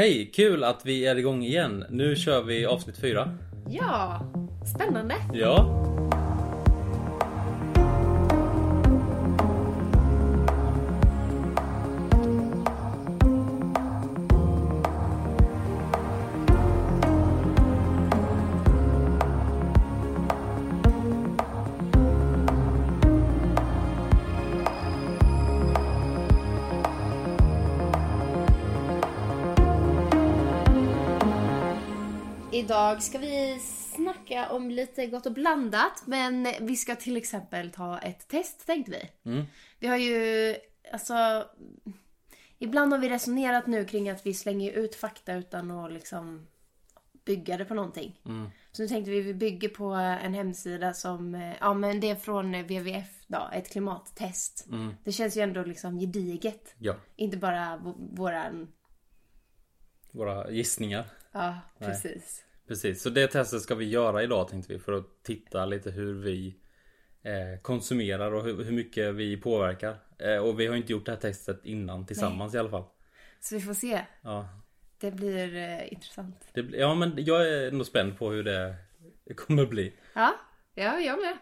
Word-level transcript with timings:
Hej! 0.00 0.30
Kul 0.34 0.64
att 0.64 0.86
vi 0.86 1.06
är 1.06 1.16
igång 1.16 1.42
igen. 1.42 1.84
Nu 1.90 2.16
kör 2.16 2.42
vi 2.42 2.66
avsnitt 2.66 2.98
fyra. 2.98 3.36
Ja, 3.68 4.20
spännande. 4.74 5.14
Ja. 5.32 6.09
Idag 32.90 33.02
ska 33.02 33.18
vi 33.18 33.58
snacka 33.94 34.50
om 34.50 34.70
lite 34.70 35.06
gott 35.06 35.26
och 35.26 35.32
blandat. 35.32 36.02
Men 36.06 36.48
vi 36.60 36.76
ska 36.76 36.96
till 36.96 37.16
exempel 37.16 37.70
ta 37.70 37.98
ett 37.98 38.28
test 38.28 38.66
tänkte 38.66 38.92
vi. 38.92 39.30
Mm. 39.30 39.46
Vi 39.78 39.86
har 39.86 39.96
ju, 39.96 40.56
alltså... 40.92 41.46
Ibland 42.58 42.92
har 42.92 43.00
vi 43.00 43.08
resonerat 43.08 43.66
nu 43.66 43.84
kring 43.84 44.10
att 44.10 44.26
vi 44.26 44.34
slänger 44.34 44.72
ut 44.72 44.94
fakta 44.94 45.34
utan 45.34 45.70
att 45.70 45.92
liksom 45.92 46.46
bygga 47.24 47.56
det 47.56 47.64
på 47.64 47.74
någonting. 47.74 48.20
Mm. 48.26 48.50
Så 48.72 48.82
nu 48.82 48.88
tänkte 48.88 49.10
vi, 49.10 49.20
vi 49.20 49.34
bygger 49.34 49.68
på 49.68 49.84
en 49.94 50.34
hemsida 50.34 50.94
som, 50.94 51.34
eh, 51.34 51.54
ja 51.60 51.74
men 51.74 52.00
det 52.00 52.10
är 52.10 52.16
från 52.16 52.52
WWF 52.62 53.24
då, 53.26 53.50
ett 53.52 53.70
klimattest. 53.70 54.66
Mm. 54.68 54.94
Det 55.04 55.12
känns 55.12 55.36
ju 55.36 55.40
ändå 55.40 55.64
liksom 55.64 55.98
gediget. 55.98 56.74
Ja. 56.78 56.94
Inte 57.16 57.36
bara 57.36 57.94
våran, 57.98 58.72
Våra 60.12 60.50
gissningar. 60.50 61.04
ja 61.32 61.60
precis. 61.78 62.44
Precis, 62.70 63.02
så 63.02 63.10
det 63.10 63.26
testet 63.26 63.62
ska 63.62 63.74
vi 63.74 63.84
göra 63.88 64.22
idag 64.22 64.48
tänkte 64.48 64.72
vi 64.72 64.78
för 64.78 64.92
att 64.92 65.22
titta 65.22 65.66
lite 65.66 65.90
hur 65.90 66.14
vi 66.14 66.54
eh, 67.22 67.60
konsumerar 67.62 68.32
och 68.32 68.44
hur, 68.44 68.64
hur 68.64 68.72
mycket 68.72 69.14
vi 69.14 69.36
påverkar. 69.36 69.96
Eh, 70.18 70.36
och 70.36 70.60
vi 70.60 70.66
har 70.66 70.76
inte 70.76 70.92
gjort 70.92 71.06
det 71.06 71.12
här 71.12 71.18
testet 71.18 71.60
innan 71.64 72.06
tillsammans 72.06 72.54
i 72.54 72.58
alla 72.58 72.70
fall. 72.70 72.84
Så 73.40 73.54
vi 73.54 73.60
får 73.60 73.74
se. 73.74 74.00
Ja, 74.22 74.48
Det 75.00 75.10
blir 75.10 75.56
eh, 75.56 75.92
intressant. 75.92 76.48
det, 76.52 76.60
ja 76.60 76.94
men 76.94 77.12
jag 77.16 77.48
är 77.48 77.72
nog 77.72 77.86
spänd 77.86 78.18
på 78.18 78.30
hur 78.30 78.44
det 78.44 78.74
kommer 79.36 79.66
bli. 79.66 79.92
Ja, 80.14 80.34
ja, 80.74 81.00
jag 81.00 81.20
med. 81.20 81.36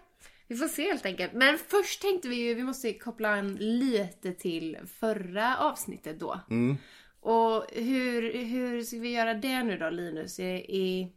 Vi 0.47 0.57
får 0.57 0.69
se 0.69 0.83
helt 0.83 1.07
enkelt. 1.07 1.33
Men 1.33 1.59
först 1.59 2.03
tänkte 2.03 2.29
vi 2.29 2.37
ju, 2.37 2.55
vi 2.55 2.63
måste 2.63 2.93
koppla 2.93 3.29
an 3.29 3.55
lite 3.55 4.33
till 4.33 4.79
förra 5.01 5.59
avsnittet 5.59 6.21
då. 6.21 6.41
Mm. 6.51 6.77
Och 7.21 7.65
hur, 7.73 8.45
hur 8.45 8.83
ska 8.83 8.99
vi 8.99 9.13
göra 9.13 9.35
det 9.35 9.63
nu 9.63 9.79
då 9.79 9.91
Linus? 9.91 10.41
I, 10.41 10.45
i, 10.69 11.13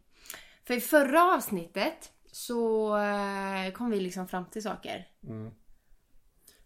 för 0.66 0.74
i 0.74 0.80
förra 0.80 1.34
avsnittet 1.34 2.12
så 2.32 2.96
eh, 2.96 3.72
kom 3.72 3.90
vi 3.90 4.00
liksom 4.00 4.28
fram 4.28 4.44
till 4.46 4.62
saker. 4.62 5.06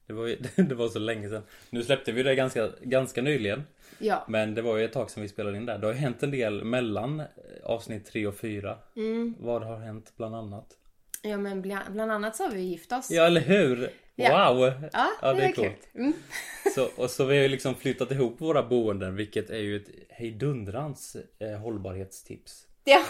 Det 0.06 0.12
var, 0.12 0.27
ju- 0.27 0.38
det 0.56 0.75
var 0.75 0.88
så 0.88 0.98
länge 0.98 1.28
sedan. 1.28 1.42
Nu 1.70 1.83
släppte 1.83 2.12
vi 2.12 2.22
det 2.22 2.34
ganska, 2.34 2.70
ganska 2.83 3.22
nyligen. 3.22 3.62
Ja. 3.98 4.25
Men 4.28 4.55
det 4.55 4.62
var 4.62 4.77
ju 4.77 4.84
ett 4.84 4.92
tag 4.92 5.11
sedan 5.11 5.22
vi 5.22 5.28
spelade 5.28 5.56
in 5.56 5.66
där. 5.66 5.78
Det 5.78 5.86
har 5.86 5.94
ju 5.94 6.00
hänt 6.00 6.22
en 6.22 6.30
del 6.30 6.64
mellan 6.64 7.20
eh, 7.20 7.27
avsnitt 7.64 8.06
3 8.06 8.27
och 8.27 8.36
4. 8.36 8.78
Mm. 8.97 9.34
Vad 9.38 9.62
har 9.62 9.77
hänt 9.78 10.12
bland 10.16 10.34
annat? 10.34 10.66
Ja 11.22 11.36
men 11.36 11.62
bland, 11.62 11.92
bland 11.92 12.12
annat 12.12 12.36
så 12.36 12.42
har 12.44 12.50
vi 12.50 12.60
gift 12.60 12.92
oss. 12.92 13.10
Ja 13.10 13.27
eller 13.27 13.41
hur? 13.41 13.91
Ja. 14.14 14.55
Wow! 14.55 14.72
Ja, 14.92 15.33
det, 15.33 15.42
är 15.42 15.53
kul. 15.53 15.72
Mm. 15.94 16.12
Så, 16.75 16.88
och 16.97 17.10
så 17.10 17.25
vi 17.25 17.36
har 17.36 17.42
ju 17.42 17.48
liksom 17.48 17.75
flyttat 17.75 18.10
ihop 18.10 18.41
våra 18.41 18.62
boenden 18.62 19.16
vilket 19.16 19.50
är 19.50 19.58
ju 19.58 19.77
ett 19.77 19.88
hejdundrans 20.10 21.16
eh, 21.38 21.58
hållbarhetstips. 21.58 22.66
Ja. 22.84 23.03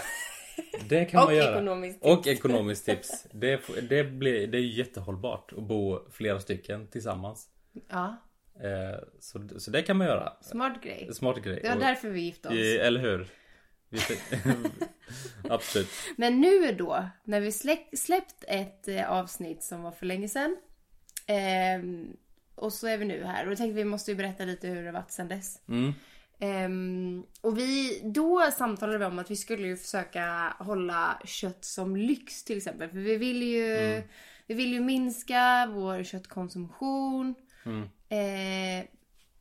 Det 0.89 1.05
kan 1.05 1.19
Och 1.21 1.25
man 1.25 1.35
göra. 1.35 1.51
ekonomiskt 1.55 1.99
Och 2.05 2.27
ekonomiskt 2.27 2.85
tips. 2.85 3.25
Det, 3.31 3.61
det, 3.89 4.03
blir, 4.03 4.47
det 4.47 4.57
är 4.57 4.61
jättehållbart 4.61 5.53
att 5.57 5.63
bo 5.63 6.09
flera 6.11 6.39
stycken 6.39 6.87
tillsammans. 6.87 7.49
ja, 7.89 8.23
Eh, 8.63 8.99
så, 9.19 9.49
så 9.59 9.71
det 9.71 9.81
kan 9.81 9.97
man 9.97 10.07
göra. 10.07 10.33
smart 10.41 10.83
grej. 10.83 11.09
Smart 11.13 11.37
grej. 11.43 11.59
Det 11.61 11.67
var 11.69 11.75
Och- 11.75 11.81
därför 11.81 12.09
vi 12.09 12.21
gifte 12.21 12.47
oss. 12.47 12.55
Eller 12.55 12.99
hur? 12.99 13.27
Absolut. 15.49 15.87
Men 16.17 16.41
nu 16.41 16.71
då, 16.71 17.09
när 17.23 17.39
vi 17.41 17.51
släppt 17.97 18.43
ett 18.47 18.87
eh, 18.87 19.11
avsnitt 19.11 19.63
som 19.63 19.81
var 19.83 19.91
för 19.91 20.05
länge 20.05 20.27
sedan. 20.29 20.57
ehm, 21.27 22.07
och 22.55 22.73
så 22.73 22.87
är 22.87 22.97
vi 22.97 23.05
nu 23.05 23.23
här. 23.23 23.43
Och 23.43 23.49
då 23.49 23.55
tänkte 23.55 23.75
vi 23.75 23.83
måste 23.85 24.11
ju 24.11 24.17
berätta 24.17 24.45
lite 24.45 24.67
hur 24.67 24.83
det 24.83 24.91
varit 24.91 25.11
sedan 25.11 25.27
dess. 25.27 25.61
Mm. 25.67 25.93
Ehm, 26.39 27.23
och 27.41 27.57
vi, 27.57 28.01
då 28.03 28.51
samtalade 28.57 28.97
vi 28.97 29.05
om 29.05 29.19
att 29.19 29.31
vi 29.31 29.35
skulle 29.35 29.67
ju 29.67 29.77
försöka 29.77 30.55
hålla 30.59 31.21
kött 31.25 31.65
som 31.65 31.95
lyx 31.95 32.43
till 32.43 32.57
exempel. 32.57 32.89
För 32.89 32.97
vi 32.97 33.17
vill 33.17 33.43
ju, 33.43 34.03
vi 34.47 34.53
vill 34.53 34.73
ju 34.73 34.81
minska 34.81 35.69
vår 35.73 36.03
köttkonsumtion. 36.03 37.35
Mm. 37.65 37.83
Eh, 38.09 38.85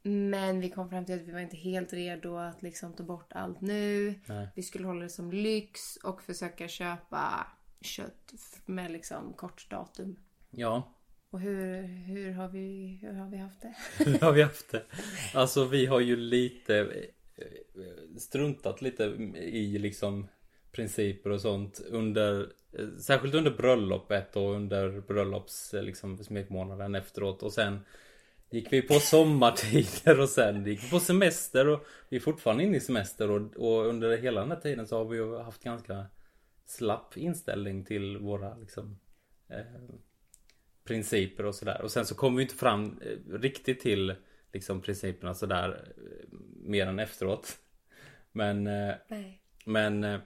men 0.03 0.61
vi 0.61 0.71
kom 0.71 0.91
fram 0.91 1.05
till 1.05 1.15
att 1.15 1.29
vi 1.29 1.33
var 1.33 1.41
inte 1.41 1.57
helt 1.57 1.93
redo 1.93 2.37
att 2.37 2.63
liksom 2.63 2.93
ta 2.93 3.03
bort 3.03 3.33
allt 3.33 3.61
nu. 3.61 4.15
Nej. 4.27 4.49
Vi 4.55 4.63
skulle 4.63 4.87
hålla 4.87 5.03
det 5.03 5.11
som 5.11 5.33
lyx 5.33 5.97
och 5.97 6.23
försöka 6.23 6.69
köpa 6.69 7.47
kött 7.81 8.35
med 8.67 8.91
liksom 8.91 9.33
kort 9.33 9.71
datum. 9.71 10.17
Ja. 10.51 10.96
Och 11.31 11.41
hur, 11.41 11.83
hur, 11.83 12.33
har, 12.33 12.49
vi, 12.49 12.99
hur 13.03 13.13
har 13.13 13.29
vi 13.29 13.37
haft 13.37 13.63
det? 13.63 13.75
Hur 14.05 14.19
har 14.19 14.33
vi 14.33 14.43
haft 14.43 14.73
det? 14.73 14.83
Alltså 15.35 15.65
vi 15.65 15.87
har 15.87 16.01
ju 16.01 16.17
lite 16.17 16.79
eh, 17.37 18.17
struntat 18.19 18.83
lite 18.83 19.05
i 19.37 19.79
liksom 19.79 20.29
principer 20.73 21.31
och 21.31 21.41
sånt 21.41 21.81
under 21.91 22.41
eh, 22.79 22.89
Särskilt 23.01 23.35
under 23.35 23.51
bröllopet 23.51 24.37
och 24.37 24.55
under 24.55 25.01
bröllops 25.01 25.75
eh, 25.75 25.83
liksom 25.83 26.19
smekmånaden 26.19 26.95
efteråt 26.95 27.43
och 27.43 27.53
sen 27.53 27.81
Gick 28.51 28.73
vi 28.73 28.83
på 28.83 28.95
sommartider 29.01 30.21
och 30.21 30.29
sen 30.29 30.67
gick 30.67 30.85
vi 30.85 30.91
på 30.91 31.01
semester 31.01 31.69
och 31.69 31.87
vi 32.09 32.17
är 32.17 32.21
fortfarande 32.21 32.65
inne 32.65 32.77
i 32.77 32.81
semester 32.81 33.31
och, 33.31 33.57
och 33.57 33.87
under 33.87 34.17
hela 34.17 34.41
den 34.41 34.51
här 34.51 34.61
tiden 34.61 34.87
så 34.87 34.99
har 34.99 35.05
vi 35.05 35.17
ju 35.17 35.37
haft 35.39 35.65
ganska 35.65 36.07
slapp 36.67 37.17
inställning 37.17 37.85
till 37.85 38.19
våra 38.19 38.57
liksom 38.57 38.99
eh, 39.49 39.59
principer 40.87 41.45
och 41.45 41.55
sådär. 41.55 41.83
Och 41.83 41.91
sen 41.91 42.07
så 42.07 42.15
kom 42.15 42.37
vi 42.37 42.43
inte 42.43 42.55
fram 42.55 43.01
eh, 43.03 43.39
riktigt 43.39 43.81
till 43.81 44.15
liksom 44.53 44.81
principerna 44.81 45.35
sådär 45.35 45.93
eh, 45.97 46.39
mer 46.63 46.87
än 46.87 46.99
efteråt. 46.99 47.59
Men, 48.33 48.67
eh, 48.67 48.95
Nej. 49.09 49.43
men 49.65 50.21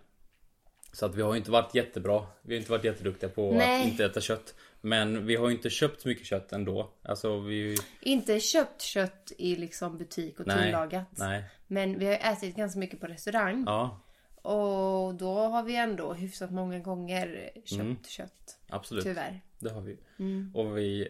så 0.92 1.06
att 1.06 1.14
vi 1.14 1.22
har 1.22 1.32
ju 1.32 1.38
inte 1.38 1.50
varit 1.50 1.74
jättebra. 1.74 2.26
Vi 2.42 2.54
har 2.54 2.58
inte 2.58 2.70
varit 2.70 2.84
jätteduktiga 2.84 3.30
på 3.30 3.52
Nej. 3.52 3.80
att 3.80 3.88
inte 3.88 4.04
äta 4.04 4.20
kött. 4.20 4.54
Men 4.80 5.26
vi 5.26 5.36
har 5.36 5.50
inte 5.50 5.70
köpt 5.70 6.00
så 6.00 6.08
mycket 6.08 6.26
kött 6.26 6.52
ändå. 6.52 6.94
Alltså 7.02 7.40
vi... 7.40 7.76
Inte 8.00 8.40
köpt 8.40 8.82
kött 8.82 9.32
i 9.38 9.56
liksom 9.56 9.98
butik 9.98 10.40
och 10.40 10.46
Nej. 10.46 10.64
tillagat. 10.64 11.18
Nej. 11.18 11.44
Men 11.66 11.98
vi 11.98 12.06
har 12.06 12.14
ätit 12.14 12.56
ganska 12.56 12.78
mycket 12.78 13.00
på 13.00 13.06
restaurang. 13.06 13.64
Ja, 13.66 14.00
Och 14.42 15.14
då 15.14 15.34
har 15.34 15.62
vi 15.62 15.76
ändå 15.76 16.12
hyfsat 16.12 16.50
många 16.50 16.78
gånger 16.78 17.50
köpt 17.64 17.80
Mm. 17.80 17.96
kött. 18.04 18.58
absolut. 18.68 19.04
Tyvärr. 19.04 19.40
Det 19.58 19.70
har 19.70 19.80
vi. 19.80 19.98
Mm. 20.18 20.52
Och 20.54 20.78
vi 20.78 21.08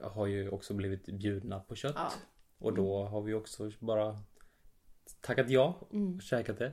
eh, 0.00 0.10
har 0.10 0.26
ju 0.26 0.48
också 0.50 0.74
blivit 0.74 1.06
bjudna 1.06 1.60
på 1.60 1.74
kött. 1.74 1.94
Ja. 1.96 2.12
Och 2.58 2.74
då 2.74 3.04
har 3.04 3.22
vi 3.22 3.34
också 3.34 3.70
bara 3.78 4.18
tackat 5.20 5.50
ja 5.50 5.88
Mm. 5.92 6.16
och 6.16 6.22
käkat 6.22 6.58
det. 6.58 6.72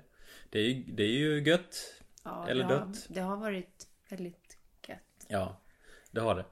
Det 0.49 0.59
är 0.59 0.63
ju, 0.69 0.83
det 0.83 1.03
är 1.03 1.07
ju 1.17 1.43
gött. 1.43 1.75
Ja, 2.23 2.47
Eller 2.49 2.67
det 2.67 2.73
har, 2.75 2.85
dött. 2.85 3.05
Det 3.09 3.21
har 3.21 3.37
varit 3.37 3.87
väldigt 4.09 4.57
gött. 4.87 5.25
Ja, 5.27 5.61
det 6.11 6.21
har 6.21 6.35
det. 6.35 6.45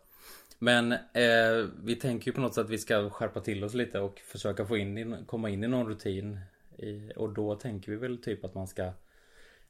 Men 0.60 0.92
eh, 0.92 1.70
vi 1.84 1.96
tänker 1.96 2.28
ju 2.32 2.36
på 2.36 2.42
något 2.42 2.54
sätt 2.54 2.66
att 2.66 2.70
vi 2.70 2.78
ska 2.78 3.10
skärpa 3.10 3.40
till 3.42 3.64
oss 3.64 3.74
lite 3.74 4.00
och 4.00 4.20
försöka 4.20 4.66
få 4.66 4.78
in, 4.78 5.26
komma 5.26 5.50
in 5.50 5.64
i 5.64 5.68
någon 5.68 5.88
rutin. 5.88 6.40
I, 6.78 7.12
och 7.16 7.34
då 7.34 7.56
tänker 7.56 7.92
vi 7.92 7.98
väl 7.98 8.18
typ 8.22 8.46
att 8.46 8.54
man 8.56 8.68
ska 8.68 8.92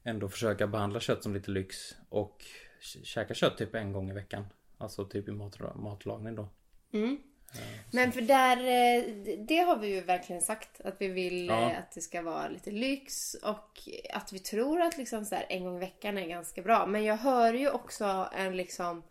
ändå 0.03 0.29
försöka 0.29 0.67
behandla 0.67 0.99
kött 0.99 1.23
som 1.23 1.33
lite 1.33 1.51
lyx 1.51 1.95
och 2.09 2.43
kä- 2.81 3.03
käka 3.03 3.33
kött 3.33 3.57
typ 3.57 3.75
en 3.75 3.93
gång 3.93 4.09
i 4.09 4.13
veckan. 4.13 4.45
Alltså 4.77 5.05
typ 5.05 5.27
i 5.27 5.31
mat, 5.31 5.59
matlagning 5.75 6.35
då. 6.35 6.47
Mm. 6.93 7.17
Men 7.91 8.11
för 8.11 8.21
där, 8.21 8.57
eh, 8.57 9.03
det 9.47 9.57
har 9.57 9.77
vi 9.79 9.87
ju 9.95 10.01
verkligen 10.01 10.41
sagt 10.41 10.81
att 10.81 10.95
vi 11.01 11.07
vill 11.07 11.47
Ja. 11.47 11.71
eh, 11.71 11.77
att 11.79 11.91
det 11.91 12.01
ska 12.01 12.21
vara 12.21 12.47
lite 12.49 12.71
lyx 12.71 13.33
och 13.33 13.79
att 14.13 14.33
vi 14.33 14.39
tror 14.39 14.81
att 14.81 14.97
liksom 14.97 15.25
så 15.25 15.35
här 15.35 15.45
en 15.49 15.63
gång 15.63 15.77
i 15.77 15.79
veckan 15.79 16.17
är 16.17 16.27
ganska 16.27 16.61
bra. 16.61 16.85
Men 16.85 17.03
jag 17.03 17.17
hör 17.17 17.53
ju 17.53 17.69
också 17.69 18.29
en 18.37 18.57
liksom 18.57 19.03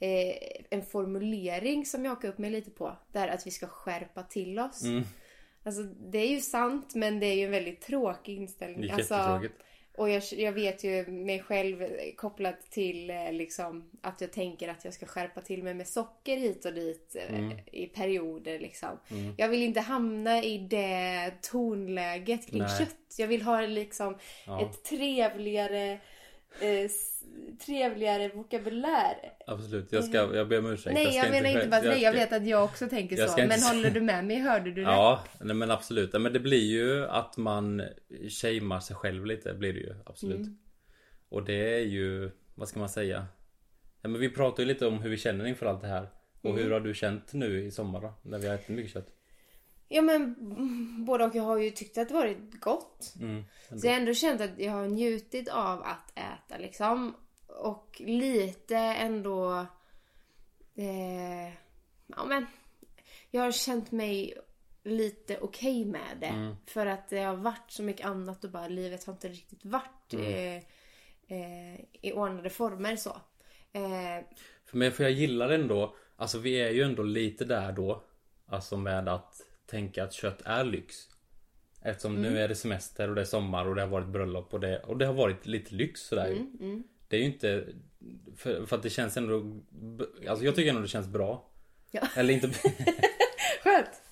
eh, 0.00 0.36
en 0.70 0.82
formulering 0.82 1.86
som 1.86 2.04
jag 2.04 2.10
hakar 2.14 2.28
upp 2.28 2.38
mig 2.38 2.50
lite 2.50 2.70
på. 2.70 2.96
Där 3.12 3.28
att 3.28 3.46
vi 3.46 3.50
ska 3.50 3.66
skärpa 3.66 4.22
till 4.22 4.58
oss. 4.58 4.82
Mm. 4.82 5.04
Alltså 5.64 5.82
det 5.82 6.18
är 6.18 6.28
ju 6.28 6.40
sant 6.40 6.94
men 6.94 7.20
det 7.20 7.26
är 7.26 7.34
ju 7.34 7.44
en 7.44 7.50
väldigt 7.50 7.80
tråkig 7.80 8.36
inställning. 8.36 8.80
Det 8.80 8.88
är 8.88 8.92
Alltså, 8.94 9.14
jättetråkigt. 9.14 9.62
Och 9.96 10.10
jag, 10.10 10.22
jag 10.30 10.52
vet 10.52 10.84
ju 10.84 11.06
mig 11.06 11.40
själv 11.40 11.84
kopplat 12.16 12.70
till 12.70 13.10
eh, 13.10 13.32
liksom 13.32 13.90
att 14.00 14.20
jag 14.20 14.32
tänker 14.32 14.68
att 14.68 14.84
jag 14.84 14.94
ska 14.94 15.06
skärpa 15.06 15.40
till 15.40 15.62
mig 15.62 15.74
med 15.74 15.88
socker 15.88 16.36
hit 16.36 16.64
och 16.64 16.72
dit 16.74 17.16
eh, 17.18 17.38
Mm. 17.38 17.58
i 17.72 17.86
perioder 17.86 18.58
liksom. 18.58 18.88
Jag 19.36 19.48
vill 19.48 19.62
inte 19.62 19.80
hamna 19.80 20.42
i 20.42 20.58
det 20.58 21.32
tonläget 21.42 22.46
kring 22.46 22.62
Nej. 22.62 22.78
kött. 22.78 22.96
Jag 23.18 23.26
vill 23.28 23.42
ha 23.42 23.60
liksom 23.60 24.18
Ja. 24.46 24.62
ett 24.62 24.84
trevligare 24.84 25.98
eh, 26.60 26.90
trevligare 27.66 28.28
vokabulär. 28.28 29.14
Absolut, 29.46 29.92
jag 29.92 30.04
ska, 30.04 30.16
jag 30.16 30.48
ber 30.48 30.58
om 30.58 30.66
ursäkt. 30.66 30.94
Nej, 30.94 31.06
ska 31.06 31.14
jag 31.14 31.30
menar 31.30 31.50
inte 31.50 31.68
bara 31.68 31.80
nej, 31.80 32.02
jag 32.02 32.12
vet 32.12 32.32
att 32.32 32.46
jag 32.46 32.64
också 32.64 32.88
tänker 32.88 33.16
jag 33.18 33.30
så. 33.30 33.40
inte 33.40 33.56
Men 33.56 33.62
håller 33.62 33.90
du 33.90 34.00
med 34.00 34.24
mig? 34.24 34.38
Hörde 34.38 34.70
du 34.70 34.74
det? 34.84 34.90
Ja, 34.90 35.24
nej, 35.40 35.56
men 35.56 35.70
absolut. 35.70 36.12
Men 36.12 36.32
det 36.32 36.40
blir 36.40 36.64
ju 36.64 37.06
att 37.06 37.36
man 37.36 37.82
shamear 38.28 38.80
sig 38.80 38.96
själv 38.96 39.26
lite, 39.26 39.54
blir 39.54 39.72
det 39.72 39.80
ju. 39.80 39.94
Absolut. 40.06 40.36
Mm. 40.36 40.58
Och 41.28 41.44
det 41.44 41.74
är 41.74 41.84
ju, 41.84 42.30
vad 42.54 42.68
ska 42.68 42.78
man 42.80 42.88
säga? 42.88 43.26
Ja, 44.02 44.08
men 44.08 44.20
vi 44.20 44.28
pratar 44.30 44.62
ju 44.62 44.66
lite 44.66 44.86
om 44.86 44.98
hur 44.98 45.10
vi 45.10 45.16
känner 45.16 45.46
inför 45.46 45.66
allt 45.66 45.80
det 45.80 45.88
här. 45.88 46.08
Och 46.42 46.50
Mm. 46.50 46.62
hur 46.64 46.70
har 46.70 46.80
du 46.80 46.94
känt 46.94 47.32
nu 47.32 47.64
i 47.64 47.70
sommar 47.70 48.00
då? 48.00 48.14
När 48.22 48.38
vi 48.38 48.46
har 48.48 48.54
ätit 48.54 48.68
mycket 48.68 48.92
kött? 48.92 49.08
Ja 49.88 50.02
men 50.02 50.22
mm, 50.22 51.04
både 51.04 51.24
och 51.24 51.34
jag 51.34 51.42
har 51.42 51.58
ju 51.58 51.70
tyckt 51.70 51.98
att 51.98 52.08
det 52.08 52.14
varit 52.14 52.60
gott. 52.60 53.14
Mm. 53.20 53.44
Så 53.68 53.86
jag 53.86 53.92
har 53.92 54.00
ändå 54.00 54.14
känt 54.14 54.40
att 54.40 54.58
jag 54.58 54.72
har 54.72 54.86
njutit 54.86 55.48
av 55.48 55.82
att 55.82 56.12
äta 56.14 56.58
liksom. 56.58 57.14
Och 57.46 58.02
lite 58.04 58.76
ändå... 58.76 59.66
Eh, 60.74 61.48
ja 62.06 62.24
men... 62.28 62.46
Jag 63.30 63.42
har 63.42 63.52
känt 63.52 63.92
mig 63.92 64.38
lite 64.84 65.38
okej 65.40 65.84
med 65.84 66.16
det. 66.20 66.56
För 66.66 66.86
att 66.86 67.08
det 67.08 67.22
har 67.22 67.36
varit 67.36 67.70
så 67.70 67.82
mycket 67.82 68.06
annat 68.06 68.44
och 68.44 68.50
bara 68.50 68.68
livet 68.68 69.04
har 69.04 69.12
inte 69.12 69.28
riktigt 69.28 69.64
varit 69.64 70.14
eh, 70.14 70.56
eh, 71.28 71.80
i 72.02 72.12
ordnade 72.12 72.50
former 72.50 72.96
så. 72.96 73.10
Eh, 73.72 74.24
För 74.64 74.76
mig, 74.76 74.90
för 74.90 75.04
jag 75.04 75.12
gillar 75.12 75.50
ändå, 75.50 75.96
alltså 76.16 76.38
vi 76.38 76.60
är 76.60 76.70
ju 76.70 76.82
ändå 76.82 77.02
lite 77.02 77.44
där 77.44 77.72
då. 77.72 78.04
Alltså 78.46 78.76
med 78.76 79.08
att 79.08 79.40
tänka 79.66 80.04
att 80.04 80.12
kött 80.12 80.42
är 80.44 80.64
lyx. 80.64 80.96
Eftersom 81.82 82.16
Mm. 82.16 82.32
nu 82.32 82.40
är 82.40 82.48
det 82.48 82.54
semester 82.54 83.08
och 83.08 83.14
det 83.14 83.20
är 83.20 83.24
sommar 83.24 83.66
och 83.66 83.74
det 83.74 83.80
har 83.80 83.88
varit 83.88 84.06
bröllop 84.08 84.54
och 84.54 84.60
det, 84.60 84.78
och 84.82 84.96
det 84.98 85.06
har 85.06 85.14
varit 85.14 85.46
lite 85.46 85.74
lyx 85.74 86.00
sådär 86.00 86.26
ju. 86.28 86.36
Mm, 86.36 86.82
Det 87.08 87.16
är 87.16 87.20
ju 87.20 87.26
inte, 87.26 87.66
för, 88.36 88.66
för 88.66 88.76
att 88.76 88.82
det 88.82 88.90
känns 88.90 89.16
ändå, 89.16 89.60
alltså 90.28 90.44
jag 90.44 90.54
tycker 90.54 90.68
ändå 90.70 90.82
det 90.82 90.88
känns 90.88 91.08
bra. 91.08 91.50
Ja. 91.90 92.08
Eller 92.16 92.34
inte, 92.34 92.48
skönt! 93.64 94.02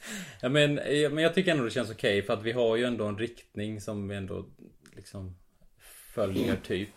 ja, 0.43 0.49
men, 0.49 0.75
men 1.15 1.19
jag 1.19 1.35
tycker 1.35 1.51
ändå 1.53 1.65
det 1.65 1.71
känns 1.71 1.91
okej 1.91 2.23
för 2.23 2.33
att 2.33 2.43
vi 2.43 2.53
har 2.53 2.77
ju 2.77 2.85
ändå 2.85 3.05
en 3.07 3.19
riktning 3.19 3.81
som 3.81 4.09
vi 4.09 4.17
ändå 4.17 4.47
liksom 4.97 5.37
följer 6.15 6.57
typ. 6.57 6.91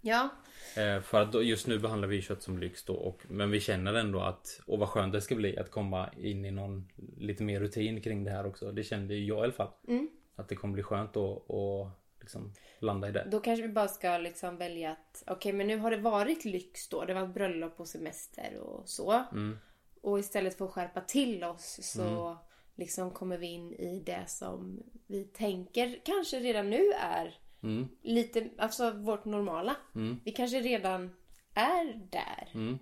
Ja. 0.00 0.28
Eh, 0.76 1.00
För 1.00 1.20
att 1.20 1.46
just 1.46 1.66
nu 1.66 1.78
behandlar 1.78 2.08
vi 2.08 2.22
kött 2.22 2.42
som 2.42 2.58
lyx 2.58 2.84
då 2.84 2.94
och, 2.94 3.22
Men 3.28 3.50
vi 3.50 3.60
känner 3.60 3.94
ändå 3.94 4.20
att 4.20 4.60
Och 4.66 4.78
vad 4.78 4.88
skönt 4.88 5.12
det 5.12 5.20
ska 5.20 5.34
bli 5.34 5.58
att 5.58 5.70
komma 5.70 6.10
in 6.16 6.44
i 6.44 6.50
någon 6.50 6.88
Lite 7.16 7.42
mer 7.42 7.60
rutin 7.60 8.00
kring 8.00 8.24
det 8.24 8.30
här 8.30 8.46
också 8.46 8.72
Det 8.72 8.84
kände 8.84 9.14
jag 9.14 9.38
i 9.38 9.42
alla 9.42 9.52
fall 9.52 9.70
Mm. 9.88 10.08
Att 10.36 10.48
det 10.48 10.56
kommer 10.56 10.74
bli 10.74 10.82
skönt 10.82 11.12
då 11.12 11.26
och 11.26 11.88
liksom 12.20 12.52
landa 12.78 13.08
i 13.08 13.12
det 13.12 13.28
Då 13.30 13.40
kanske 13.40 13.66
vi 13.66 13.72
bara 13.72 13.88
ska 13.88 14.18
liksom 14.18 14.56
välja 14.56 14.90
att 14.90 15.22
okej 15.26 15.52
men 15.52 15.66
nu 15.66 15.76
har 15.76 15.90
det 15.90 15.96
varit 15.96 16.44
lyx 16.44 16.88
då. 16.88 17.04
Det 17.04 17.14
var 17.14 17.26
bröllop 17.26 17.80
och 17.80 17.88
semester 17.88 18.56
och 18.56 18.88
så. 18.88 19.24
Mm. 19.32 19.58
Och 20.00 20.18
istället 20.18 20.58
för 20.58 20.64
att 20.64 20.70
skärpa 20.70 21.00
till 21.00 21.44
oss 21.44 21.78
så 21.82 22.38
liksom 22.74 23.10
kommer 23.10 23.38
vi 23.38 23.46
in 23.46 23.72
i 23.72 24.02
det 24.06 24.24
som 24.26 24.82
vi 25.06 25.24
tänker 25.24 26.00
kanske 26.04 26.40
redan 26.40 26.70
nu 26.70 26.92
är 26.92 27.38
Mm. 27.62 27.88
lite, 28.02 28.50
alltså 28.58 28.90
vårt 28.90 29.24
normala. 29.24 29.76
Mm. 29.94 30.20
Vi 30.24 30.32
kanske 30.32 30.60
redan 30.60 31.16
är 31.54 32.08
där. 32.10 32.48
Mm. 32.54 32.78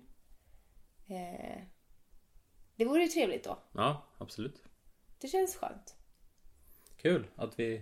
Eh, 1.07 1.61
det 2.75 2.85
vore 2.85 3.01
ju 3.01 3.07
trevligt 3.07 3.43
då. 3.43 3.59
Ja 3.71 4.03
absolut 4.17 4.63
Det 5.21 5.27
känns 5.27 5.55
skönt. 5.55 5.95
Kul 6.97 7.27
att 7.35 7.59
vi 7.59 7.81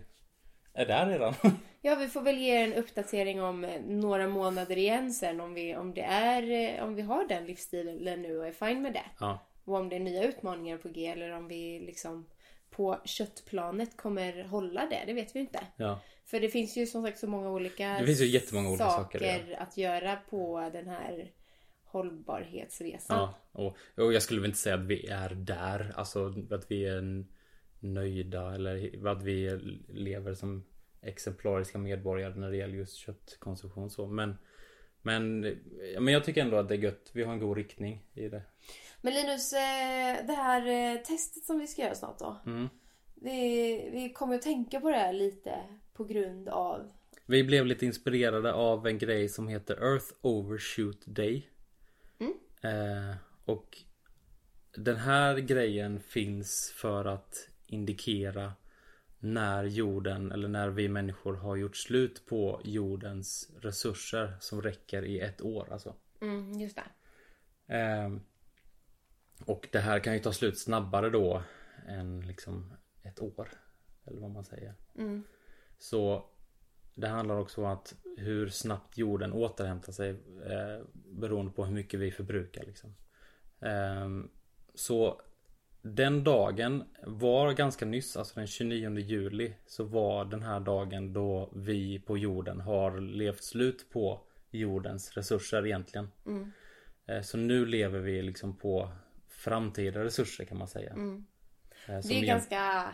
är 0.74 0.86
där 0.86 1.08
redan 1.08 1.34
Ja, 1.82 1.96
vi 1.96 2.08
får 2.08 2.22
väl 2.22 2.38
ge 2.38 2.56
en 2.56 2.74
uppdatering 2.74 3.44
om 3.44 3.64
eh, 3.64 3.82
några 3.82 4.28
månader 4.28 4.78
igen 4.78 5.14
sen 5.14 5.40
om 5.40 5.54
vi, 5.54 5.76
om 5.76 5.94
det 5.94 6.02
är, 6.02 6.52
eh, 6.52 6.84
om 6.84 6.96
vi 6.96 7.02
har 7.02 7.28
den 7.28 7.46
livsstilen 7.46 8.22
nu 8.22 8.38
och 8.38 8.48
är 8.48 8.52
fine 8.52 8.82
med 8.82 8.94
det. 8.94 9.06
Ja 9.20 9.40
Och 9.66 9.76
om 9.76 9.90
det 9.90 9.96
är 9.96 10.00
nya 10.00 10.24
utmaningar 10.24 10.78
på 10.78 10.90
G 10.90 11.08
eller 11.08 11.32
om 11.32 11.48
vi 11.48 11.80
liksom 11.80 12.30
på 12.70 13.02
köttplanet 13.06 13.98
kommer 13.98 14.44
hålla 14.44 14.86
det, 14.86 15.04
det 15.06 15.14
vet 15.14 15.36
vi 15.36 15.40
inte. 15.40 15.60
Ja 15.78 16.00
För 16.26 16.40
det 16.40 16.50
finns 16.50 16.78
ju 16.78 16.86
som 16.86 17.04
sagt 17.04 17.20
så 17.20 17.28
många 17.28 17.50
olika 17.50 17.98
Det 18.00 18.06
finns 18.06 18.22
ju 18.22 18.26
jättemånga 18.26 18.70
olika 18.70 18.90
saker, 18.90 19.56
att 19.60 19.78
göra 19.78 20.16
på 20.30 20.70
den 20.74 20.88
här 20.88 21.32
hållbarhetsresan. 21.84 23.18
Ja, 23.18 23.34
och, 23.52 23.78
och 23.96 24.14
jag 24.14 24.22
skulle 24.22 24.42
väl 24.42 24.50
inte 24.50 24.60
säga 24.60 24.76
att 24.76 24.86
vi 24.86 25.08
är 25.08 25.30
där. 25.30 25.94
Alltså 25.96 26.34
att 26.52 26.72
vi 26.72 26.86
är 26.86 27.26
nöjda 27.80 28.56
eller 28.56 29.08
att 29.08 29.24
vi 29.24 29.60
lever 29.90 30.34
som 30.34 30.66
exemplariska 31.02 31.78
medborgare 31.78 32.36
när 32.36 32.52
det 32.52 32.58
gäller 32.58 32.76
just 32.76 32.96
köttkonsumtion 32.96 33.90
så. 33.90 34.08
Men, 34.08 34.38
men, 35.02 35.44
ja, 35.94 36.00
men 36.00 36.14
jag 36.14 36.24
tycker 36.24 36.42
ändå 36.42 36.58
att 36.58 36.68
det 36.68 36.76
är 36.76 36.80
gött. 36.80 37.12
Vi 37.14 37.24
har 37.24 37.34
en 37.34 37.40
god 37.40 37.58
riktning 37.58 38.06
i 38.14 38.30
det. 38.30 38.42
Men 39.02 39.14
Linus, 39.14 39.54
eh, 39.54 40.26
det 40.28 40.34
här 40.34 40.68
eh, 40.68 41.02
testet 41.02 41.44
som 41.44 41.60
vi 41.60 41.68
ska 41.68 41.82
göra 41.82 41.96
snart 41.96 42.20
då. 42.20 42.42
Mm. 42.46 42.70
Vi, 43.16 43.90
vi 43.92 44.10
kommer 44.10 44.36
att 44.36 44.42
tänka 44.42 44.80
på 44.80 44.90
det 44.90 44.98
här 44.98 45.14
lite 45.14 45.64
på 45.96 46.04
grund 46.04 46.50
av 46.50 46.92
Vi 47.26 47.44
blev 47.44 47.66
lite 47.66 47.86
inspirerade 47.86 48.54
av 48.54 48.88
en 48.88 48.98
grej 48.98 49.30
som 49.30 49.48
heter 49.48 49.76
Earth 49.76 50.14
Overshoot 50.22 51.06
Day. 51.06 51.50
Eh, 52.66 53.16
och 53.46 53.78
den 54.76 54.96
här 54.96 55.38
grejen 55.38 56.00
finns 56.00 56.74
för 56.76 57.06
att 57.06 57.50
indikera 57.68 58.54
när 59.20 59.64
jorden 59.64 60.32
eller 60.32 60.48
när 60.48 60.70
vi 60.70 60.90
människor 60.90 61.34
har 61.34 61.56
gjort 61.56 61.78
slut 61.78 62.26
på 62.26 62.62
jordens 62.64 63.52
resurser 63.62 64.38
som 64.40 64.62
räcker 64.62 65.04
i 65.06 65.20
ett 65.20 65.42
år 65.42 65.68
alltså. 65.72 65.96
Mm, 66.22 66.54
just 66.54 66.76
det. 66.76 66.86
Ehm, 67.74 68.22
och 69.46 69.68
det 69.72 69.80
här 69.80 70.00
kan 70.00 70.14
ju 70.14 70.20
ta 70.20 70.34
slut 70.34 70.60
snabbare 70.60 71.10
då 71.10 71.44
än 71.88 72.28
liksom 72.28 72.74
ett 73.04 73.22
år. 73.22 73.50
Eller 74.06 74.22
vad 74.22 74.32
man 74.32 74.46
säger. 74.46 74.74
Mm. 74.96 75.24
Så 75.78 76.26
det 76.96 77.08
handlar 77.08 77.38
också 77.38 77.62
om 77.62 77.68
att 77.68 77.96
hur 78.18 78.50
snabbt 78.50 78.98
jorden 78.98 79.34
återhämtar 79.34 79.94
sig 79.94 80.10
eh, 80.46 80.86
beroende 80.94 81.52
på 81.52 81.66
hur 81.66 81.74
mycket 81.74 82.00
vi 82.00 82.12
förbrukar. 82.12 82.64
Liksom. 82.64 82.96
Ehm, 83.60 84.30
så 84.76 85.22
den 85.82 86.24
dagen 86.24 86.84
var 87.04 87.54
ganska 87.54 87.86
nyss, 87.86 88.18
alltså 88.18 88.36
den 88.36 88.48
29 88.48 89.00
juli, 89.00 89.54
så 89.66 89.84
var 89.84 90.26
den 90.26 90.44
här 90.44 90.60
dagen 90.60 91.14
då 91.14 91.52
vi 91.56 92.00
på 92.00 92.18
jorden 92.18 92.60
har 92.62 93.00
levt 93.02 93.44
slut 93.44 93.90
på 93.92 94.22
jordens 94.52 95.18
resurser 95.18 95.66
egentligen. 95.66 96.12
Mm. 96.26 96.52
Eh, 97.06 97.22
Så 97.22 97.38
nu 97.38 97.66
lever 97.66 98.00
vi 98.00 98.22
liksom 98.22 98.58
på 98.58 98.92
framtida 99.30 100.04
resurser 100.04 100.46
kan 100.46 100.58
man 100.58 100.68
säga. 100.68 100.90
Eh, 100.90 100.96
Mm. 100.96 101.26
Det 101.88 102.04
som 102.04 102.12
är 102.12 102.26
ganska... 102.26 102.94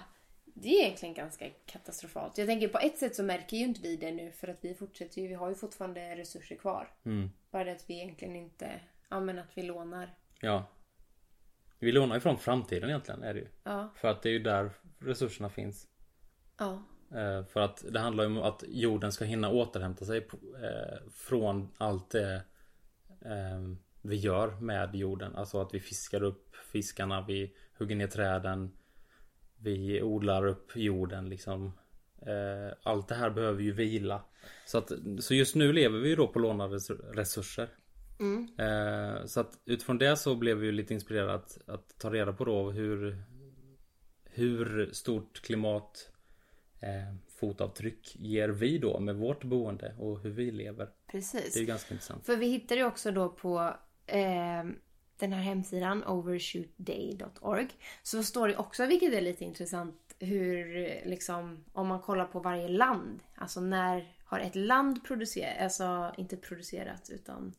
Det 0.53 0.69
är 0.69 0.83
egentligen 0.83 1.15
ganska 1.15 1.49
katastrofalt. 1.65 2.37
Jag 2.37 2.47
tänker 2.47 2.67
på 2.67 2.79
ett 2.79 2.97
sätt 2.97 3.15
så 3.15 3.23
märker 3.23 3.57
ju 3.57 3.63
inte 3.63 3.81
vi 3.81 3.95
det 3.95 4.11
nu 4.11 4.31
för 4.31 4.47
att 4.47 4.57
vi 4.61 4.73
fortsätter 4.75 5.21
ju, 5.21 5.27
vi 5.27 5.33
har 5.33 5.49
ju 5.49 5.55
fortfarande 5.55 6.15
resurser 6.15 6.55
kvar. 6.55 6.87
Mm. 7.03 7.31
Bara 7.51 7.63
det 7.63 7.71
att 7.71 7.89
vi 7.89 7.93
egentligen 7.93 8.35
inte, 8.35 8.79
ja 9.09 9.19
men 9.19 9.39
att 9.39 9.57
vi 9.57 9.63
lånar. 9.63 10.15
Ja. 10.41 10.65
Vi 11.79 11.91
lånar 11.91 12.15
ju 12.15 12.21
från 12.21 12.37
framtiden 12.37 12.89
egentligen 12.89 13.23
är 13.23 13.33
det 13.33 13.39
ju. 13.39 13.47
Ja, 13.63 13.93
För 13.95 14.07
att 14.07 14.21
det 14.21 14.29
är 14.29 14.33
ju 14.33 14.39
där 14.39 14.71
resurserna 14.99 15.49
finns. 15.49 15.87
ja, 16.57 16.83
Eh, 17.15 17.45
För 17.45 17.59
att 17.59 17.85
det 17.91 17.99
handlar 17.99 18.23
ju 18.23 18.29
om 18.29 18.37
att 18.37 18.63
jorden 18.67 19.11
ska 19.11 19.25
hinna 19.25 19.49
återhämta 19.49 20.05
sig 20.05 20.17
eh, 20.63 21.09
från 21.11 21.69
allt 21.77 22.09
det 22.09 22.43
eh, 23.25 23.59
vi 24.01 24.15
gör 24.15 24.47
med 24.59 24.95
jorden. 24.95 25.35
Alltså 25.35 25.61
att 25.61 25.73
vi 25.73 25.79
fiskar 25.79 26.23
upp 26.23 26.55
fiskarna, 26.55 27.21
vi 27.27 27.55
hugger 27.77 27.95
ner 27.95 28.07
träden, 28.07 28.71
vi 29.63 30.01
odlar 30.01 30.45
upp 30.47 30.71
jorden 30.75 31.29
liksom. 31.29 31.65
Eh, 32.21 32.77
Allt 32.83 33.07
det 33.07 33.15
här 33.15 33.29
behöver 33.29 33.61
ju 33.63 33.71
vila. 33.71 34.23
Så, 34.65 34.77
att, 34.77 34.91
så 35.19 35.33
just 35.33 35.55
nu 35.55 35.73
lever 35.73 35.99
vi 35.99 36.09
ju 36.09 36.15
då 36.15 36.27
på 36.27 36.39
lånade 36.39 36.75
resur- 36.75 37.13
resurser. 37.13 37.69
mm, 38.19 38.47
Eh, 38.59 39.25
Så 39.25 39.39
att 39.39 39.59
utifrån 39.65 39.97
det 39.97 40.17
så 40.17 40.35
blev 40.35 40.57
vi 40.57 40.65
ju 40.65 40.71
lite 40.71 40.93
inspirerade 40.93 41.33
att, 41.33 41.69
att 41.69 41.97
ta 41.99 42.09
reda 42.13 42.33
på 42.33 42.45
då 42.45 42.71
hur 42.71 43.23
Hur 44.33 44.89
stort 44.93 45.41
klimat 45.41 46.09
eh, 46.81 47.15
fotavtryck 47.39 48.15
ger 48.19 48.49
vi 48.49 48.77
då 48.77 48.99
med 48.99 49.15
vårt 49.15 49.43
boende 49.43 49.95
och 49.99 50.19
hur 50.21 50.29
vi 50.29 50.51
lever. 50.51 50.89
precis. 51.11 51.53
Det 51.53 51.59
är 51.59 51.61
ju 51.61 51.67
ganska 51.67 51.93
intressant. 51.93 52.25
För 52.25 52.35
vi 52.37 52.45
hittade 52.47 52.79
ju 52.81 52.87
också 52.87 53.11
då 53.11 53.29
på 53.29 53.75
eh, 54.05 54.63
den 55.21 55.33
här 55.33 55.43
hemsidan 55.43 56.03
overshootday.org 56.03 57.67
så 58.03 58.23
står 58.23 58.47
det 58.47 58.57
också, 58.57 58.85
vilket 58.85 59.13
är 59.13 59.21
lite 59.21 59.45
intressant, 59.45 60.15
hur 60.19 60.65
liksom, 61.05 61.63
om 61.73 61.87
man 61.87 61.99
kollar 61.99 62.25
på 62.25 62.39
varje 62.39 62.67
land. 62.67 63.19
Alltså 63.35 63.61
när 63.61 64.15
har 64.25 64.39
ett 64.39 64.55
land 64.55 65.03
producerat, 65.03 65.61
alltså 65.61 66.13
inte 66.17 66.37
producerat 66.37 67.09
utan 67.09 67.53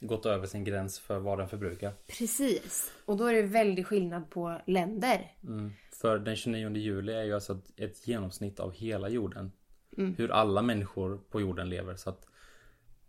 Gått 0.00 0.26
över 0.26 0.46
sin 0.46 0.64
gräns 0.64 0.98
för 0.98 1.18
vad 1.18 1.38
den 1.38 1.48
förbrukar. 1.48 1.92
Precis. 2.06 2.92
Och 3.04 3.16
då 3.16 3.26
är 3.26 3.34
det 3.34 3.42
väldigt 3.42 3.86
skillnad 3.86 4.30
på 4.30 4.60
länder. 4.66 5.32
Mm. 5.42 5.72
För 5.92 6.18
den 6.18 6.36
29 6.36 6.76
juli 6.76 7.12
är 7.12 7.22
ju 7.22 7.34
alltså 7.34 7.60
ett, 7.76 8.08
genomsnitt 8.08 8.60
av 8.60 8.72
hela 8.72 9.08
jorden. 9.08 9.52
Hur 9.96 10.30
alla 10.30 10.62
människor 10.62 11.20
på 11.30 11.40
jorden 11.40 11.68
lever. 11.68 11.96
Så 11.96 12.10
att, 12.10 12.26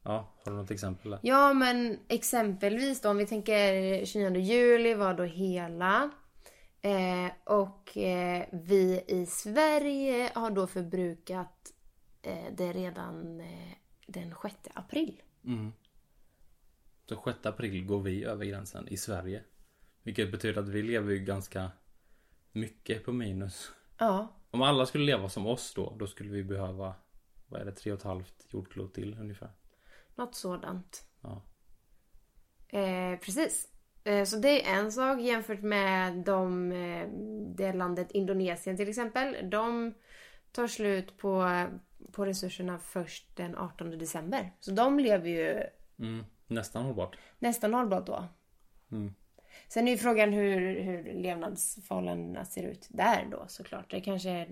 ja, 0.05 0.33
har 0.43 0.51
du 0.51 0.57
något 0.57 0.71
exempel 0.71 1.11
där? 1.11 1.19
Ja 1.23 1.53
men 1.53 1.99
exempelvis 2.07 3.01
då 3.01 3.09
om 3.09 3.17
vi 3.17 3.25
tänker 3.25 4.05
29 4.05 4.41
juli 4.41 4.93
var 4.93 5.13
då 5.13 5.23
hela. 5.23 6.11
Eh, 6.81 7.31
och 7.43 7.97
eh, 7.97 8.45
vi 8.51 9.03
i 9.07 9.25
Sverige 9.25 10.31
har 10.35 10.51
då 10.51 10.67
förbrukat 10.67 11.73
eh, 12.21 12.53
det 12.57 12.73
redan 12.73 13.39
eh, 13.39 13.73
den 14.07 14.33
6 14.41 14.55
april. 14.73 15.21
Så 17.09 17.21
6 17.25 17.45
april 17.45 17.85
går 17.85 18.01
vi 18.01 18.23
över 18.23 18.45
gränsen 18.45 18.87
i 18.87 18.97
Sverige. 18.97 19.43
Vilket 20.03 20.31
betyder 20.31 20.61
att 20.61 20.69
vi 20.69 20.81
lever 20.81 21.11
ju 21.11 21.19
ganska 21.19 21.71
mycket 22.51 23.03
på 23.03 23.11
minus. 23.11 23.71
Ja. 23.97 24.27
Om 24.51 24.61
alla 24.61 24.85
skulle 24.85 25.05
leva 25.05 25.29
som 25.29 25.47
oss 25.47 25.73
då, 25.73 25.95
då 25.99 26.07
skulle 26.07 26.29
vi 26.29 26.43
behöva, 26.43 26.95
vad 27.47 27.61
är 27.61 27.65
det, 27.65 27.71
tre 27.71 27.91
och 27.91 27.97
ett 27.97 28.03
halvt 28.03 28.47
jordklot 28.49 28.93
till 28.93 29.17
ungefär. 29.19 29.51
Något 30.15 30.35
sådant. 30.35 31.05
Ja. 31.21 31.41
Eh, 32.79 33.19
precis. 33.19 33.67
Eh, 34.03 34.23
så 34.23 34.37
det 34.37 34.67
är 34.67 34.79
en 34.79 34.91
sak 34.91 35.21
jämfört 35.21 35.61
med 35.61 36.13
de, 36.13 36.71
eh, 36.71 37.07
det 37.55 37.73
landet 37.73 38.11
Indonesien 38.11 38.77
till 38.77 38.89
exempel. 38.89 39.49
De 39.49 39.93
tar 40.51 40.67
slut 40.67 41.17
på, 41.17 41.49
på 42.11 42.25
resurserna 42.25 42.79
först 42.79 43.35
den 43.35 43.55
18 43.57 43.89
december. 43.97 44.51
Så 44.59 44.71
de 44.71 44.99
lever 44.99 45.29
ju 45.29 45.63
Mm, 45.99 46.25
nästan 46.47 46.85
hållbart. 46.85 47.17
nästan 47.39 47.73
hållbart 47.73 48.07
då. 48.07 48.27
Mm. 48.91 49.13
Sen 49.67 49.87
är 49.87 49.91
ju 49.91 49.97
frågan 49.97 50.33
hur, 50.33 50.79
hur 50.81 51.13
levnadsförhållandena 51.13 52.45
ser 52.45 52.63
ut 52.63 52.87
där 52.89 53.27
då 53.31 53.45
såklart. 53.47 53.91
Det 53.91 54.01
kanske 54.01 54.29
är 54.29 54.49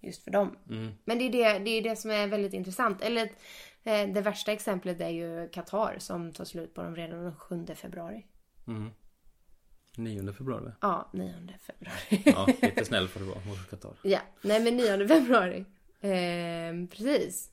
just 0.00 0.24
för 0.24 0.30
dem. 0.30 0.56
Mm. 0.70 0.92
Men 1.04 1.18
det 1.18 1.24
är 1.24 1.32
det, 1.32 1.58
det 1.58 1.70
är 1.70 1.82
det 1.82 1.96
som 1.96 2.10
är 2.10 2.26
väldigt 2.26 2.52
intressant. 2.52 3.02
Eller 3.02 3.30
det 3.84 4.20
värsta 4.20 4.52
exemplet 4.52 5.00
är 5.00 5.08
ju 5.08 5.48
Qatar 5.48 5.96
som 5.98 6.32
tar 6.32 6.44
slut 6.44 6.74
på 6.74 6.82
dem 6.82 6.96
redan 6.96 7.24
den 7.24 7.36
7 7.36 7.66
februari. 7.74 8.26
9 9.96 10.32
februari. 10.32 10.72
Ja, 10.80 11.10
9 11.12 11.58
februari. 11.60 12.22
Ja, 12.24 12.46
lite 12.62 12.84
snäll 12.84 13.08
får 13.08 13.20
du 13.20 13.26
vara 13.26 13.44
mot 13.46 13.70
Qatar. 13.70 13.92
ja, 14.02 14.20
nej 14.42 14.64
men 14.64 14.76
9 14.76 15.08
februari. 15.08 15.64
Eh, 16.00 16.88
precis. 16.90 17.50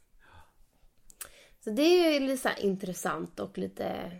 Så 1.59 1.69
det 1.69 1.81
är 1.81 2.19
ju 2.19 2.27
lite 2.27 2.55
intressant 2.59 3.39
och 3.39 3.57
lite... 3.57 4.11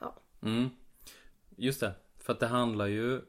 Ja. 0.00 0.16
Mm. 0.42 0.68
Just 1.56 1.80
det. 1.80 1.94
För 2.18 2.32
att 2.32 2.40
det 2.40 2.46
handlar 2.46 2.86
ju 2.86 3.20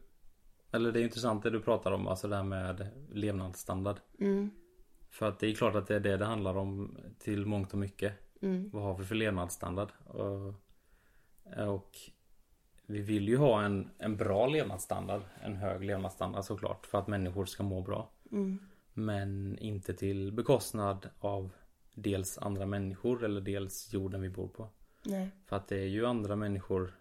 Eller 0.72 0.92
det 0.92 1.00
är 1.00 1.04
intressant 1.04 1.44
det 1.44 1.50
du 1.50 1.62
pratar 1.62 1.92
om, 1.92 2.08
alltså 2.08 2.28
det 2.28 2.36
här 2.36 2.44
med 2.44 2.88
levnadsstandard. 3.10 4.00
För 5.16 5.28
att 5.28 5.40
det 5.40 5.48
är 5.48 5.54
klart 5.56 5.76
att 5.76 5.88
det 5.88 5.96
är 5.96 6.00
det 6.00 6.18
det 6.18 6.26
handlar 6.26 6.58
om 6.58 6.98
till 7.20 7.46
mångt 7.46 7.74
och 7.74 7.80
mycket. 7.80 8.14
Vad 8.72 8.84
har 8.84 8.98
vi 8.98 9.06
för 9.06 9.16
levnadsstandard? 9.16 9.90
Och, 10.06 10.54
och 11.68 11.98
vi 12.86 13.02
vill 13.02 13.28
ju 13.28 13.38
ha 13.38 13.64
en, 13.64 13.90
en 13.98 14.18
bra 14.18 14.48
levnadsstandard. 14.48 15.22
En 15.44 15.56
hög 15.56 15.84
levnadsstandard 15.84 16.44
såklart. 16.44 16.86
För 16.86 16.98
att 16.98 17.08
människor 17.08 17.46
ska 17.46 17.64
må 17.64 17.82
bra. 17.82 18.12
Men 18.94 19.58
inte 19.60 19.94
till 19.94 20.32
bekostnad 20.32 21.10
av 21.20 21.52
dels 21.94 22.38
andra 22.38 22.66
människor 22.66 23.24
eller 23.24 23.42
dels 23.42 23.94
jorden 23.94 24.22
vi 24.22 24.30
bor 24.30 24.48
på. 24.48 24.70
Nej. 25.06 25.30
För 25.46 25.56
att 25.56 25.68
det 25.68 25.78
är 25.78 25.88
ju 25.88 26.06
andra 26.06 26.36
människor 26.36 26.96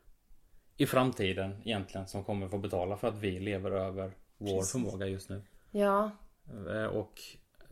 i 0.76 0.86
framtiden 0.86 1.62
egentligen 1.64 2.06
som 2.06 2.24
kommer 2.24 2.48
få 2.48 2.58
betala 2.58 2.96
för 2.96 3.08
att 3.08 3.18
vi 3.18 3.40
lever 3.40 3.70
över 3.70 4.12
vår 4.38 4.56
Precis. 4.56 4.72
förmåga 4.72 5.06
just 5.06 5.30
nu. 5.30 5.42
Ja. 5.70 6.10
Eh, 6.70 6.84
Och 6.84 7.20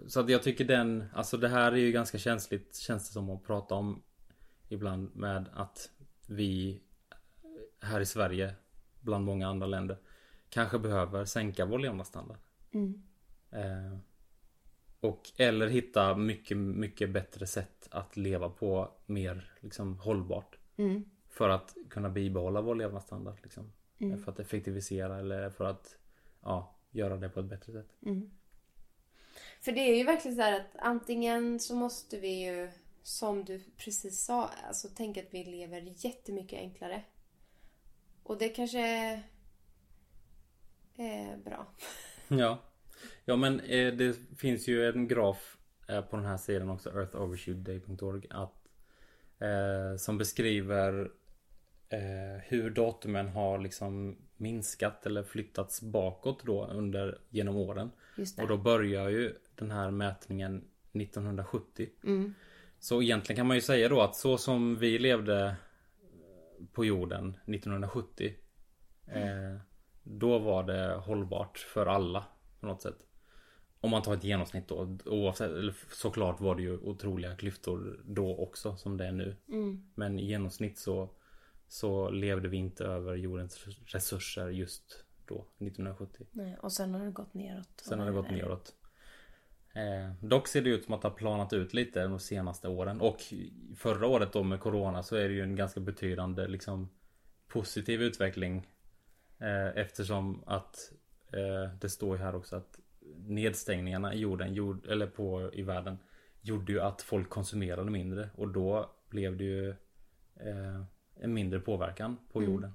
så 0.06 0.20
att 0.20 0.28
jag 0.28 0.42
tycker 0.42 0.64
den, 0.64 1.04
alltså 1.14 1.36
det 1.36 1.48
här 1.48 1.72
är 1.72 1.76
ju 1.76 1.92
ganska 1.92 2.18
känsligt 2.18 2.76
känns 2.76 3.08
det 3.08 3.12
som 3.12 3.30
att 3.30 3.44
prata 3.44 3.74
om 3.74 4.02
ibland 4.68 5.16
med 5.16 5.48
att 5.54 5.90
vi 6.26 6.80
här 7.80 8.00
i 8.00 8.06
Sverige 8.06 8.54
bland 9.00 9.24
många 9.24 9.48
andra 9.48 9.66
länder 9.66 9.96
kanske 10.48 10.78
behöver 10.78 11.24
sänka 11.24 11.66
vår 11.66 11.78
levnadsstandard. 11.78 12.38
Eh, 13.50 13.98
och 15.00 15.32
eller 15.36 15.66
hitta 15.66 16.16
mycket, 16.16 16.56
mycket 16.56 17.10
bättre 17.10 17.46
sätt 17.46 17.88
att 17.90 18.16
leva 18.16 18.48
på 18.48 18.92
mer 19.06 19.52
liksom 19.60 19.98
hållbart. 19.98 20.58
För 21.28 21.48
att 21.48 21.76
kunna 21.90 22.08
bibehålla 22.08 22.60
vår 22.60 22.74
levnadsstandard. 22.74 23.38
Liksom. 23.42 23.72
För 24.24 24.32
att 24.32 24.38
effektivisera 24.40 25.18
eller 25.18 25.50
för 25.50 25.64
att 25.64 25.98
ja, 26.42 26.76
göra 26.90 27.16
det 27.16 27.28
på 27.28 27.40
ett 27.40 27.46
bättre 27.46 27.72
sätt. 27.72 27.96
För 29.64 29.72
det 29.72 29.80
är 29.80 29.96
ju 29.96 30.04
verkligen 30.04 30.36
så 30.36 30.42
här 30.42 30.60
att 30.60 30.76
antingen 30.78 31.60
så 31.60 31.74
måste 31.74 32.18
vi 32.18 32.44
ju, 32.44 32.70
som 33.02 33.44
du 33.44 33.60
precis 33.76 34.24
sa, 34.24 34.50
alltså 34.68 34.88
tänka 34.88 35.20
att 35.20 35.34
vi 35.34 35.44
lever 35.44 35.94
jättemycket 35.96 36.58
enklare. 36.58 37.02
Och 38.22 38.38
det 38.38 38.48
kanske 38.48 38.80
är 40.96 41.36
bra. 41.36 41.66
Ja. 42.28 42.58
Ja 43.24 43.36
men 43.36 43.60
eh, 43.60 43.92
det 43.92 44.16
finns 44.38 44.68
ju 44.68 44.88
en 44.88 45.08
graf 45.08 45.56
eh, 45.88 46.00
på 46.00 46.16
den 46.16 46.26
här 46.26 46.36
sidan 46.36 46.70
också, 46.70 46.90
earthovershootday.org 46.90 48.26
att 48.30 48.68
eh, 49.38 49.96
som 49.96 50.18
beskriver 50.18 51.10
eh, 51.92 52.42
hur 52.44 52.70
datumen 52.70 53.28
har 53.28 53.58
liksom 53.58 54.16
minskat 54.36 55.06
eller 55.06 55.22
flyttats 55.22 55.82
bakåt 55.82 56.42
då 56.44 56.66
under 56.66 57.18
genom 57.30 57.56
åren. 57.56 57.90
Och 58.42 58.48
då 58.48 58.56
börjar 58.56 59.08
ju 59.08 59.34
den 59.54 59.70
här 59.70 59.90
mätningen 59.90 60.64
1970. 60.92 61.88
Så 62.78 63.02
egentligen 63.02 63.36
kan 63.36 63.46
man 63.46 63.56
ju 63.56 63.60
säga 63.60 63.88
då 63.88 64.00
att 64.00 64.16
så 64.16 64.38
som 64.38 64.76
vi 64.76 64.98
levde 64.98 65.56
på 66.72 66.84
jorden 66.84 67.36
1970 67.46 68.34
eh, 69.06 69.56
Då 70.02 70.38
var 70.38 70.62
det 70.62 70.94
hållbart 70.94 71.58
för 71.58 71.86
alla 71.86 72.24
på 72.60 72.66
något 72.66 72.82
sätt. 72.82 73.06
Om 73.80 73.90
man 73.90 74.02
tar 74.02 74.14
ett 74.14 74.24
genomsnitt 74.24 74.68
då. 74.68 74.98
Oavsett, 75.04 75.50
eller 75.50 75.74
såklart 75.92 76.40
var 76.40 76.54
det 76.54 76.62
ju 76.62 76.78
otroliga 76.78 77.36
klyftor 77.36 78.00
då 78.04 78.36
också 78.36 78.76
som 78.76 78.96
det 78.96 79.06
är 79.06 79.12
nu. 79.12 79.36
Men 79.94 80.18
i 80.18 80.26
genomsnitt 80.26 80.78
så 80.78 81.10
Så 81.72 82.10
levde 82.10 82.48
vi 82.48 82.56
inte 82.56 82.84
över 82.84 83.14
jordens 83.14 83.66
resurser 83.86 84.48
just 84.48 85.04
då 85.26 85.34
1970. 85.34 86.26
Nej, 86.30 86.56
och 86.60 86.72
sen 86.72 86.94
har 86.94 87.04
det 87.04 87.10
gått 87.10 87.34
neråt. 87.34 87.82
Sen 87.82 87.98
har 87.98 88.06
det 88.06 88.12
gått 88.12 88.30
neråt. 88.30 88.74
Eh, 89.74 90.12
dock 90.20 90.48
ser 90.48 90.62
det 90.62 90.70
ut 90.70 90.84
som 90.84 90.94
att 90.94 91.02
det 91.02 91.08
har 91.08 91.14
planat 91.14 91.52
ut 91.52 91.74
lite 91.74 92.02
de 92.02 92.20
senaste 92.20 92.68
åren. 92.68 93.00
Och 93.00 93.16
förra 93.76 94.06
året 94.06 94.32
då 94.32 94.42
med 94.42 94.60
Corona 94.60 95.02
så 95.02 95.16
är 95.16 95.28
det 95.28 95.34
ju 95.34 95.42
en 95.42 95.56
ganska 95.56 95.80
betydande 95.80 96.46
liksom 96.46 96.88
positiv 97.48 98.02
utveckling. 98.02 98.68
Eh, 99.38 99.76
eftersom 99.76 100.42
att 100.46 100.92
eh, 101.32 101.74
det 101.80 101.88
står 101.88 102.16
ju 102.16 102.22
här 102.22 102.34
också 102.34 102.56
att 102.56 102.78
nedstängningarna 103.16 104.14
i 104.14 104.18
jorden, 104.18 104.54
jord, 104.54 104.86
eller 104.86 105.06
på 105.06 105.50
i 105.52 105.62
världen 105.62 105.98
gjorde 106.40 106.72
ju 106.72 106.80
att 106.80 107.02
folk 107.02 107.28
konsumerade 107.28 107.90
mindre 107.90 108.30
och 108.36 108.48
då 108.48 108.90
blev 109.08 109.36
det 109.36 109.44
ju 109.44 109.70
eh, 110.36 110.84
en 111.20 111.34
mindre 111.34 111.60
påverkan 111.60 112.18
på 112.32 112.42
jorden. 112.42 112.74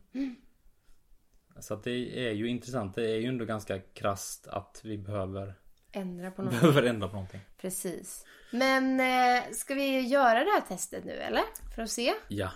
Så 1.59 1.73
att 1.73 1.83
det 1.83 2.27
är 2.27 2.31
ju 2.31 2.47
intressant. 2.47 2.95
Det 2.95 3.09
är 3.11 3.15
ju 3.19 3.25
ändå 3.27 3.45
ganska 3.45 3.79
krasst 3.79 4.47
att 4.47 4.81
vi 4.83 4.97
behöver 4.97 5.53
Ändra 5.91 6.31
på 6.31 6.41
något. 6.43 6.51
Behöver 6.51 6.83
ändra 6.83 7.07
på 7.07 7.13
någonting. 7.13 7.41
Precis. 7.57 8.25
Men 8.51 8.99
eh, 8.99 9.51
ska 9.51 9.73
vi 9.73 9.99
göra 10.01 10.39
det 10.43 10.51
här 10.51 10.61
testet 10.61 11.05
nu 11.05 11.11
eller? 11.11 11.43
För 11.75 11.81
att 11.81 11.89
se. 11.89 12.13
Ja. 12.27 12.51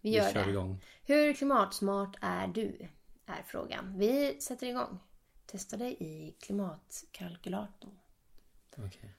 Vi 0.00 0.10
Vi 0.10 0.16
gör 0.16 0.30
kör 0.32 0.44
det. 0.44 0.50
igång. 0.50 0.84
Hur 1.06 1.32
klimatsmart 1.32 2.16
är 2.20 2.46
du? 2.46 2.88
Är 3.26 3.42
frågan. 3.46 3.98
Vi 3.98 4.40
sätter 4.40 4.66
igång. 4.66 4.98
Testa 5.46 5.76
dig 5.76 5.96
i 6.00 6.36
klimatkalkylatorn. 6.40 7.98
Okej. 8.76 9.14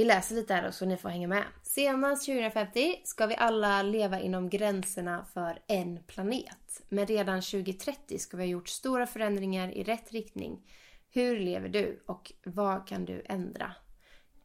Vi 0.00 0.04
läser 0.04 0.34
lite 0.34 0.54
här 0.54 0.62
då 0.62 0.72
så 0.72 0.86
ni 0.86 0.96
får 0.96 1.08
hänga 1.08 1.28
med. 1.28 1.44
Senast 1.62 2.26
2050 2.26 3.00
ska 3.04 3.26
vi 3.26 3.36
alla 3.36 3.82
leva 3.82 4.20
inom 4.20 4.48
gränserna 4.48 5.24
för 5.24 5.58
en 5.66 6.02
planet. 6.06 6.82
Men 6.88 7.06
redan 7.06 7.42
2030 7.42 8.18
ska 8.18 8.36
vi 8.36 8.42
ha 8.42 8.48
gjort 8.48 8.68
stora 8.68 9.06
förändringar 9.06 9.70
i 9.70 9.82
rätt 9.84 10.12
riktning. 10.12 10.70
Hur 11.10 11.40
lever 11.40 11.68
du 11.68 12.02
och 12.06 12.32
vad 12.44 12.86
kan 12.86 13.04
du 13.04 13.22
ändra? 13.26 13.74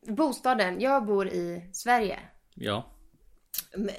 Bostaden. 0.02 0.82
Jag 0.82 1.06
bor 1.06 1.28
i 1.28 1.70
Sverige. 1.74 2.20
Ja. 2.54 2.86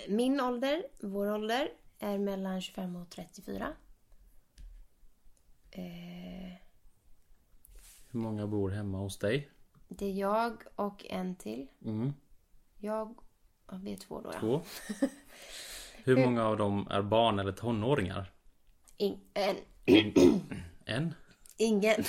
Min 0.09 0.41
ålder, 0.41 0.83
vår 1.01 1.33
ålder, 1.33 1.69
är 1.99 2.19
mellan 2.19 2.61
25 2.61 2.97
och 2.97 3.11
34. 3.11 3.69
Eh, 5.71 5.83
Hur 8.11 8.21
många 8.21 8.47
bor 8.47 8.71
hemma 8.71 8.99
hos 8.99 9.19
dig? 9.19 9.51
Det 9.89 10.07
är 10.07 10.13
jag 10.13 10.63
och 10.77 11.07
en 11.09 11.37
till. 11.37 11.67
Mm. 11.85 12.13
Jag... 12.77 13.15
Ja, 13.71 13.81
vi 13.83 13.93
är 13.93 13.97
två 13.97 14.21
då 14.21 14.31
ja. 14.33 14.41
Två. 14.41 14.63
Hur 16.05 16.17
många 16.17 16.45
av 16.45 16.57
dem 16.57 16.89
är 16.91 17.03
barn 17.03 17.39
eller 17.39 17.53
tonåringar? 17.53 18.33
In, 18.97 19.21
en, 19.35 19.57
En? 20.85 21.15
ingen. 21.57 22.05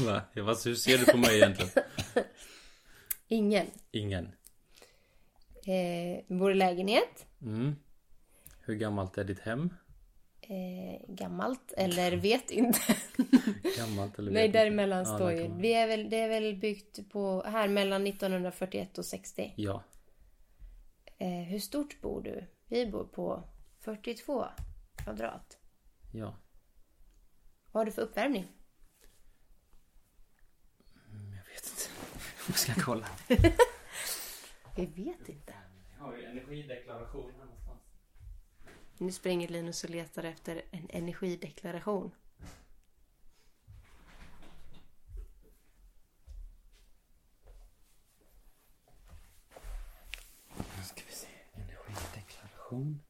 Va? 0.00 0.22
Hur 0.32 0.74
ser 0.74 0.98
du 0.98 1.04
på 1.04 1.16
mig 1.16 1.36
egentligen? 1.36 1.70
ingen. 3.28 3.66
Ingen. 3.90 4.32
Eh, 5.66 6.32
i 6.50 6.54
lägenhet. 6.54 7.26
Mm. 7.42 7.76
Hur 8.60 8.74
gammalt 8.74 9.18
är 9.18 9.24
ditt 9.24 9.40
hem? 9.40 9.74
Eh, 10.52 11.00
gammalt. 11.08 11.72
Eller 11.76 12.16
vet 12.16 12.50
inte. 12.50 12.96
Gammalt 13.76 14.18
eller 14.18 14.32
Nej, 14.32 14.46
vet 14.46 14.52
däremellan 14.52 14.98
inte? 14.98 15.10
Ja, 15.10 15.16
står 15.16 15.30
där 15.30 15.36
ju. 15.36 15.54
Vi 15.60 15.74
är 15.74 15.86
väl, 15.86 16.10
det 16.10 16.16
är 16.16 16.28
väl 16.28 16.56
byggt 16.56 17.10
på 17.10 17.42
här 17.42 17.68
mellan 17.68 18.06
1941 18.06 18.98
och 18.98 19.04
60. 19.04 19.54
Ja. 19.56 19.82
Eh, 21.18 21.28
hur 21.28 21.58
stort 21.58 22.00
bor 22.00 22.22
du? 22.22 22.46
Vi 22.68 22.86
bor 22.86 23.04
på 23.04 23.48
42 23.80 24.46
kvadrat. 24.96 25.58
Ja. 26.12 26.36
Vad 27.72 27.80
har 27.80 27.84
du 27.84 27.92
för 27.92 28.02
uppvärmning? 28.02 28.46
Jag 31.10 31.54
vet 31.54 31.70
inte. 31.70 31.90
Jag 32.48 32.58
ska 32.58 32.72
kolla. 32.74 33.06
Vi 34.76 34.86
vet 34.86 35.28
inte. 35.28 35.54
Jag 35.98 36.04
har 36.04 36.16
ju 36.16 36.24
energideklaration. 36.24 37.32
Nu 38.98 39.12
springer 39.12 39.48
Linus 39.48 39.84
och 39.84 39.90
letar 39.90 40.24
efter 40.24 40.62
en 40.70 40.86
energideklaration. 40.90 42.14
Nu 50.56 50.84
ska 50.84 51.02
vi 51.06 51.12
se. 51.12 51.28
Energideklaration. 51.52 53.00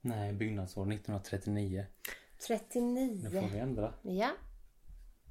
Nej, 0.00 0.32
byggnadsår 0.32 0.82
1939. 0.92 1.86
Nu 1.96 2.40
får 2.40 2.46
39. 2.46 3.48
vi 3.52 3.58
ändra. 3.58 3.94
Ja. 4.02 4.30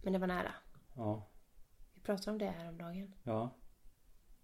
Men 0.04 0.14
det 0.14 0.20
var 0.20 0.28
nära. 0.28 0.54
Ja. 0.96 1.30
Vi 1.94 2.02
pratade 2.02 2.32
om 2.32 2.38
det 2.38 2.50
här 2.50 2.70
om 2.70 2.78
dagen. 2.78 3.14
Ja. 3.24 3.56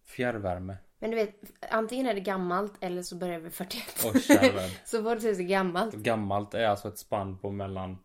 Fjärrvärme. 0.06 0.78
Men 1.00 1.10
du 1.10 1.16
vet, 1.16 1.42
antingen 1.70 2.06
är 2.06 2.14
det 2.14 2.20
gammalt 2.20 2.74
eller 2.82 3.02
så 3.02 3.16
börjar 3.16 3.40
vi 3.40 3.50
41. 3.50 4.06
Och 4.06 4.22
kärlvärme. 4.22 4.74
så 4.86 5.02
vad 5.02 5.22
det 5.22 5.30
är 5.30 5.44
gammalt. 5.44 5.96
Gammalt 5.96 6.54
är 6.54 6.66
alltså 6.66 6.88
ett 6.88 6.98
spann 6.98 7.38
på 7.38 7.52
mellan 7.52 7.98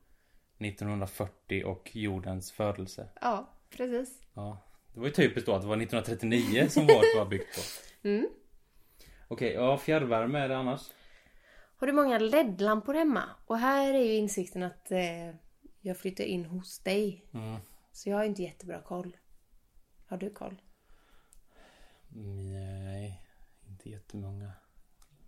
1940 0.58 1.64
och 1.64 1.96
jordens 1.96 2.52
födelse. 2.52 3.08
Ja, 3.20 3.50
precis. 3.70 4.22
Ja. 4.34 4.62
Det 4.94 5.00
var 5.00 5.06
ju 5.06 5.12
typiskt 5.12 5.46
då 5.46 5.54
att 5.54 5.62
det 5.62 5.68
var 5.68 5.76
1939 5.76 6.66
som 6.68 6.82
vårt 6.86 7.16
var 7.16 7.26
byggt 7.26 7.56
på. 7.56 7.60
Mm. 8.08 8.28
Okej, 9.28 9.52
ja 9.52 9.78
fjärrvärme 9.78 10.38
är 10.38 10.48
det 10.48 10.56
annars. 10.56 10.80
Har 11.76 11.86
du 11.86 11.92
många 11.92 12.18
LED-lampor 12.18 12.94
hemma? 12.94 13.22
Och 13.46 13.58
här 13.58 13.94
är 13.94 14.04
ju 14.04 14.14
insikten 14.14 14.62
att 14.62 14.90
eh, 14.90 15.34
jag 15.80 15.96
flyttar 15.98 16.24
in 16.24 16.44
hos 16.44 16.78
dig. 16.78 17.24
Mm. 17.34 17.60
Så 17.92 18.10
jag 18.10 18.16
har 18.16 18.24
inte 18.24 18.42
jättebra 18.42 18.82
koll. 18.82 19.16
Har 20.06 20.16
du 20.16 20.30
koll? 20.30 20.62
Nej, 22.18 23.22
inte 23.68 23.90
jättemånga. 23.90 24.52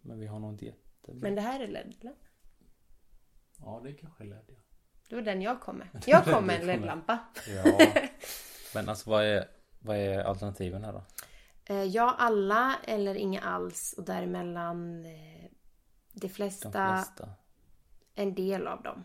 Men 0.03 0.19
vi 0.19 0.27
har 0.27 0.39
nog 0.39 0.53
inte 0.53 0.65
jätte... 0.65 1.15
Men 1.15 1.35
det 1.35 1.41
här 1.41 1.61
är 1.61 1.69
LED, 1.69 1.95
eller? 2.01 2.15
Ja, 3.59 3.81
det 3.85 3.93
kanske 3.93 4.25
är 4.25 4.29
LED, 4.29 4.45
ja. 4.49 4.55
Det 5.09 5.15
var 5.15 5.23
den 5.23 5.43
jag 5.43 5.61
kom 5.61 5.77
med. 5.79 5.89
Jag 6.07 6.25
kom 6.25 6.47
med 6.47 6.61
en. 6.61 6.67
LED-lampa. 6.67 7.19
Ja. 7.49 7.79
Men 8.75 8.89
alltså 8.89 9.11
vad 9.11 9.25
är, 9.25 9.49
vad 9.79 9.97
är 9.97 10.19
alternativen 10.25 10.85
här 10.85 10.93
då? 10.93 11.03
Eh, 11.65 11.83
ja, 11.85 12.15
alla 12.19 12.79
eller 12.85 13.15
inga 13.15 13.41
alls. 13.41 13.93
Och 13.99 14.05
däremellan 14.05 15.05
eh, 15.07 15.51
de 16.13 16.29
flesta, 16.29 16.71
De 16.71 16.97
flesta. 16.97 17.31
en 18.15 18.35
del 18.35 18.67
av 18.67 18.83
dem. 18.83 19.05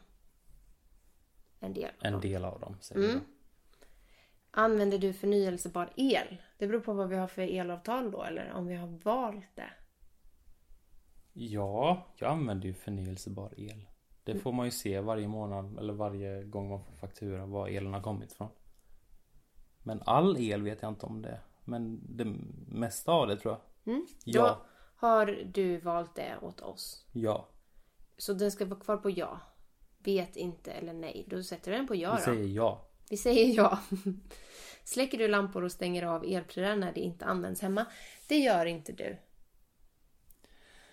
En 1.59 1.73
del 1.73 1.89
av 1.89 2.05
En 2.05 2.11
dem. 2.11 2.21
del 2.21 2.45
av 2.45 2.59
dem 2.59 2.77
säger 2.81 3.09
Mm. 3.09 3.23
Använder 4.55 4.97
du 4.97 5.13
förnyelsebar 5.13 5.89
el? 5.95 6.37
Det 6.57 6.67
beror 6.67 6.79
på 6.79 6.93
vad 6.93 7.09
vi 7.09 7.15
har 7.15 7.27
för 7.27 7.41
elavtal 7.41 8.11
då, 8.11 8.23
eller 8.23 8.51
om 8.51 8.67
vi 8.67 8.75
har 8.75 8.87
valt 8.87 9.55
det. 9.55 9.69
Ja, 11.33 12.07
jag 12.15 12.31
använder 12.31 12.67
ju 12.67 12.73
förnyelsebar 12.73 13.53
el. 13.57 13.85
Det 14.23 14.35
får 14.35 14.51
man 14.51 14.65
ju 14.65 14.71
se 14.71 14.99
varje 14.99 15.27
månad 15.27 15.77
eller 15.79 15.93
varje 15.93 16.43
gång 16.43 16.69
man 16.69 16.83
får 16.83 16.95
faktura 16.95 17.45
var 17.45 17.67
elen 17.67 17.93
har 17.93 18.01
kommit 18.01 18.33
från. 18.33 18.49
Men 19.83 20.01
all 20.05 20.37
el 20.37 20.63
vet 20.63 20.81
jag 20.81 20.91
inte 20.91 21.05
om 21.05 21.21
det. 21.21 21.39
Men 21.65 21.99
det 22.17 22.25
mesta 22.67 23.11
av 23.11 23.27
det 23.27 23.37
tror 23.37 23.53
jag. 23.53 23.93
Mm. 23.93 24.05
Ja. 24.25 24.41
Då 24.41 24.65
har 25.07 25.25
du 25.53 25.77
valt 25.77 26.15
det 26.15 26.37
åt 26.41 26.61
oss. 26.61 27.05
Ja. 27.11 27.49
Så 28.17 28.33
den 28.33 28.51
ska 28.51 28.65
vara 28.65 28.79
kvar 28.79 28.97
på 28.97 29.09
ja. 29.09 29.39
Vet 29.97 30.35
inte 30.35 30.71
eller 30.71 30.93
nej. 30.93 31.25
Då 31.29 31.43
sätter 31.43 31.71
du 31.71 31.77
den 31.77 31.87
på 31.87 31.95
ja 31.95 32.11
Vi 32.11 32.17
då. 32.17 32.23
säger 32.23 32.47
ja. 32.47 32.89
Vi 33.13 33.17
säger 33.17 33.57
ja. 33.57 33.79
Släcker 34.83 35.17
du 35.17 35.27
lampor 35.27 35.63
och 35.63 35.71
stänger 35.71 36.03
av 36.03 36.23
elprylar 36.25 36.75
när 36.75 36.93
det 36.93 36.99
inte 36.99 37.25
används 37.25 37.61
hemma? 37.61 37.85
Det 38.27 38.37
gör 38.37 38.65
inte 38.65 38.91
du. 38.91 39.17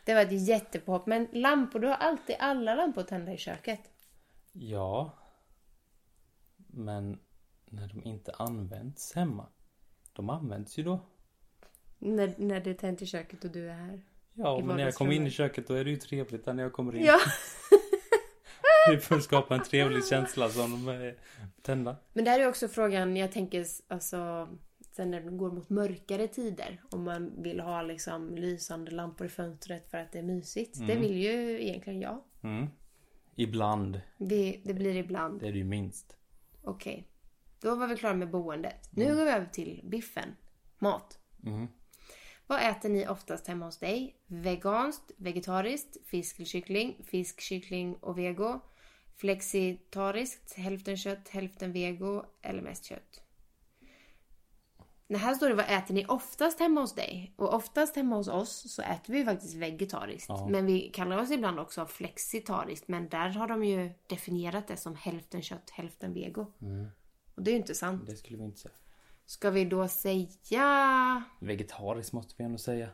Det 0.05 0.15
var 0.15 0.21
ett 0.21 0.49
jättepåhopp. 0.49 1.07
Men 1.07 1.29
lampor, 1.33 1.81
du 1.81 1.87
har 1.87 1.95
alltid 1.95 2.37
alla 2.39 2.75
lampor 2.75 3.03
tända 3.03 3.33
i 3.33 3.39
köket. 3.39 3.81
Ja. 4.53 5.19
Men 6.57 7.19
när 7.65 7.89
de 7.89 8.05
inte 8.05 8.33
används 8.33 9.15
hemma. 9.15 9.49
De 10.13 10.31
används 10.31 10.79
ju 10.79 10.83
då. 10.83 11.01
När, 11.99 12.35
när 12.39 12.61
det 12.61 12.71
är 12.71 12.75
tänt 12.75 13.03
i 13.03 13.07
köket 13.07 13.45
och 13.45 13.51
du 13.51 13.71
är 13.71 13.75
här. 13.75 14.05
Ja, 14.33 14.63
men 14.65 14.77
när 14.77 14.85
jag 14.85 14.95
kommer 14.95 15.13
in 15.13 15.27
i 15.27 15.31
köket 15.31 15.69
då 15.69 15.75
är 15.75 15.85
det 15.85 15.91
ju 15.91 15.97
trevligt 15.97 16.47
när 16.47 16.63
jag 16.63 16.73
kommer 16.73 16.97
in. 16.97 17.05
Ja. 17.05 17.19
Det 18.91 19.01
får 19.01 19.19
skapa 19.19 19.55
en 19.55 19.63
trevlig 19.63 20.07
känsla 20.07 20.49
som 20.49 20.71
de 20.71 20.89
är 20.93 21.15
tända. 21.63 21.97
Men 22.13 22.25
där 22.25 22.41
är 22.41 22.49
också 22.49 22.69
frågan, 22.69 23.17
jag 23.17 23.33
tänker 23.33 23.67
alltså 23.89 24.49
sen 24.93 25.11
när 25.11 25.21
det 25.21 25.31
går 25.31 25.51
mot 25.51 25.71
mörkare 25.71 26.29
tider. 26.29 26.83
Om 26.91 27.05
man 27.05 27.43
vill 27.43 27.61
ha 27.61 27.83
liksom 27.83 28.37
lysande 28.37 28.91
lampor 28.91 29.27
i 29.27 29.31
fönstret 29.31 29.91
för 29.91 29.99
att 29.99 30.13
det 30.13 30.19
är 30.19 30.23
mysigt. 30.23 30.79
Det 30.87 30.97
vill 30.97 31.17
ju 31.17 31.63
egentligen 31.63 32.01
jag. 32.01 32.23
Mm. 32.43 32.67
Ibland, 33.35 34.01
Det, 34.19 34.61
det 34.65 34.75
blir 34.75 34.97
ibland. 34.97 35.41
det 35.41 35.49
är 35.49 35.53
det 35.53 35.59
ju 35.59 35.65
minst. 35.65 36.17
Okej. 36.63 37.07
Då 37.61 37.75
var 37.75 37.87
vi 37.87 37.97
klara 37.97 38.15
med 38.15 38.31
boendet. 38.31 38.89
Nu 38.91 39.05
går 39.05 39.25
vi 39.25 39.31
över 39.31 39.47
till 39.47 39.81
biffen. 39.85 40.37
Mat. 40.79 41.19
Mm. 42.51 42.63
Vad 42.63 42.71
äter 42.71 42.89
ni 42.89 43.09
oftast 43.09 43.47
hemma 43.47 43.65
hos 43.65 43.79
dig? 43.79 44.17
Veganskt, 44.27 45.13
vegetariskt, 45.17 45.97
fisk 46.07 46.37
eller 46.37 46.47
kyckling, 46.47 47.05
fisk, 47.05 47.41
kyckling 47.41 47.95
och 47.95 48.19
vego. 48.19 48.61
Flexitariskt, 49.17 50.55
hälften 50.55 50.97
kött, 50.97 51.29
hälften 51.29 51.73
vego 51.73 52.25
eller 52.43 52.63
mest 52.63 52.85
kött. 52.85 53.23
Det 55.09 55.17
här 55.17 55.35
står 55.35 55.49
det 55.49 55.55
vad 55.55 55.71
äter 55.71 55.95
ni 55.95 56.07
oftast 56.07 56.61
hemma 56.61 56.81
hos 56.81 56.95
dig? 56.95 57.35
Och 57.37 57.55
oftast 57.55 57.97
hemma 57.97 58.17
hos 58.17 58.29
oss 58.29 58.75
så 58.75 58.83
äter 58.83 59.13
vi 59.13 59.25
faktiskt 59.25 59.55
vegetariskt. 59.55 60.29
Ja. 60.29 60.49
Men 60.51 60.67
vi 60.67 60.81
kallar 60.81 61.19
oss 61.19 61.31
ibland 61.31 61.59
också 61.59 61.87
flexitariskt. 61.87 62.89
Men 62.89 63.09
där 63.09 63.29
har 63.29 63.49
de 63.49 63.65
ju 63.65 63.91
definierat 64.07 64.69
det 64.69 64.77
som 64.77 64.97
hälften 64.97 65.43
kött, 65.43 65.71
hälften 65.71 66.15
vego. 66.15 66.47
Och 67.35 67.43
det 67.43 67.51
är 67.51 67.53
ju 67.53 67.59
inte 67.59 67.75
sant. 67.75 68.07
Det 68.07 68.17
skulle 68.17 68.39
vi 68.39 68.45
inte 68.45 68.61
säga. 68.61 68.75
Ska 69.31 69.51
vi 69.51 69.65
då 69.65 69.89
säga... 69.89 71.25
Vegetariskt 71.41 72.13
måste 72.13 72.35
vi 72.39 72.45
ändå 72.45 72.59
säga. 72.59 72.89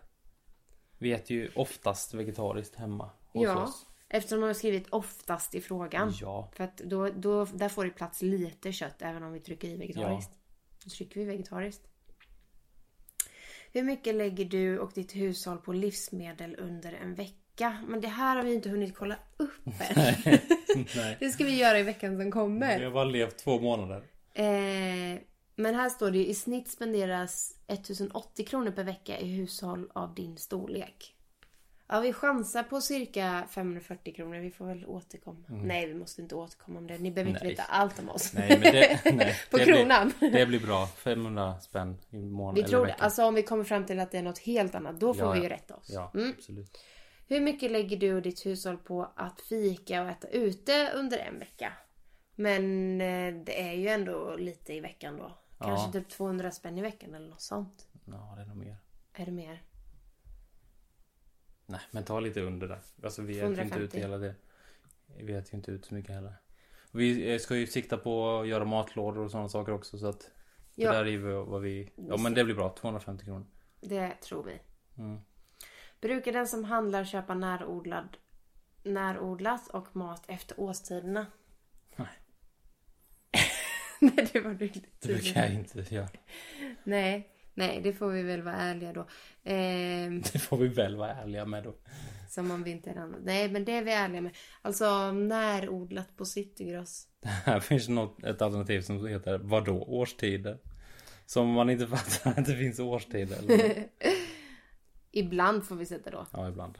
Vi 0.98 1.12
äter 1.12 1.36
ju 1.36 1.50
oftast 1.54 2.14
vegetariskt 2.14 2.74
hemma 2.76 3.10
hos 3.32 3.44
Ja, 3.44 3.62
oss. 3.62 3.86
eftersom 4.08 4.40
de 4.40 4.46
har 4.46 4.54
skrivit 4.54 4.88
oftast 4.90 5.54
i 5.54 5.60
frågan. 5.60 6.12
Ja. 6.20 6.50
För 6.56 6.64
att 6.64 6.76
då, 6.76 7.08
då, 7.10 7.44
där 7.44 7.68
får 7.68 7.84
det 7.84 7.90
plats 7.90 8.22
lite 8.22 8.72
kött 8.72 9.02
även 9.02 9.22
om 9.22 9.32
vi 9.32 9.40
trycker 9.40 9.68
i 9.68 9.76
vegetariskt. 9.76 10.30
Då 10.84 10.90
trycker 10.90 11.20
vi 11.20 11.26
vegetariskt. 11.26 11.82
Hur 13.72 13.82
mycket 13.82 14.14
lägger 14.14 14.44
du 14.44 14.78
och 14.78 14.92
ditt 14.94 15.16
hushåll 15.16 15.58
på 15.58 15.72
livsmedel 15.72 16.56
under 16.58 16.92
en 16.92 17.14
vecka? 17.14 17.84
Men 17.88 18.00
det 18.00 18.08
här 18.08 18.36
har 18.36 18.42
vi 18.42 18.54
inte 18.54 18.68
hunnit 18.68 18.96
kolla 18.96 19.16
upp 19.36 19.66
än. 19.80 20.14
Nej. 20.96 21.16
Det 21.20 21.28
ska 21.30 21.44
vi 21.44 21.58
göra 21.58 21.78
i 21.78 21.82
veckan 21.82 22.10
som 22.16 22.24
Vi 22.24 22.30
kommer. 22.30 22.84
har 22.84 22.90
bara 22.90 23.04
levt 23.04 23.38
två 23.38 23.60
månader. 23.60 24.02
Eh, 24.34 25.20
men 25.56 25.74
här 25.74 25.88
står 25.88 26.10
det 26.10 26.18
ju 26.18 26.26
i 26.26 26.34
snitt 26.34 26.68
spenderas 26.68 27.54
1080 27.66 28.46
kronor 28.46 28.70
per 28.70 28.84
vecka 28.84 29.18
i 29.18 29.26
hushåll 29.36 29.90
av 29.94 30.14
din 30.14 30.36
storlek. 30.38 31.12
Ja, 31.88 32.00
vi 32.00 32.12
chansar 32.12 32.62
på 32.62 32.80
cirka 32.80 33.46
540 33.50 34.14
kronor. 34.14 34.38
Vi 34.38 34.50
får 34.50 34.66
väl 34.66 34.86
återkomma. 34.86 35.44
Nej, 35.48 35.86
vi 35.86 35.94
måste 35.94 36.22
inte 36.22 36.34
återkomma 36.34 36.78
om 36.78 36.86
det. 36.86 36.98
Ni 36.98 37.10
behöver 37.10 37.30
inte 37.30 37.44
Nej. 37.44 37.50
veta 37.52 37.62
allt 37.62 37.98
om 37.98 38.08
oss. 38.10 38.32
Nej, 38.34 38.48
det, 38.62 39.00
nej, 39.14 39.34
På 39.50 39.56
det 39.56 39.64
kronan. 39.64 40.12
Blir, 40.18 40.30
det 40.30 40.46
blir 40.46 40.60
bra. 40.60 40.86
500 40.86 41.60
spänn 41.60 41.96
i 42.10 42.16
månaden. 42.16 42.54
Vi 42.54 42.60
eller 42.60 42.68
tror 42.68 42.80
det. 42.80 42.86
veckan. 42.86 43.04
Alltså 43.04 43.24
om 43.24 43.34
vi 43.34 43.42
kommer 43.42 43.64
fram 43.64 43.86
till 43.86 44.00
att 44.00 44.10
det 44.10 44.18
är 44.18 44.22
något 44.22 44.38
helt 44.38 44.74
annat, 44.74 45.00
då 45.00 45.14
får 45.14 45.24
Ja, 45.26 45.32
vi 45.32 45.40
ju 45.40 45.48
rätta 45.48 45.74
oss. 45.76 45.90
Ja, 45.90 46.10
Mm. 46.14 46.34
absolut. 46.38 46.78
Hur 47.28 47.40
mycket 47.40 47.70
lägger 47.70 47.96
du 47.96 48.14
och 48.14 48.22
ditt 48.22 48.46
hushåll 48.46 48.76
på 48.78 49.12
att 49.16 49.40
fika 49.40 50.02
och 50.02 50.08
äta 50.08 50.28
ute 50.28 50.90
under 50.94 51.18
en 51.18 51.38
vecka? 51.38 51.72
Men 52.34 53.00
eh, 53.00 53.34
det 53.44 53.60
är 53.68 53.72
ju 53.72 53.88
ändå 53.88 54.36
lite 54.36 54.72
i 54.74 54.80
veckan 54.80 55.16
då. 55.16 55.38
Kanske 55.58 55.86
Ja. 55.86 55.92
typ 55.92 56.08
200 56.08 56.50
spänn 56.50 56.78
i 56.78 56.82
veckan 56.82 57.14
eller 57.14 57.28
något 57.28 57.40
sånt. 57.40 57.88
Ja, 58.04 58.32
det 58.36 58.42
är 58.42 58.46
nog 58.46 58.56
mer. 58.56 58.76
Är 59.12 59.26
det 59.26 59.32
mer? 59.32 59.62
Nej, 61.66 61.80
men 61.90 62.04
ta 62.04 62.20
lite 62.20 62.40
under 62.40 62.68
där. 62.68 62.80
Alltså 63.02 63.22
vi 63.22 63.38
äter 63.38 63.44
ju 63.56 63.62
inte 63.62 63.62
ut 63.62 63.90
250. 63.90 63.98
hela 63.98 64.18
det. 64.18 64.34
Vi 65.06 65.32
äter 65.32 65.52
ju 65.54 65.56
inte 65.58 65.70
ut 65.70 65.84
så 65.84 65.94
mycket 65.94 66.14
heller. 66.14 66.34
Vi 66.90 67.32
eh, 67.34 67.38
ska 67.38 67.56
ju 67.56 67.66
sikta 67.66 67.96
på 67.98 68.38
att 68.40 68.48
göra 68.48 68.64
matlådor 68.64 69.24
och 69.24 69.30
sådana 69.30 69.48
saker 69.48 69.72
också 69.72 69.98
så 69.98 70.06
att 70.06 70.20
det 70.74 70.82
Ja. 70.82 70.92
där 70.92 71.00
är 71.04 71.10
ju 71.10 71.18
vad 71.44 71.62
vi... 71.62 71.92
Ja 71.96 72.16
men 72.16 72.34
det 72.34 72.44
blir 72.44 72.54
bra, 72.54 72.74
250 72.78 73.24
kronor. 73.24 73.46
Det 73.80 74.14
tror 74.20 74.44
vi. 74.44 74.60
Mm. 75.02 75.20
Brukar 76.00 76.32
den 76.32 76.46
som 76.48 76.64
handlar 76.64 77.04
köpa 77.04 77.34
närodlad, 77.34 78.16
närodlat 78.82 79.68
och 79.68 79.96
mat 79.96 80.24
efter 80.28 80.60
årstiderna? 80.60 81.26
Nej. 84.00 84.28
Det 84.32 84.40
var 84.40 84.54
riktigt 84.54 85.00
Det 85.00 85.08
brukar 85.08 85.42
jag 85.42 85.52
inte 85.54 85.94
göra. 85.94 86.08
Nej, 86.84 87.28
nej, 87.54 87.80
det 87.82 87.92
får 87.92 88.08
vi 88.10 88.22
väl 88.22 88.42
vara 88.42 88.54
ärliga 88.56 88.92
då. 88.92 89.06
Ehm, 89.44 90.20
Det 90.32 90.38
får 90.38 90.56
vi 90.56 90.68
väl 90.68 90.96
vara 90.96 91.10
ärliga 91.14 91.44
med 91.44 91.64
då. 91.64 91.74
som 92.28 92.50
om 92.50 92.62
vi 92.62 92.70
inte 92.70 92.90
är 92.90 92.96
annat. 92.96 93.20
Nej, 93.24 93.48
men 93.50 93.64
det 93.64 93.72
är 93.72 93.82
vi 93.84 93.92
ärliga 93.92 94.20
med. 94.20 94.36
Alltså 94.62 95.12
närodlat 95.12 96.16
på 96.16 96.24
Citygross. 96.24 97.06
Här 97.44 97.60
finns 97.60 97.88
något, 97.88 98.24
ett 98.24 98.42
alternativ 98.42 98.80
som 98.80 99.06
heter 99.06 99.38
vadå 99.38 99.82
årstider? 99.82 100.58
Som 101.26 101.48
man 101.48 101.70
inte 101.70 101.86
fattar 101.86 102.30
att 102.40 102.46
det 102.46 102.56
finns 102.56 102.78
årstider. 102.78 103.38
Eller? 103.38 103.86
Ibland 105.10 105.64
får 105.66 105.76
vi 105.76 105.86
sätta 105.86 106.10
då. 106.10 106.26
Ja, 106.32 106.48
ibland. 106.48 106.78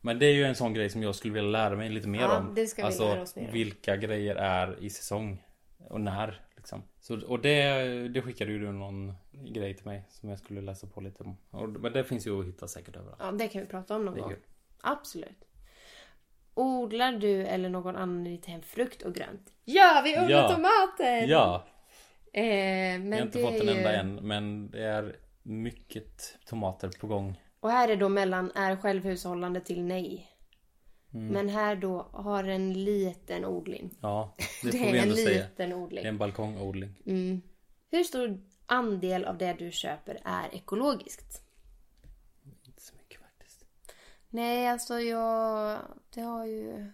Men 0.00 0.18
det 0.18 0.26
är 0.26 0.32
ju 0.34 0.44
en 0.44 0.54
sån 0.54 0.74
grej 0.74 0.90
som 0.90 1.02
jag 1.02 1.14
skulle 1.14 1.34
vilja 1.34 1.50
lära 1.50 1.76
mig 1.76 1.88
lite 1.88 2.08
mer 2.08 2.20
Ja, 2.20 2.38
om. 2.38 2.54
det 2.54 2.66
ska 2.66 2.82
vi 2.82 2.86
alltså, 2.86 3.08
lära 3.08 3.22
oss 3.22 3.36
mer 3.36 3.46
om. 3.46 3.52
vilka 3.52 3.96
grejer 3.96 4.36
är 4.36 4.84
i 4.84 4.90
säsong. 4.90 5.42
Och 5.88 6.00
när, 6.00 6.40
liksom. 6.56 6.82
Så, 7.00 7.26
och 7.26 7.40
det, 7.40 8.08
det 8.08 8.22
skickade 8.22 8.52
ju 8.52 8.58
du 8.58 8.72
någon 8.72 9.14
grej 9.32 9.74
till 9.76 9.86
mig 9.86 10.04
som 10.08 10.28
jag 10.28 10.38
skulle 10.38 10.60
läsa 10.60 10.86
på 10.86 11.00
lite 11.00 11.22
om. 11.22 11.36
Och, 11.50 11.68
men 11.68 11.92
det 11.92 12.04
finns 12.04 12.26
ju 12.26 12.40
att 12.40 12.46
hitta 12.46 12.68
säkert 12.68 12.96
överallt. 12.96 13.20
Ja, 13.20 13.32
det 13.32 13.48
kan 13.48 13.60
vi 13.60 13.66
prata 13.66 13.96
om 13.96 14.04
någon 14.04 14.18
gång. 14.18 14.34
Absolut. 14.80 15.44
Odlar 16.54 17.12
du 17.12 17.46
eller 17.46 17.68
någon 17.68 17.96
annan 17.96 18.26
i 18.26 18.30
ditt 18.30 18.46
hem 18.46 18.62
frukt 18.62 19.02
och 19.02 19.14
grönt? 19.14 19.52
Ja, 19.64 20.00
vi 20.04 20.10
odlar 20.12 20.30
Ja. 20.30 20.48
tomater! 20.48 21.26
Ja, 21.28 21.66
Eh, 22.32 22.42
men 22.42 23.10
jag 23.12 23.16
har 23.18 23.22
inte 23.26 23.38
det 23.38 23.44
fått 23.44 23.60
en 23.60 23.66
ju... 23.68 23.76
enda 23.76 23.92
än. 23.92 24.14
Men 24.14 24.70
det 24.70 24.84
är 24.84 25.16
mycket 25.42 26.38
tomater 26.46 26.90
på 27.00 27.06
gång. 27.06 27.40
Och 27.60 27.70
här 27.70 27.88
är 27.88 27.96
då 27.96 28.08
mellan 28.08 28.50
är 28.54 28.76
självhushållande 28.76 29.60
till 29.60 29.82
nej. 29.84 30.29
Mm. 31.14 31.26
Men 31.26 31.48
här 31.48 31.76
då 31.76 32.02
har 32.12 32.44
en 32.44 32.72
liten 32.84 33.44
odling. 33.44 33.90
Ja, 34.00 34.34
det, 34.38 34.44
Det, 34.70 34.78
får 34.78 34.84
vi 34.84 34.90
är 34.90 34.94
en 34.94 35.02
ändå 35.02 35.14
säga. 35.14 35.48
liten 35.48 35.72
odling. 35.72 36.02
Det 36.02 36.08
är 36.08 36.12
en 36.12 36.18
balkongodling. 36.18 37.02
Mm. 37.06 37.40
Hur 37.90 38.04
stor 38.04 38.40
andel 38.66 39.24
av 39.24 39.38
det 39.38 39.52
du 39.58 39.70
köper 39.72 40.18
är 40.24 40.54
ekologiskt? 40.54 41.42
Inte 42.62 42.82
så 42.82 42.94
mycket 42.96 43.20
faktiskt. 43.20 43.64
Nej, 44.28 44.68
alltså 44.68 45.00
jag... 45.00 45.78
Det 46.14 46.20
har 46.20 46.46
ju... 46.46 46.90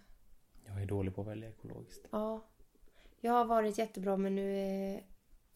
Jag 0.66 0.82
är 0.82 0.86
dålig 0.86 1.14
på 1.14 1.20
att 1.20 1.28
välja 1.28 1.48
ekologiskt. 1.48 2.06
Ja. 2.10 2.46
Jag 3.20 3.32
har 3.32 3.44
varit 3.44 3.78
jättebra 3.78 4.16
men 4.16 4.34
nu 4.34 4.58
är, 4.58 5.02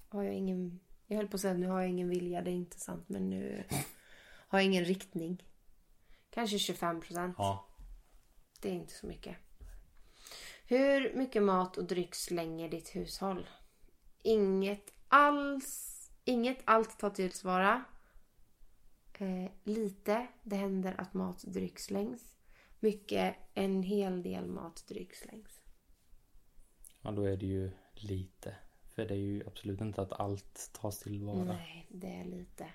har 0.09 0.23
jag 0.23 0.35
ingen... 0.35 0.81
Jag 1.07 1.17
höll 1.17 1.29
på 1.29 1.35
att 1.35 1.41
säga 1.41 1.55
nu 1.55 1.67
har 1.67 1.81
jag 1.81 1.91
ingen 1.91 2.09
vilja, 2.09 2.43
det 2.43 2.51
är 2.51 2.55
inte 2.55 2.81
sant. 2.81 3.05
Men 3.09 3.31
nu 3.31 3.65
har 4.49 4.59
jag 4.59 4.67
ingen 4.67 4.85
riktning. 4.85 5.43
Kanske 6.31 6.59
25 6.59 7.01
procent. 7.01 7.35
Ja. 7.39 7.67
Det 8.61 8.69
är 8.69 8.73
inte 8.73 8.95
så 8.95 9.07
mycket. 9.07 9.37
Hur 10.67 11.15
mycket 11.15 11.43
mat 11.43 11.79
och 11.79 11.85
dryck 11.85 12.15
slänger 12.15 12.69
ditt 12.69 12.97
hushåll? 12.97 13.49
Inget 14.23 14.93
alls. 15.09 15.97
Inget 16.25 16.59
allt 16.65 16.99
tar 16.99 17.11
tillsvara. 17.11 17.85
Eh, 19.19 19.51
lite. 19.65 20.27
Det 20.43 20.57
händer 20.57 20.95
att 20.99 21.15
mat 21.15 21.43
och 21.43 21.53
dryck 21.53 21.79
slängs. 21.79 22.35
Mycket. 22.81 23.37
En 23.55 23.83
hel 23.83 24.23
del 24.23 24.47
mat 24.47 24.81
och 24.81 24.95
dryck 24.95 25.15
slängs. 25.15 25.61
Ja, 27.01 27.11
då 27.11 27.25
är 27.25 27.37
det 27.37 27.47
ju 27.47 27.71
lite. 27.95 28.55
För 28.95 29.07
det 29.07 29.15
är 29.15 29.19
ju 29.19 29.47
absolut 29.47 29.81
inte 29.81 30.03
att 30.03 30.13
allt 30.13 30.71
tas 30.73 30.99
tillvara. 30.99 31.45
Nej, 31.45 31.87
det 31.91 32.07
är 32.07 32.25
lite. 32.25 32.67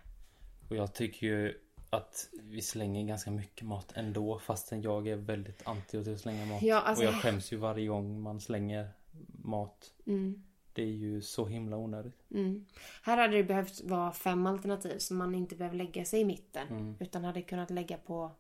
Och 0.69 0.75
jag 0.75 0.93
tycker 0.93 1.27
ju 1.27 1.64
att 1.95 2.29
vi 2.34 2.62
slänger 2.62 3.03
ganska 3.08 3.31
mycket 3.31 3.67
mat 3.67 3.91
ändå. 3.95 4.39
Fastän 4.39 4.81
jag 4.81 5.08
är 5.08 5.15
väldigt 5.15 5.67
anti 5.67 5.97
att 5.97 6.19
slänga 6.19 6.45
mat. 6.45 6.62
Ja, 6.62 6.81
alltså- 6.81 7.03
Och 7.08 7.13
jag 7.13 7.21
skäms 7.21 7.51
ju 7.53 7.58
varje 7.58 7.88
gång 7.88 8.21
man 8.21 8.41
slänger 8.41 8.89
mat. 9.27 9.93
Mm. 10.05 10.43
Det 10.73 10.81
är 10.81 10.88
ju 10.88 11.21
så 11.21 11.45
himla 11.45 11.77
onödigt. 11.77 12.25
Mm. 12.31 12.65
Här 13.01 13.17
hade 13.17 13.38
det 13.38 13.43
behövt 13.43 13.81
vara 13.81 14.12
fem 14.12 14.45
alternativ 14.45 14.97
så 14.97 15.13
man 15.13 15.36
inte 15.36 15.55
behöver 15.55 15.77
lägga 15.77 16.05
sig 16.05 16.19
i 16.21 16.25
mitten. 16.25 16.67
Mm. 16.67 16.95
Utan 16.99 17.23
hade 17.23 17.41
kunnat 17.41 17.69
lägga 17.69 17.97
på 17.97 18.31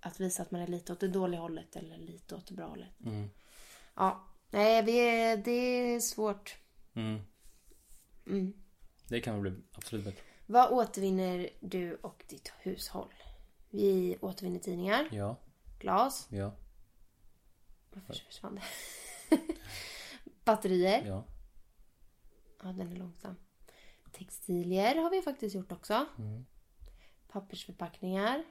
att 0.00 0.20
visa 0.20 0.42
att 0.42 0.50
man 0.50 0.60
är 0.60 0.66
lite 0.66 0.92
åt 0.92 1.00
det 1.00 1.08
dåliga 1.08 1.40
hållet 1.40 1.76
eller 1.76 1.98
lite 1.98 2.34
åt 2.34 2.46
det 2.46 2.54
bra 2.54 2.66
hållet. 2.66 3.00
Mm. 3.06 3.30
Ja, 3.94 4.24
nej 4.50 4.82
det 5.44 5.50
är 5.50 6.00
svårt. 6.00 6.56
Mm. 6.94 7.20
Mm. 8.26 8.52
Det 9.08 9.20
kan 9.20 9.34
väl 9.34 9.52
bli 9.52 9.62
absolut 9.72 10.04
bättre. 10.04 10.22
Vad 10.50 10.72
återvinner 10.72 11.50
du 11.60 11.94
och 11.94 12.24
ditt 12.28 12.52
hushåll? 12.58 13.14
Vi 13.70 14.18
återvinner 14.20 14.58
tidningar, 14.58 15.08
Ja, 15.12 15.36
glas, 15.78 16.28
ja, 16.30 16.52
varför 17.90 18.14
försvann 18.14 18.54
det? 18.54 18.62
Batterier, 20.44 21.06
ja. 21.06 21.24
ja 22.62 22.64
den 22.72 22.92
är 22.92 22.96
långsam. 22.96 23.36
Textilier 24.12 24.94
har 24.94 25.10
vi 25.10 25.22
faktiskt 25.22 25.54
gjort 25.54 25.72
också. 25.72 26.06
Mm. 26.18 26.46
Pappersförpackningar. 27.28 28.44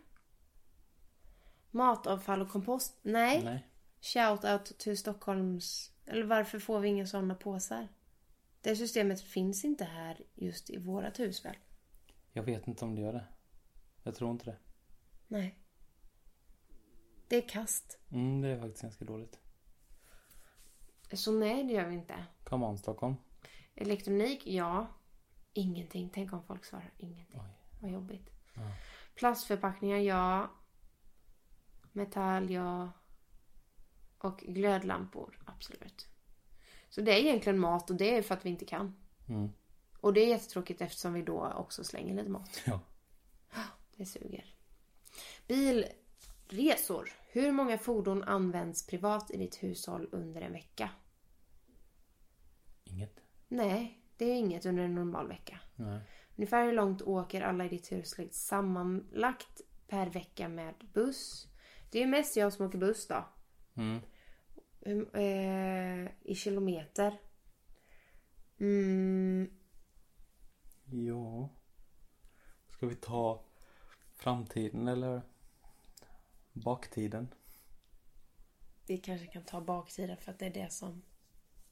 Matavfall 1.72 2.42
och 2.42 2.50
kompost. 2.50 3.00
Nej. 3.02 3.44
Nej. 3.44 3.68
Shout 4.02 4.44
out 4.44 4.78
till 4.78 4.98
Stockholms... 4.98 5.92
Eller 6.06 6.26
varför 6.26 6.60
får 6.60 6.80
vi 6.80 6.88
inga 6.88 7.08
sådana 7.08 7.36
påsar? 7.36 7.88
Det 8.62 8.76
systemet 8.76 9.22
finns 9.22 9.66
inte 9.66 9.84
här 9.84 10.22
just 10.36 10.70
i 10.70 10.78
vårat 10.78 11.20
hus 11.20 11.46
väl? 11.46 11.58
Jag 12.38 12.44
vet 12.44 12.68
inte 12.68 12.86
om 12.86 12.96
det 12.96 13.02
gör 13.02 13.14
det. 13.14 13.26
Jag 14.04 14.16
tror 14.16 14.32
inte 14.32 14.46
det. 14.46 14.58
Nej. 15.28 15.60
Det 17.28 17.36
är 17.36 17.50
kast. 17.50 18.00
Mm, 18.12 18.42
det 18.42 18.48
är 18.48 18.60
faktiskt 18.60 18.82
ganska 18.82 19.06
dåligt. 19.06 19.40
Så 21.14 21.32
nej, 21.32 21.64
det 21.64 21.74
gör 21.74 21.88
vi 21.88 21.96
inte. 21.96 22.26
Come 22.44 22.66
on 22.66 22.78
Stockholm. 22.78 23.16
Elektronik, 23.76 24.48
ja. 24.48 24.88
Ingenting. 25.54 26.10
Tänk 26.14 26.34
om 26.34 26.44
folk 26.44 26.66
svarar 26.66 26.94
ingenting. 26.98 27.40
Oj. 27.40 27.80
Vad 27.82 27.92
jobbigt. 27.92 28.30
Ja. 28.54 28.72
Plastförpackningar, 29.16 29.98
ja. 29.98 30.52
Metall, 31.92 32.52
ja. 32.52 32.92
Och 34.18 34.40
glödlampor, 34.40 35.44
absolut. 35.46 36.08
Så 36.90 37.02
det 37.02 37.12
är 37.12 37.20
egentligen 37.20 37.60
mat 37.60 37.90
och 37.90 37.96
det 37.96 38.18
är 38.18 38.22
för 38.22 38.34
att 38.34 38.46
vi 38.46 38.50
inte 38.50 38.66
kan. 38.66 38.96
Mm. 39.28 39.54
Och 40.08 40.14
det 40.14 40.22
är 40.22 40.28
jättetråkigt 40.28 40.82
eftersom 40.82 41.14
vi 41.14 41.22
då 41.22 41.52
också 41.56 41.84
slänger 41.84 42.16
lite 42.16 42.30
mat. 42.30 42.62
Ja. 42.66 42.80
Det 43.96 44.06
suger. 44.06 44.56
Bilresor. 45.48 47.10
Hur 47.30 47.52
många 47.52 47.78
fordon 47.78 48.24
används 48.24 48.88
privat 48.88 49.32
i 49.32 49.38
ditt 49.38 49.64
hushåll 49.64 50.10
under 50.12 50.42
en 50.42 50.52
vecka? 50.52 50.90
Inget. 52.84 53.20
Nej, 53.48 54.02
det 54.18 54.26
är 54.26 54.36
inget 54.36 54.66
under 54.66 54.84
en 54.84 54.96
normal 54.96 55.28
vecka. 55.28 55.60
Nej. 55.76 56.02
Ungefär 56.36 56.66
hur 56.66 56.74
långt 56.74 57.02
åker 57.02 57.42
alla 57.42 57.66
i 57.66 57.70
ditt 57.70 57.92
hushåll 57.92 58.30
sammanlagt 58.32 59.62
per 59.88 60.08
vecka 60.08 60.50
med 60.50 60.74
buss? 60.94 61.48
Det 61.92 62.04
är 62.04 62.08
mest 62.08 62.38
jag 62.38 62.54
som 62.54 62.66
åker 62.66 62.78
buss 62.78 63.08
då. 63.08 63.26
Mm. 63.76 64.02
Eh, 65.14 66.12
I 66.22 66.36
kilometer. 66.36 67.20
Mm, 68.60 69.50
Ja. 70.92 71.50
Ska 72.70 72.88
vi 72.88 72.96
ta 72.96 73.44
framtiden 74.16 74.88
eller 74.88 75.22
baktiden? 76.54 77.34
vi 78.88 78.98
kanske 78.98 79.28
kan 79.28 79.44
ta 79.44 79.62
baksidan 79.62 80.18
för 80.18 80.32
att 80.32 80.40
det 80.40 80.46
är 80.46 80.54
det 80.54 80.72
som 80.74 81.02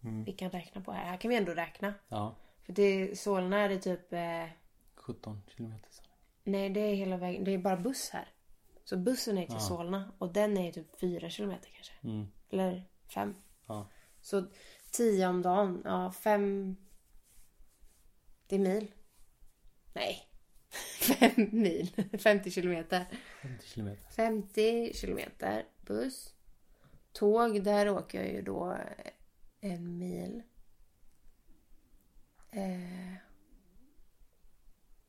Mm. 0.03 0.23
vi 0.23 0.31
kan 0.33 0.49
räkna 0.51 0.81
på 0.81 0.91
här. 0.91 1.05
Här 1.05 1.17
kan 1.17 1.29
vi 1.29 1.35
ändå 1.35 1.51
räkna. 1.53 1.93
Ja. 2.07 2.35
För 2.61 2.73
det, 2.73 3.19
Solna 3.19 3.57
är 3.59 3.69
det 3.69 3.79
typ... 3.79 4.13
Eh, 4.13 4.45
17 4.95 5.41
kilometer. 5.47 5.89
nej, 6.43 6.69
det 6.69 6.79
är 6.79 6.95
hela 6.95 7.17
vägen. 7.17 7.43
Det 7.43 7.51
är 7.51 7.57
bara 7.57 7.77
buss 7.77 8.09
här. 8.09 8.29
Så 8.83 8.97
bussen 8.97 9.37
är 9.37 9.45
till 9.45 9.53
Ja. 9.55 9.59
Solna 9.59 10.11
och 10.17 10.33
den 10.33 10.57
är 10.57 10.71
typ 10.71 10.99
fyra 10.99 11.29
kilometer 11.29 11.69
kanske. 11.73 11.93
Mm. 12.03 12.27
Eller 12.49 12.83
fem. 13.13 13.35
Ja. 13.67 13.89
Så 14.21 14.45
tio 14.91 15.27
om 15.27 15.41
dagen. 15.41 15.81
Ja, 15.85 16.11
fem... 16.11 16.75
Det 18.47 18.55
är 18.55 18.59
mil. 18.59 18.91
Nej. 19.95 20.27
Fem 20.99 21.49
mil. 21.51 22.07
50 22.19 22.51
kilometer. 22.51 23.05
50 23.41 23.67
kilometer. 23.67 24.09
50 24.11 24.93
kilometer 24.93 25.65
buss. 25.85 26.33
Tåg, 27.11 27.63
där 27.63 27.89
åker 27.89 28.23
jag 28.23 28.33
ju 28.33 28.41
då 28.41 28.77
en 29.61 29.97
mil. 29.97 30.43
Eh, 32.51 33.13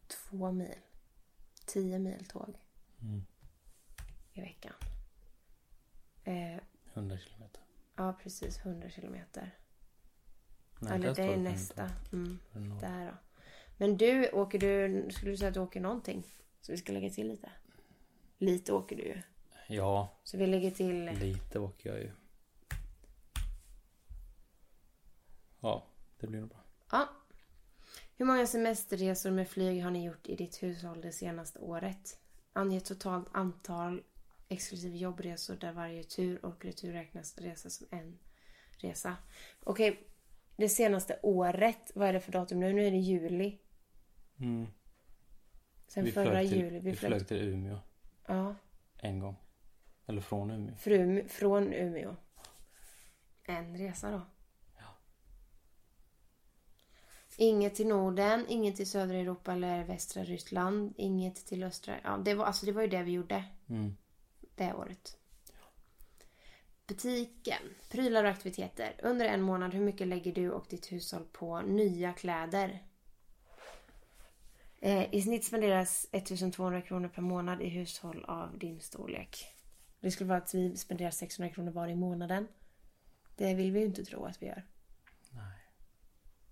två 0.07 0.53
mil. 0.53 0.75
Tio 1.67 1.99
mil 1.99 2.25
tåg. 2.25 2.57
Mm. 3.03 3.27
I 4.33 4.41
veckan. 4.41 4.73
Eh, 6.25 6.61
100 6.95 7.19
kilometer. 7.19 7.63
ja, 7.97 8.13
precis. 8.23 8.59
100 8.59 8.91
kilometer. 8.91 9.59
Nej, 10.81 10.95
Eller 10.95 11.15
det 11.15 11.23
är 11.23 11.33
100. 11.33 11.51
nästa. 11.51 11.91
Mm, 12.13 12.39
Mm. 12.55 12.79
där 12.79 13.07
då. 13.07 13.17
Men 13.77 13.97
du, 13.97 14.31
åker 14.31 14.59
du... 14.59 15.07
Skulle 15.11 15.31
du 15.31 15.37
säga 15.37 15.49
att 15.49 15.55
du 15.55 15.61
åker 15.61 15.81
någonting? 15.81 16.27
Så 16.61 16.73
vi 16.73 16.79
ska 16.79 16.93
lägga 16.93 17.11
till 17.11 17.29
lite. 17.29 17.51
Lite 18.39 18.73
åker 18.73 18.97
du 18.97 19.03
ju. 19.03 19.23
Ja, 19.69 20.21
Så 20.25 20.37
vi 20.37 20.47
lägger 20.47 20.71
till... 20.71 21.05
lite 21.05 21.59
åker 21.59 21.91
jag 21.91 21.99
ju. 21.99 22.11
Ja, 25.61 25.87
det 26.21 26.27
blir 26.27 26.41
nog 26.41 26.49
bra. 26.49 26.65
Ja. 26.91 27.09
Hur 28.17 28.25
många 28.27 28.47
semesterresor 28.47 29.31
med 29.31 29.49
flyg 29.49 29.83
har 29.83 29.91
ni 29.91 30.05
gjort 30.05 30.29
i 30.29 30.37
ditt 30.37 30.63
hushåll 30.63 31.01
det 31.01 31.13
senaste 31.13 31.59
året? 31.59 32.19
Ange 32.53 32.81
totalt 32.81 33.29
antal 33.33 34.03
exklusive 34.49 34.97
jobbresor 34.97 35.57
där 35.57 35.73
varje 35.73 36.03
tur 36.03 36.45
och 36.45 36.65
retur 36.65 36.93
räknas 36.93 37.39
resa 37.39 37.71
som 37.71 37.87
en 37.91 38.19
resa. 38.79 39.17
Okej, 39.65 40.09
det 40.57 40.69
senaste 40.69 41.19
året, 41.23 41.91
vad 41.95 42.09
är 42.09 42.13
det 42.13 42.21
för 42.21 42.33
datum 42.33 42.61
nu? 42.61 42.73
Nu 42.73 42.87
är 42.87 42.91
det 42.91 42.97
juli. 42.97 43.59
Mm. 44.41 44.67
Sen 45.89 46.05
Vi 46.05 46.13
förra 46.13 46.41
till, 46.41 46.57
juli. 46.57 46.79
vi 46.81 46.97
flög 46.97 47.29
till 47.29 47.37
Umeå 47.37 47.79
Ja, 48.27 48.55
en 48.99 49.19
gång. 49.19 49.37
Eller 50.07 50.21
från 50.21 50.51
Umeå. 50.51 50.77
fru, 50.77 51.29
från 51.29 51.73
Umeå. 51.73 52.17
En 53.45 53.79
resa 53.79 54.11
då. 54.11 54.21
Inget 57.39 57.75
till 57.75 57.87
Norden, 57.87 58.45
inget 58.49 58.77
till 58.77 58.91
södra 58.91 59.17
Europa 59.17 59.53
eller 59.53 59.85
västra 59.85 60.25
Ryssland, 60.25 60.95
inget 60.97 61.47
till 61.47 61.63
östra... 61.63 61.95
Ja, 62.05 62.17
det 62.25 62.35
var, 62.35 62.45
alltså 62.45 62.67
det 62.67 62.73
var 62.73 62.83
ju 62.83 62.89
det 62.89 63.03
vi 63.03 63.13
gjorde 63.13 63.45
Mm. 63.69 63.97
det 64.55 64.75
året. 64.75 65.19
Butiken. 66.87 67.63
Prylar 67.91 68.25
och 68.25 68.31
aktiviteter. 68.31 69.01
Under 69.03 69.27
en 69.27 69.43
månad, 69.43 69.75
hur 69.75 69.81
mycket 69.81 70.07
lägger 70.09 70.33
du 70.33 70.51
och 70.51 70.67
ditt 70.69 70.93
hushåll 70.93 71.25
på 71.33 71.61
nya 71.61 72.13
kläder? 72.13 72.86
Eh, 74.81 75.15
I 75.15 75.23
snitt 75.23 75.45
spenderas 75.45 76.07
1200 76.13 76.83
kronor 76.83 77.09
per 77.09 77.23
månad 77.23 77.63
i 77.63 77.69
hushåll 77.69 78.25
av 78.25 78.59
din 78.59 78.81
storlek. 78.81 79.47
Det 80.01 80.11
skulle 80.11 80.29
vara 80.29 80.39
att 80.39 80.55
vi 80.55 80.77
spenderar 80.77 81.11
600 81.11 81.55
kronor 81.55 81.73
var 81.73 81.89
i 81.89 81.95
månaden. 81.95 82.49
Det 83.37 83.55
vill 83.55 83.73
vi 83.73 83.79
ju 83.81 83.87
inte 83.87 84.05
tro 84.05 84.25
att 84.25 84.43
vi 84.43 84.47
gör. 84.47 84.67
Nej. 85.31 85.59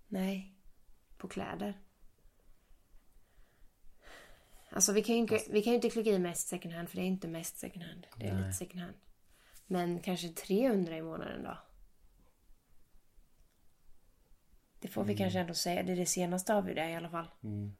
Nej. 0.07 0.55
På 1.17 1.27
kläder. 1.27 1.79
Alltså 4.69 4.93
vi 4.93 5.03
kan 5.03 5.15
ju 5.15 5.21
inte, 5.21 5.39
vi 5.49 5.61
kan 5.61 5.71
ju 5.71 5.75
inte 5.75 5.89
klicka 5.89 6.09
i 6.09 6.19
mest 6.19 6.47
second 6.47 6.73
hand 6.73 6.89
för 6.89 6.95
det 6.95 7.03
är 7.03 7.07
inte 7.07 7.27
mest 7.27 7.57
second 7.57 7.83
hand. 7.83 8.07
Det 8.17 8.27
är 8.27 8.33
Nej. 8.33 8.43
lite 8.43 8.53
second 8.53 8.81
hand. 8.81 8.95
Men 9.67 9.99
kanske 9.99 10.29
300 10.29 10.97
i 10.97 11.01
månaden 11.01 11.43
då. 11.43 11.57
Det 14.79 14.87
får 14.87 15.03
vi 15.03 15.17
kanske 15.17 15.39
ändå 15.39 15.53
säga. 15.53 15.83
Det 15.83 15.91
är 15.91 15.95
det 15.95 16.05
senaste 16.05 16.55
av 16.55 16.65
det 16.65 16.89
i 16.89 16.95
alla 16.95 17.09
fall. 17.09 17.27
Mm. 17.43 17.75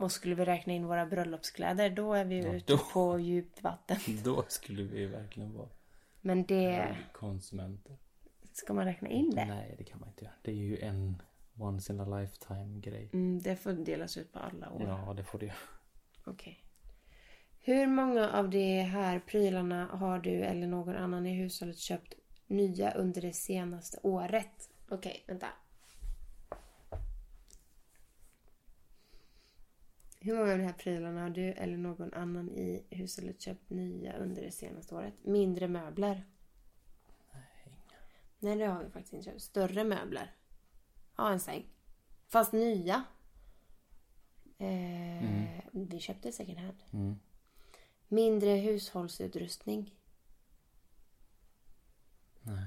Och 0.00 0.12
skulle 0.12 0.34
vi 0.34 0.44
räkna 0.44 0.72
in 0.72 0.86
våra 0.86 1.06
bröllopskläder 1.06 1.90
då 1.90 2.12
är 2.14 2.24
vi 2.24 2.42
Ja, 2.42 2.54
ute 2.54 2.72
då. 2.72 2.78
på 2.78 3.18
djupt 3.18 3.62
vatten. 3.62 3.96
Då 4.24 4.44
skulle 4.48 4.82
vi 4.82 5.06
verkligen 5.06 5.52
vara 5.54 5.68
Men 6.20 6.44
det... 6.46 6.96
konsumenter. 7.12 7.96
Ska 8.52 8.74
man 8.74 8.84
räkna 8.84 9.08
in 9.08 9.30
det? 9.30 9.44
Nej, 9.44 9.74
det 9.78 9.84
kan 9.84 10.00
man 10.00 10.08
inte 10.08 10.24
göra. 10.24 10.34
Det 10.42 10.50
är 10.50 10.54
ju 10.54 10.78
en 10.78 11.22
once 11.58 11.92
in 11.92 12.00
a 12.00 12.20
lifetime 12.20 12.80
grej. 12.80 13.10
Mm, 13.12 13.42
det 13.42 13.56
får 13.56 13.72
delas 13.72 14.16
ut 14.16 14.32
på 14.32 14.38
alla 14.38 14.70
år. 14.70 14.82
Ja, 14.82 15.14
det 15.16 15.24
får 15.24 15.38
det. 15.38 15.52
Okej. 16.24 16.60
Hur 17.60 17.86
många 17.86 18.30
av 18.30 18.50
de 18.50 18.80
här 18.82 19.18
prylarna 19.20 19.86
har 19.86 20.18
du 20.18 20.30
eller 20.30 20.66
någon 20.66 20.96
annan 20.96 21.26
i 21.26 21.34
hushållet 21.34 21.78
köpt 21.78 22.14
nya 22.46 22.90
under 22.92 23.20
det 23.22 23.32
senaste 23.32 23.98
året? 24.02 24.70
Okej, 24.88 25.24
vänta. 25.26 25.46
Hur 30.24 30.34
många 30.38 30.52
av 30.52 30.58
de 30.58 30.64
här 30.64 30.72
prylarna 30.72 31.22
har 31.22 31.30
du 31.30 31.52
eller 31.52 31.76
någon 31.76 32.14
annan 32.14 32.50
i 32.50 32.86
hushållet 32.90 33.40
köpt 33.40 33.70
nya 33.70 34.16
under 34.16 34.42
det 34.42 34.50
senaste 34.50 34.94
året? 34.94 35.14
Mindre 35.24 35.68
möbler? 35.68 36.26
Nej, 38.38 38.56
det 38.56 38.64
har 38.66 38.84
vi 38.84 38.90
faktiskt 38.90 39.12
inte 39.12 39.24
köpt. 39.24 39.42
Större 39.42 39.84
möbler? 39.84 40.34
Ja, 41.16 41.32
en 41.32 41.40
säng. 41.40 41.66
Fast 42.28 42.52
nya. 42.52 43.04
Eh, 44.58 45.60
Vi 45.72 45.98
köpte 46.00 46.32
second 46.32 46.58
hand. 46.58 46.82
Mm. 46.92 47.16
Mindre 48.08 48.50
hushållsutrustning. 48.50 49.94
Nej. 52.42 52.66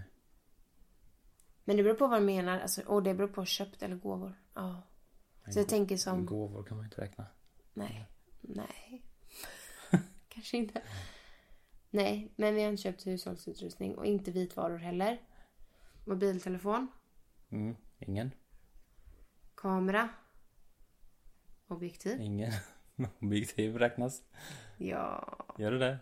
Men 1.64 1.78
det 1.78 1.84
beror 1.84 1.96
på 1.96 2.08
vad 2.08 2.22
du 2.22 2.26
menar. 2.26 2.60
Alltså, 2.60 2.82
och 2.82 3.04
det 3.04 3.14
beror 3.14 3.28
på 3.28 3.46
köpt 3.46 3.82
eller 3.82 3.96
gåvor. 3.96 4.42
Ja. 4.54 4.82
Så 5.50 5.60
jag 5.60 5.70
tänker 5.70 5.98
som... 5.98 6.26
Gåvor 6.26 6.64
kan 6.64 6.78
man 6.78 6.86
inte 6.86 7.02
räkna. 7.02 7.26
Nej. 7.78 8.06
Nej. 8.42 9.06
Kanske 10.30 10.58
inte. 10.58 10.82
Nej, 11.90 12.34
men 12.36 12.56
vi 12.56 12.62
har 12.64 12.70
inte 12.70 12.82
köpt 12.84 13.08
hushållsutrustning 13.08 13.96
och 13.96 14.06
inte 14.06 14.32
vitvaror 14.32 14.78
heller. 14.78 15.22
Mobiltelefon, 16.06 16.88
Mm. 17.50 17.76
Ingen. 18.00 18.32
kamera, 19.56 20.10
objektiv. 21.68 22.22
Ingen. 22.22 22.52
Objektiv 23.22 23.78
räknas. 23.78 24.24
Ja, 24.78 25.38
Gör 25.58 25.72
det 25.72 25.78
det? 25.80 25.98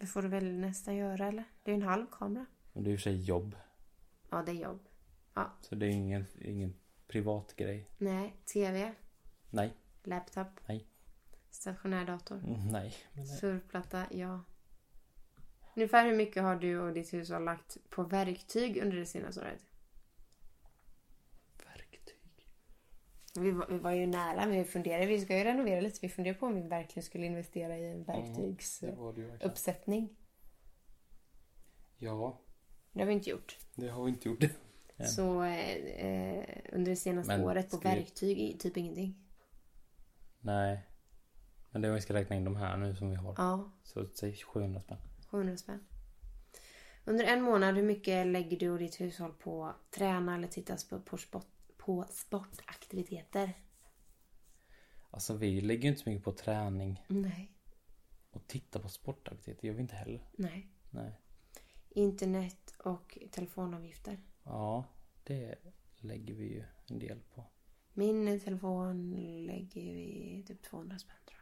det 0.00 0.06
får 0.06 0.22
du 0.22 0.28
väl 0.28 0.52
nästan 0.52 0.96
göra 0.96 1.26
eller? 1.28 1.44
Det 1.62 1.70
är 1.70 1.74
ju 1.76 1.82
en 1.82 1.88
halv 1.88 2.06
kamera. 2.10 2.46
Och 2.72 2.82
det 2.82 2.90
är 2.90 2.94
och 2.94 3.00
för 3.00 3.02
sig 3.10 3.20
jobb. 3.22 3.56
Ja, 4.30 4.42
det 4.42 4.52
är 4.52 4.62
jobb. 4.62 4.88
Ja, 5.34 5.52
Så 5.60 5.74
det 5.74 5.86
är 5.86 5.90
ingen, 5.90 6.26
ingen 6.40 6.74
privat 7.06 7.56
grej. 7.56 7.90
nej. 7.98 8.36
TV, 8.54 8.94
Nej. 9.50 9.74
laptop, 10.04 10.46
Nej. 10.68 10.86
stationär 11.50 12.04
dator. 12.04 12.36
Mm, 12.38 12.68
Nej. 12.68 12.94
Men 13.12 13.24
nej. 13.24 13.36
Surfplatta, 13.36 14.06
ja. 14.10 14.44
Ungefär 15.76 16.06
hur 16.06 16.16
mycket 16.16 16.42
har 16.42 16.56
du 16.56 16.78
och 16.80 16.92
ditt 16.92 17.12
hushåll 17.12 17.44
lagt 17.44 17.76
på 17.90 18.02
verktyg 18.02 18.76
under 18.82 18.96
det 18.96 19.06
senaste 19.06 19.40
året? 19.40 19.62
Verktyg. 21.64 22.14
Vi 23.40 23.50
var, 23.50 23.66
vi 23.70 23.78
var 23.78 23.92
ju 23.92 24.06
nära, 24.06 24.46
men 24.46 24.50
vi 24.58 24.64
funderade. 24.64 25.06
Vi 25.06 25.20
ska 25.20 25.38
ju 25.38 25.44
renovera 25.44 25.80
lite. 25.80 25.98
Vi 26.02 26.08
funderade 26.08 26.38
på 26.40 26.46
om 26.46 26.54
vi 26.54 26.68
verkligen 26.68 27.02
skulle 27.04 27.26
investera 27.26 27.78
i 27.78 27.90
en 27.90 28.04
verktygsuppsättning. 28.04 30.00
verkligen. 30.00 30.16
Ja, 31.98 32.40
Det 32.92 33.00
har 33.00 33.06
vi 33.06 33.12
inte 33.12 33.30
gjort. 33.30 33.58
det 33.74 33.88
har 33.88 34.04
vi 34.04 34.10
inte 34.10 34.28
gjort. 34.28 34.44
Så 35.08 35.42
eh, 35.42 35.76
eh, 36.06 36.44
under 36.72 36.90
det 36.90 36.96
senaste 36.96 37.36
Men 37.36 37.46
året 37.46 37.70
på 37.70 37.76
vi- 37.76 37.82
verktyg, 37.88 38.60
typ 38.60 38.76
ingenting. 38.76 39.24
Nej. 40.40 40.86
Men 41.70 41.82
det 41.82 41.88
är 41.88 41.90
om 41.90 41.94
vi 41.94 42.00
ska 42.00 42.14
räkna 42.14 42.36
in 42.36 42.44
de 42.44 42.56
här 42.56 42.76
nu 42.76 42.96
som 42.96 43.10
vi 43.10 43.16
har. 43.16 43.34
Ja, 43.38 43.70
Så 43.82 44.06
säg 44.14 44.36
700 44.36 44.80
spänn. 44.80 44.98
700 45.30 45.56
spänn. 45.56 45.86
Under 47.04 47.24
en 47.24 47.42
månad, 47.42 47.74
hur 47.76 47.82
mycket 47.82 48.26
lägger 48.26 48.58
du 48.58 48.70
och 48.70 48.78
ditt 48.78 49.00
hushåll 49.00 49.32
på 49.32 49.74
träna 49.90 50.34
eller 50.34 50.48
tittas 50.48 50.88
på, 50.88 51.00
på, 51.00 51.18
sport, 51.18 51.46
på 51.76 52.04
sportaktiviteter? 52.10 53.52
Alltså 55.10 55.36
vi 55.36 55.60
lägger 55.60 55.82
ju 55.82 55.88
inte 55.88 56.02
så 56.02 56.10
mycket 56.10 56.24
på 56.24 56.32
träning. 56.32 57.04
Nej. 57.08 57.52
Och 58.30 58.46
titta 58.46 58.78
på 58.78 58.88
sportaktiviteter 58.88 59.68
gör 59.68 59.74
vi 59.74 59.80
inte 59.82 59.94
heller. 59.96 60.28
Nej. 60.36 60.68
Nej. 60.90 61.20
Internet 61.88 62.74
och 62.78 63.18
telefonavgifter. 63.30 64.18
Ja, 64.44 64.84
det 65.24 65.54
lägger 65.96 66.34
vi 66.34 66.44
ju 66.44 66.64
en 66.86 66.98
del 66.98 67.20
på. 67.34 67.44
Min 67.98 68.40
telefon 68.40 69.10
lägger 69.46 69.94
vi 69.94 70.44
typ 70.46 70.62
200 70.62 70.98
spänn 70.98 71.16
tror 71.28 71.38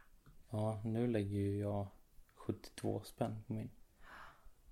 jag. 0.49 0.59
Ja, 0.59 0.81
nu 0.85 1.07
lägger 1.07 1.37
ju 1.37 1.59
jag 1.59 1.87
72 2.35 3.01
spänn 3.05 3.43
på 3.47 3.53
min. 3.53 3.69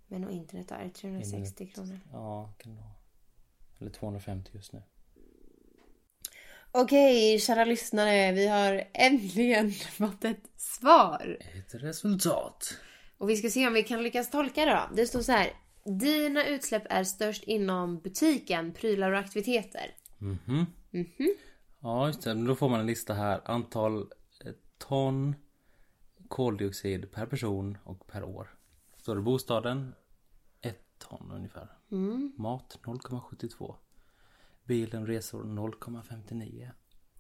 Men 0.08 0.24
och 0.26 0.32
internet 0.32 0.68
då? 0.70 0.76
Är 0.76 0.84
det 0.84 0.90
360 0.90 1.64
Internet. 1.64 1.76
kronor? 1.76 2.00
Ja, 2.12 2.54
kan 2.58 2.76
det 2.76 2.82
vara. 2.82 2.92
Eller 3.80 3.92
250 3.92 4.52
just 4.54 4.74
nu. 4.74 4.82
Okej, 6.72 7.40
kära 7.40 7.66
lyssnare. 7.66 8.32
Vi 8.32 8.48
har 8.48 8.84
äntligen 8.94 9.72
fått 9.92 10.26
ett 10.26 10.50
svar. 10.58 11.38
Ett 11.54 11.74
resultat. 11.76 12.78
Och 13.18 13.30
vi 13.30 13.36
ska 13.36 13.50
se 13.50 13.68
om 13.68 13.74
vi 13.74 13.84
kan 13.84 14.04
lyckas 14.04 14.32
tolka 14.32 14.66
det 14.66 14.72
då. 14.72 14.96
Det 14.96 15.08
står 15.08 15.22
så 15.22 15.32
här. 15.32 15.50
Dina 16.00 16.46
utsläpp 16.46 16.84
är 16.90 17.04
störst 17.04 17.44
inom 17.44 18.00
butiken, 18.00 18.74
prylar 18.74 19.12
och 19.12 19.20
aktiviteter. 19.20 19.96
Mhm. 20.18 20.66
Ja, 21.86 22.08
just 22.08 22.22
det. 22.22 22.36
Men 22.36 22.46
Då 22.46 22.56
får 22.56 22.70
man 22.70 22.80
en 22.80 22.86
lista 22.86 23.14
här. 23.14 23.42
Antal 23.46 24.02
eh, 24.46 24.54
ton 24.78 25.36
koldioxid 26.28 27.12
per 27.12 27.26
person 27.26 27.78
och 27.84 28.08
per 28.08 28.24
år. 28.24 28.56
Står 28.98 29.16
det 29.16 29.22
bostaden 29.22 29.94
ton 30.98 31.32
ungefär. 31.32 31.68
Mm. 31.92 32.34
Mat 32.38 32.80
0,72. 32.84 33.76
Bilen 34.64 35.08
resor 35.08 35.44
0,59. 35.44 36.70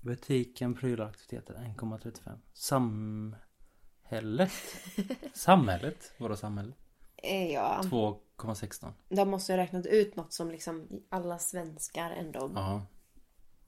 Butiken 0.01 0.73
prylar 0.75 1.05
aktiviteter 1.05 1.53
1,35. 1.53 2.39
Samhället. 2.53 4.51
samhället. 5.33 6.13
Vadå 6.17 6.35
samhället? 6.35 6.75
Eh, 7.17 7.51
Ja, 7.51 7.81
2,16. 7.83 8.93
de 9.09 9.29
måste 9.29 9.53
ha 9.53 9.57
räknat 9.57 9.85
ut 9.85 10.15
något 10.15 10.33
som 10.33 10.51
liksom 10.51 10.87
alla 11.09 11.39
svenskar 11.39 12.11
ändå, 12.11 12.51
Ja, 12.55 12.85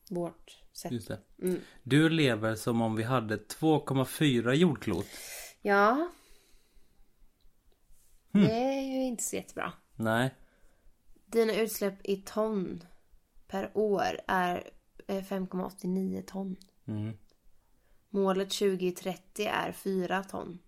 vårt 0.10 0.63
sätt. 0.78 0.92
just 0.92 1.08
det. 1.08 1.20
Mm. 1.42 1.60
Du 1.84 2.10
lever 2.10 2.56
som 2.56 2.82
om 2.82 2.96
vi 2.96 3.04
hade 3.04 3.38
2,4 3.38 4.54
jordklot. 4.54 5.08
Ja. 5.62 6.10
Hmm. 8.34 8.44
Det 8.44 8.52
är 8.52 8.82
ju 8.82 9.04
inte 9.04 9.24
så 9.24 9.36
jättebra. 9.36 9.74
Nej. 9.96 10.36
Dina 11.26 11.54
utsläpp 11.54 11.96
i 12.04 12.16
ton 12.16 12.84
per 13.48 13.72
år 13.74 14.20
är 14.28 14.70
eh, 15.08 15.24
5,89 15.24 16.22
ton. 16.22 16.56
Mm. 16.88 17.18
Målet 18.10 18.50
2030 18.50 19.46
är 19.46 19.72
4 19.72 20.24
ton. 20.24 20.60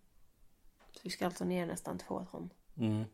Så 0.91 0.99
vi 1.03 1.09
ska 1.09 1.25
alltså 1.25 1.45
ner 1.45 1.65
nästan 1.65 1.97
2 1.97 2.25
ton. 2.31 2.49
Mm. 2.77 3.05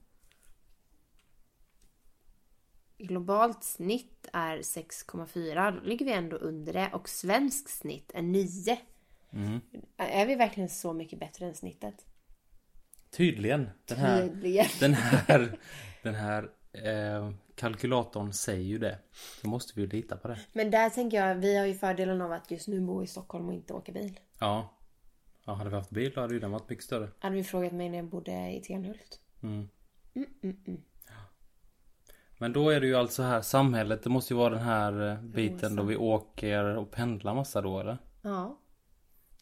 Globalt 3.08 3.64
snitt 3.64 4.28
är 4.34 4.58
6,4. 4.58 5.72
Då 5.72 5.88
ligger 5.88 6.06
vi 6.06 6.12
ändå 6.12 6.38
under 6.38 6.74
det. 6.74 6.90
Och 6.94 7.10
svensk 7.10 7.70
snitt 7.70 8.12
är 8.14 8.22
9. 8.22 8.78
Mm. 9.34 9.62
Är 9.98 10.26
vi 10.26 10.36
verkligen 10.36 10.70
så 10.70 10.94
mycket 10.94 11.20
bättre 11.20 11.46
än 11.46 11.56
snittet? 11.56 12.06
Tydligen. 13.12 13.70
Den 13.86 13.98
här, 13.98 14.22
Tydligen. 14.28 14.68
den 14.80 14.94
här, 14.94 15.58
den 16.04 16.16
här 16.16 16.50
eh, 16.72 17.32
kalkylatorn 17.56 18.34
säger 18.34 18.64
ju 18.64 18.78
det. 18.78 19.00
Då 19.42 19.50
måste 19.50 19.74
vi 19.76 19.82
ju 19.82 19.88
lita 19.88 20.18
på 20.18 20.28
det. 20.28 20.40
Men 20.54 20.72
där 20.72 20.90
tänker 20.90 21.18
jag, 21.18 21.36
vi 21.36 21.58
har 21.58 21.66
ju 21.66 21.74
fördelen 21.74 22.22
av 22.22 22.32
att 22.32 22.52
just 22.52 22.68
nu 22.68 22.82
bo 22.82 23.04
i 23.04 23.08
Stockholm 23.08 23.48
och 23.48 23.54
inte 23.54 23.74
åka 23.74 23.92
bil. 23.92 24.20
Ja. 24.40 24.72
Ja, 25.46 25.54
hade 25.54 25.70
vi 25.70 25.76
haft 25.76 25.90
bil 25.90 26.12
då 26.16 26.22
hade 26.22 26.34
ju 26.34 26.40
den 26.40 26.52
varit 26.52 26.70
mycket 26.70 26.86
större. 26.86 27.10
Hade 27.20 27.36
vi 27.36 27.44
frågat 27.44 27.72
mig 27.74 27.90
när 27.90 27.98
jag 27.98 28.08
bodde 28.08 28.52
i 28.52 28.62
Tenhult. 28.62 29.20
Mm. 29.44 29.70
Mm, 30.16 30.30
mm, 30.44 30.58
mm. 30.68 30.82
Men 32.38 32.54
då 32.54 32.70
är 32.70 32.82
det 32.82 32.88
ju 32.88 32.96
alltså 32.96 33.24
här 33.24 33.42
samhället. 33.42 34.04
Det 34.04 34.10
måste 34.10 34.34
ju 34.34 34.38
vara 34.38 34.50
den 34.50 34.64
här 34.64 35.12
eh, 35.12 35.22
biten 35.22 35.76
då 35.76 35.84
vi 35.84 35.96
åker 35.96 36.64
och 36.78 36.92
pendlar 36.92 37.34
massa 37.36 37.62
då 37.62 37.80
eller? 37.80 37.98
Ja. 38.22 38.60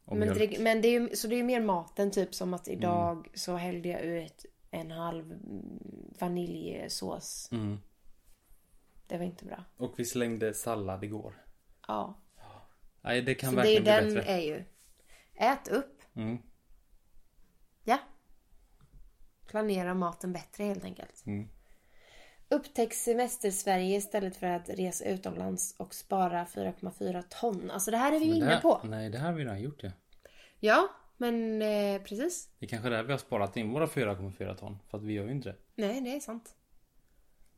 Men, 0.04 0.28
drick, 0.28 0.58
men 0.58 0.80
det 0.80 0.88
är 0.88 1.00
ju, 1.00 1.16
så 1.16 1.28
det 1.28 1.34
är 1.34 1.42
mer 1.42 1.60
maten 1.60 2.10
typ 2.10 2.34
som 2.34 2.54
att 2.54 2.68
idag 2.68 3.28
så 3.34 3.56
hällde 3.56 3.88
jag 3.88 4.00
ut 4.02 4.46
en 4.70 4.90
halv 4.90 5.32
mm, 5.32 5.78
vaniljsås. 6.20 7.48
Mm. 7.52 7.78
Det 9.06 9.18
var 9.18 9.24
inte 9.24 9.44
bra. 9.44 9.64
Och 9.76 9.94
vi 9.96 10.04
slängde 10.04 10.54
sallad 10.54 11.04
igår. 11.04 11.44
Ja. 11.88 12.20
Nej 13.02 13.22
det 13.22 13.34
kan 13.34 13.50
Så 13.50 13.56
det 13.56 13.62
är 13.62 13.80
verkligen 13.80 14.04
bli 14.04 14.14
den 14.14 14.14
bättre. 14.14 14.32
är 14.32 14.40
ju. 14.40 14.64
Ät 15.34 15.68
upp. 15.68 16.02
Mm. 16.16 16.38
Ja. 17.84 17.98
Planera 19.46 19.94
maten 19.94 20.32
bättre 20.32 20.64
helt 20.64 20.84
enkelt. 20.84 21.26
Mm. 21.26 21.48
Upptäck 22.50 22.94
semester-Sverige 22.94 23.96
istället 23.96 24.36
för 24.36 24.46
att 24.46 24.68
resa 24.68 25.04
utomlands 25.04 25.74
och 25.78 25.94
spara 25.94 26.44
4,4 26.44 27.22
ton. 27.28 27.70
Alltså 27.70 27.90
det 27.90 27.96
här 27.96 28.12
är 28.12 28.18
vi 28.20 28.26
ju 28.26 28.34
inne 28.34 28.46
här- 28.46 28.60
på. 28.60 28.80
Nej 28.84 29.10
det 29.10 29.18
här 29.18 29.26
har 29.26 29.34
vi 29.34 29.44
redan 29.44 29.60
gjort 29.62 29.82
ja. 29.82 29.90
Ja, 30.60 30.88
men 31.16 31.62
eh, 31.62 32.02
precis. 32.02 32.48
Det 32.58 32.66
är 32.66 32.68
kanske 32.68 32.88
är 32.88 32.90
där 32.90 33.02
vi 33.02 33.12
har 33.12 33.18
sparat 33.18 33.56
in 33.56 33.70
våra 33.72 33.86
4,4 33.86 34.54
ton. 34.56 34.78
För 34.90 34.98
att 34.98 35.04
vi 35.04 35.12
gör 35.12 35.24
ju 35.24 35.30
inte 35.32 35.48
det. 35.48 35.56
Nej, 35.74 36.00
det 36.00 36.16
är 36.16 36.20
sant. 36.20 36.54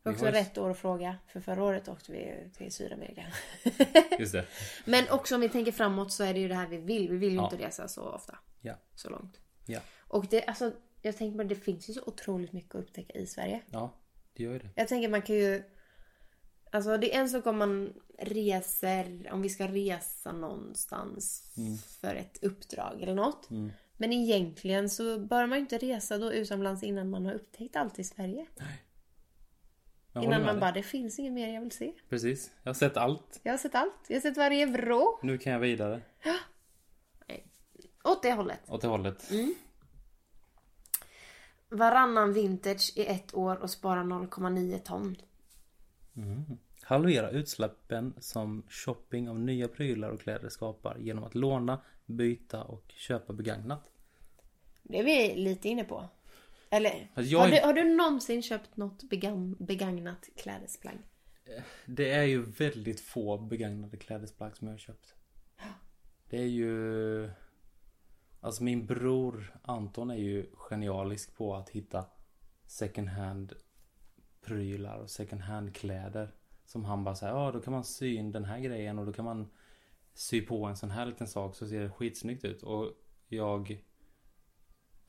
Det 0.03 0.11
Vi 0.11 0.11
är 0.11 0.15
också 0.15 0.27
rätt 0.27 0.59
år 0.59 0.71
att 0.71 0.79
fråga. 0.79 1.17
För 1.27 1.41
förra 1.41 1.65
året 1.65 1.89
åkte 1.89 2.13
vi 2.13 2.51
till 2.57 2.73
Sydamerika. 2.73 3.27
Just 4.19 4.33
det. 4.33 4.47
men 4.85 5.05
också 5.11 5.35
om 5.35 5.41
vi 5.41 5.49
tänker 5.49 5.73
framåt 5.73 6.13
så 6.13 6.25
är 6.25 6.35
det 6.35 6.41
ju 6.41 6.49
det 6.49 6.55
här 6.55 6.67
vi 6.69 6.77
vill. 6.77 7.09
Vi 7.11 7.17
vill 7.17 7.31
ju 7.31 7.37
Ja. 7.37 7.51
inte 7.53 7.67
resa 7.67 7.89
så 7.89 8.03
ofta. 8.03 8.39
Ja. 8.61 8.75
Så 8.95 9.11
långt. 9.11 9.41
Ja. 9.67 9.81
Och 10.09 10.27
det, 10.27 10.45
alltså, 10.45 10.73
jag 11.03 11.17
tänker 11.17 11.39
på 11.39 11.45
det 11.45 11.55
finns 11.55 11.89
ju 11.91 11.93
så 11.93 12.03
otroligt 12.07 12.53
mycket 12.53 12.75
att 12.75 12.81
upptäcka 12.81 13.19
i 13.19 13.27
Sverige. 13.27 13.63
Ja. 13.71 13.95
Det 14.37 14.43
gör 14.43 14.53
ju 14.53 14.59
det. 14.59 14.69
Jag 14.75 14.89
tänker 14.89 15.09
man 15.09 15.23
kan 15.23 15.37
ju... 15.37 15.63
Alltså 16.73 16.97
det 16.97 17.15
är 17.15 17.21
en 17.21 17.29
sak 17.29 17.47
om 17.47 17.59
man 17.59 17.93
reser, 18.19 19.29
om 19.33 19.43
vi 19.43 19.49
ska 19.49 19.67
resa 19.69 20.33
någonstans 20.33 21.53
för 22.01 22.15
ett 22.15 22.43
uppdrag 22.45 23.03
eller 23.03 23.15
något. 23.15 23.49
Men 23.97 24.13
egentligen 24.13 24.91
så 24.91 25.19
bör 25.19 25.47
man 25.47 25.59
ju 25.59 25.63
inte 25.63 25.79
resa 25.79 26.19
då 26.19 26.33
utomlands 26.33 26.83
innan 26.83 27.11
man 27.11 27.27
har 27.27 27.33
upptäckt 27.35 27.77
allt 27.77 27.99
i 27.99 28.05
Sverige. 28.05 28.47
Jag 30.13 30.25
innan 30.25 30.45
man 30.45 30.61
bara, 30.61 30.73
det 30.73 30.83
finns 30.83 31.19
inget 31.19 31.33
mer 31.33 31.55
jag 31.55 31.61
vill 31.61 31.73
se. 31.73 31.93
Precis. 32.09 32.51
Jag 32.63 32.69
har 32.69 32.75
sett 32.75 32.97
allt. 32.97 33.41
Jag 33.43 33.53
har 33.53 33.59
sett 33.59 33.75
allt. 33.75 33.95
Jag 34.09 34.17
har 34.17 34.21
sett 34.21 34.37
varje 34.37 34.67
vrå. 34.67 35.19
Nu 35.23 35.39
kan 35.39 35.53
jag 35.53 35.61
vidare. 35.61 36.01
Åt 38.05 38.23
det 38.23 38.33
hållet. 38.33 38.61
Åt 38.69 38.81
det 38.81 38.89
hållet. 38.89 39.31
Varannan 41.69 42.33
vintage 42.33 42.93
i 42.97 43.07
ett 43.07 43.35
år 43.35 43.57
och 43.57 43.71
spara 43.71 44.01
0,9 44.01 44.79
ton. 44.79 45.17
Halvera 46.83 47.31
utsläppen 47.31 48.15
som 48.19 48.63
shopping 48.69 49.29
av 49.29 49.41
nya 49.41 49.69
prylar 49.69 50.11
och 50.11 50.21
kläder 50.21 50.49
skapar 50.49 50.97
genom 50.99 51.25
att 51.25 51.35
låna, 51.35 51.81
byta 52.07 52.63
och 52.63 52.85
köpa 52.97 53.33
begagnat. 53.33 53.91
Det 54.83 54.99
är 54.99 55.05
vi 55.05 55.35
lite 55.37 55.69
inne 55.69 55.85
på. 55.85 56.09
Eller, 56.71 57.11
Alltså, 57.15 57.39
har, 57.39 57.49
du, 57.49 57.61
har 57.61 57.73
du 57.73 57.85
någonsin 57.85 58.43
köpt 58.43 58.77
något 58.77 59.03
begam, 59.03 59.57
begagnat 59.59 60.29
klädesplagg? 60.37 60.99
Det 61.87 62.11
är 62.11 62.23
ju 62.23 62.43
väldigt 62.43 63.01
få 63.01 63.39
begagnade 63.39 63.97
klädesplagg 63.97 64.57
som 64.57 64.67
jag 64.67 64.75
har 64.75 64.79
köpt. 64.79 65.15
Det 66.31 66.39
är 66.39 66.47
ju... 66.47 67.31
Alltså 68.41 68.63
min 68.63 68.87
bror 68.87 69.57
Anton 69.63 70.11
är 70.11 70.17
ju 70.17 70.47
genialisk 70.53 71.37
på 71.37 71.55
att 71.55 71.71
hitta 71.71 72.05
second 72.67 73.09
hand 73.09 73.53
prylar 74.41 74.99
och 74.99 75.11
second 75.11 75.41
hand 75.41 75.75
kläder. 75.75 76.35
Som 76.65 76.85
han 76.85 77.05
bara 77.05 77.15
säger, 77.15 77.33
ja 77.33 77.53
då 77.53 77.61
kan 77.61 77.73
man 77.73 77.85
sy 77.85 78.15
in 78.15 78.33
den 78.33 78.45
här 78.45 78.61
grejen 78.61 78.99
och 78.99 79.07
då 79.07 79.13
kan 79.13 79.25
man 79.25 79.51
sy 80.15 80.43
på 80.43 80.65
en 80.65 80.77
sån 80.77 80.91
här 80.91 81.07
liten 81.07 81.27
sak 81.27 81.57
så 81.57 81.69
ser 81.69 81.81
det 81.81 81.91
skitsnyggt 81.91 82.45
ut. 82.45 82.63
Och 82.63 82.93
jag 83.29 83.85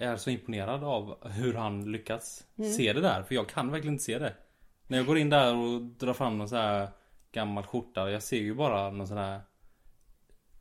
är 0.02 0.18
så 0.18 0.30
imponerad 0.30 0.84
av 0.84 1.28
hur 1.30 1.54
han 1.54 1.92
lyckats 1.92 2.48
se 2.78 2.94
det 2.94 3.02
där. 3.02 3.24
För 3.24 3.36
jag 3.36 3.50
kan 3.50 3.72
verkligen 3.72 3.94
inte 3.94 4.04
se 4.04 4.20
det. 4.20 4.34
När 4.88 4.98
jag 4.98 5.08
går 5.08 5.18
in 5.18 5.30
där 5.30 5.56
och 5.56 5.82
drar 5.82 6.14
fram 6.14 6.38
någon 6.38 6.50
sån 6.50 6.58
här 6.58 6.90
gammal 7.32 7.64
skjorta. 7.64 8.12
Jag 8.12 8.24
ser 8.24 8.38
ju 8.40 8.54
bara 8.56 8.90
någon 8.90 9.08
sån 9.08 9.18
här 9.18 9.42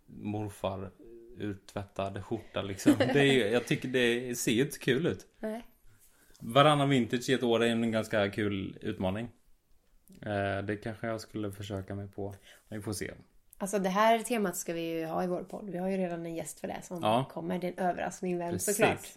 morfar 0.06 0.90
uttvättad 1.38 2.24
skjorta 2.24 2.62
liksom. 2.62 2.92
Det 2.98 3.20
är, 3.20 3.52
jag 3.52 3.66
tycker 3.66 3.88
det 3.88 4.38
ser 4.38 4.52
ju 4.52 4.62
inte 4.62 4.78
kul 4.78 5.06
ut. 5.06 5.26
Nej. 5.38 5.66
Varannan 6.40 6.88
vintage 6.88 7.28
i 7.30 7.32
ett 7.32 7.42
år 7.42 7.62
är 7.64 7.68
en 7.68 7.90
ganska 7.92 8.30
kul 8.30 8.78
utmaning. 8.80 9.28
Eh, 10.22 10.62
Det 10.64 10.76
kanske 10.82 11.06
jag 11.06 11.20
skulle 11.20 11.52
försöka 11.52 11.94
mig 11.94 12.08
på. 12.08 12.34
Vi 12.68 12.80
får 12.80 12.92
se. 12.92 13.10
Alltså 13.58 13.78
det 13.78 13.88
här 13.88 14.18
temat 14.18 14.56
ska 14.56 14.72
vi 14.72 14.80
ju 14.98 15.06
ha 15.06 15.24
i 15.24 15.26
vår 15.26 15.42
podd. 15.42 15.70
Vi 15.70 15.78
har 15.78 15.88
ju 15.88 15.96
redan 15.96 16.26
en 16.26 16.34
gäst 16.34 16.60
för 16.60 16.68
det 16.68 16.80
som 16.82 16.98
Ja. 17.02 17.28
kommer. 17.32 17.58
Det 17.58 17.66
är 17.66 17.72
en 17.82 17.88
överraskning 17.88 18.38
vem 18.38 18.50
Precis. 18.52 18.76
såklart. 18.76 19.08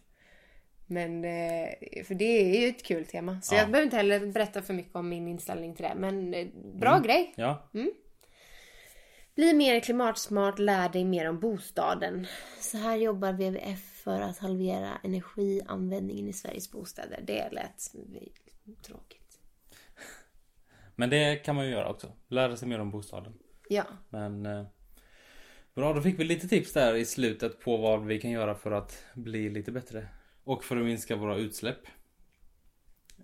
Men, 0.94 1.26
eh, 1.26 2.04
för 2.06 2.16
det 2.16 2.26
är 2.56 2.62
ju 2.62 2.68
ett 2.68 2.84
kul 2.84 3.06
tema. 3.06 3.42
Så 3.42 3.56
Ja. 3.56 3.60
jag 3.60 3.68
behöver 3.72 3.84
inte 3.86 3.98
heller 3.98 4.32
berätta 4.32 4.62
för 4.62 4.74
mycket 4.74 4.96
om 4.96 5.10
min 5.10 5.28
inställning 5.28 5.76
till 5.76 5.84
det. 5.86 5.94
Men 5.96 6.34
eh, 6.34 6.48
bra 6.76 6.90
Mm. 6.92 7.04
grej. 7.04 7.34
Ja. 7.36 7.70
Bli 9.36 9.54
mer 9.54 9.80
klimatsmart, 9.80 10.60
lär 10.60 10.90
dig 10.90 11.06
mer 11.06 11.30
om 11.30 11.40
bostaden. 11.40 12.28
Så 12.60 12.78
här 12.78 12.96
jobbar 12.96 13.32
WWF 13.34 14.02
för 14.04 14.22
att 14.22 14.38
halvera 14.38 14.90
energianvändningen 15.04 16.28
i 16.28 16.34
Sveriges 16.34 16.72
bostäder. 16.72 17.20
Det 17.28 17.50
lät 17.52 17.92
tråkigt. 18.84 19.40
Men 20.96 21.10
det 21.10 21.36
kan 21.36 21.56
man 21.56 21.66
ju 21.66 21.72
göra 21.72 21.90
också. 21.90 22.12
Lära 22.28 22.58
sig 22.58 22.68
mer 22.68 22.80
om 22.80 22.92
bostaden. 22.92 23.34
Ja. 23.70 23.84
Men 24.10 24.46
eh, 24.46 24.66
Bra, 25.76 25.94
då 25.94 26.02
fick 26.02 26.20
vi 26.20 26.24
lite 26.24 26.48
tips 26.48 26.74
där 26.74 26.96
i 26.96 27.06
slutet 27.06 27.60
på 27.60 27.78
vad 27.78 28.06
vi 28.06 28.20
kan 28.22 28.32
göra 28.32 28.56
för 28.56 28.72
att 28.72 29.04
bli 29.16 29.50
lite 29.50 29.72
bättre. 29.72 30.08
Och 30.44 30.64
för 30.64 30.78
att 30.78 30.86
minska 30.86 31.16
våra 31.16 31.38
utsläpp. 31.38 31.88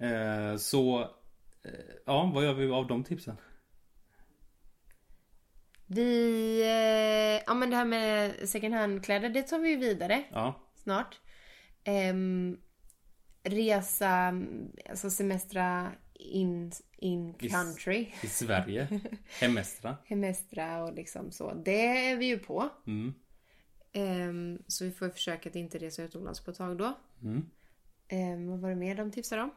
Eh, 0.01 0.55
så 0.57 1.01
eh, 1.63 1.71
Ja, 2.05 2.31
vad 2.33 2.43
gör 2.43 2.53
vi 2.53 2.71
av 2.71 2.87
de 2.87 3.03
tipsen? 3.03 3.37
Vi... 5.85 6.61
Eh, 6.61 7.43
ja 7.47 7.53
men 7.53 7.69
det 7.69 7.75
här 7.75 7.85
med 7.85 8.49
second 8.49 8.73
hand-kläder, 8.73 9.29
det 9.29 9.43
tar 9.43 9.59
vi 9.59 9.69
ju 9.69 9.75
vidare 9.77 10.23
Ja, 10.31 10.71
snart. 10.75 11.19
Ehm, 11.83 12.57
resa, 13.43 14.33
alltså 14.89 15.09
semestra 15.09 15.91
in, 16.13 16.71
in 16.97 17.35
I 17.39 17.49
country. 17.49 18.07
i 18.23 18.27
Sverige. 18.27 18.87
Hemestra. 19.39 19.97
Hemestra 20.05 20.83
och 20.83 20.93
liksom 20.93 21.31
så. 21.31 21.53
Det 21.53 22.09
är 22.09 22.15
vi 22.17 22.25
ju 22.25 22.39
på. 22.39 22.69
Mm. 22.87 23.13
Ehm, 23.91 24.63
så 24.67 24.85
vi 24.85 24.91
får 24.91 25.09
försöka 25.09 25.49
att 25.49 25.55
inte 25.55 25.77
resa 25.77 26.03
utomlands 26.03 26.39
på 26.39 26.51
ett 26.51 26.57
tag 26.57 26.77
då. 26.77 26.93
Mm. 27.21 27.49
Ehm, 28.07 28.47
vad 28.49 28.59
var 28.59 28.69
det 28.69 28.75
mer 28.75 28.95
de 28.95 29.11
tipsade 29.11 29.41
om? 29.41 29.51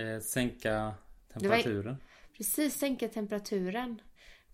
Eh, 0.00 0.20
sänka 0.20 0.84
var- 0.84 0.94
temperaturen. 1.40 1.96
Precis, 2.36 2.74
sänka 2.78 3.08
temperaturen. 3.08 4.00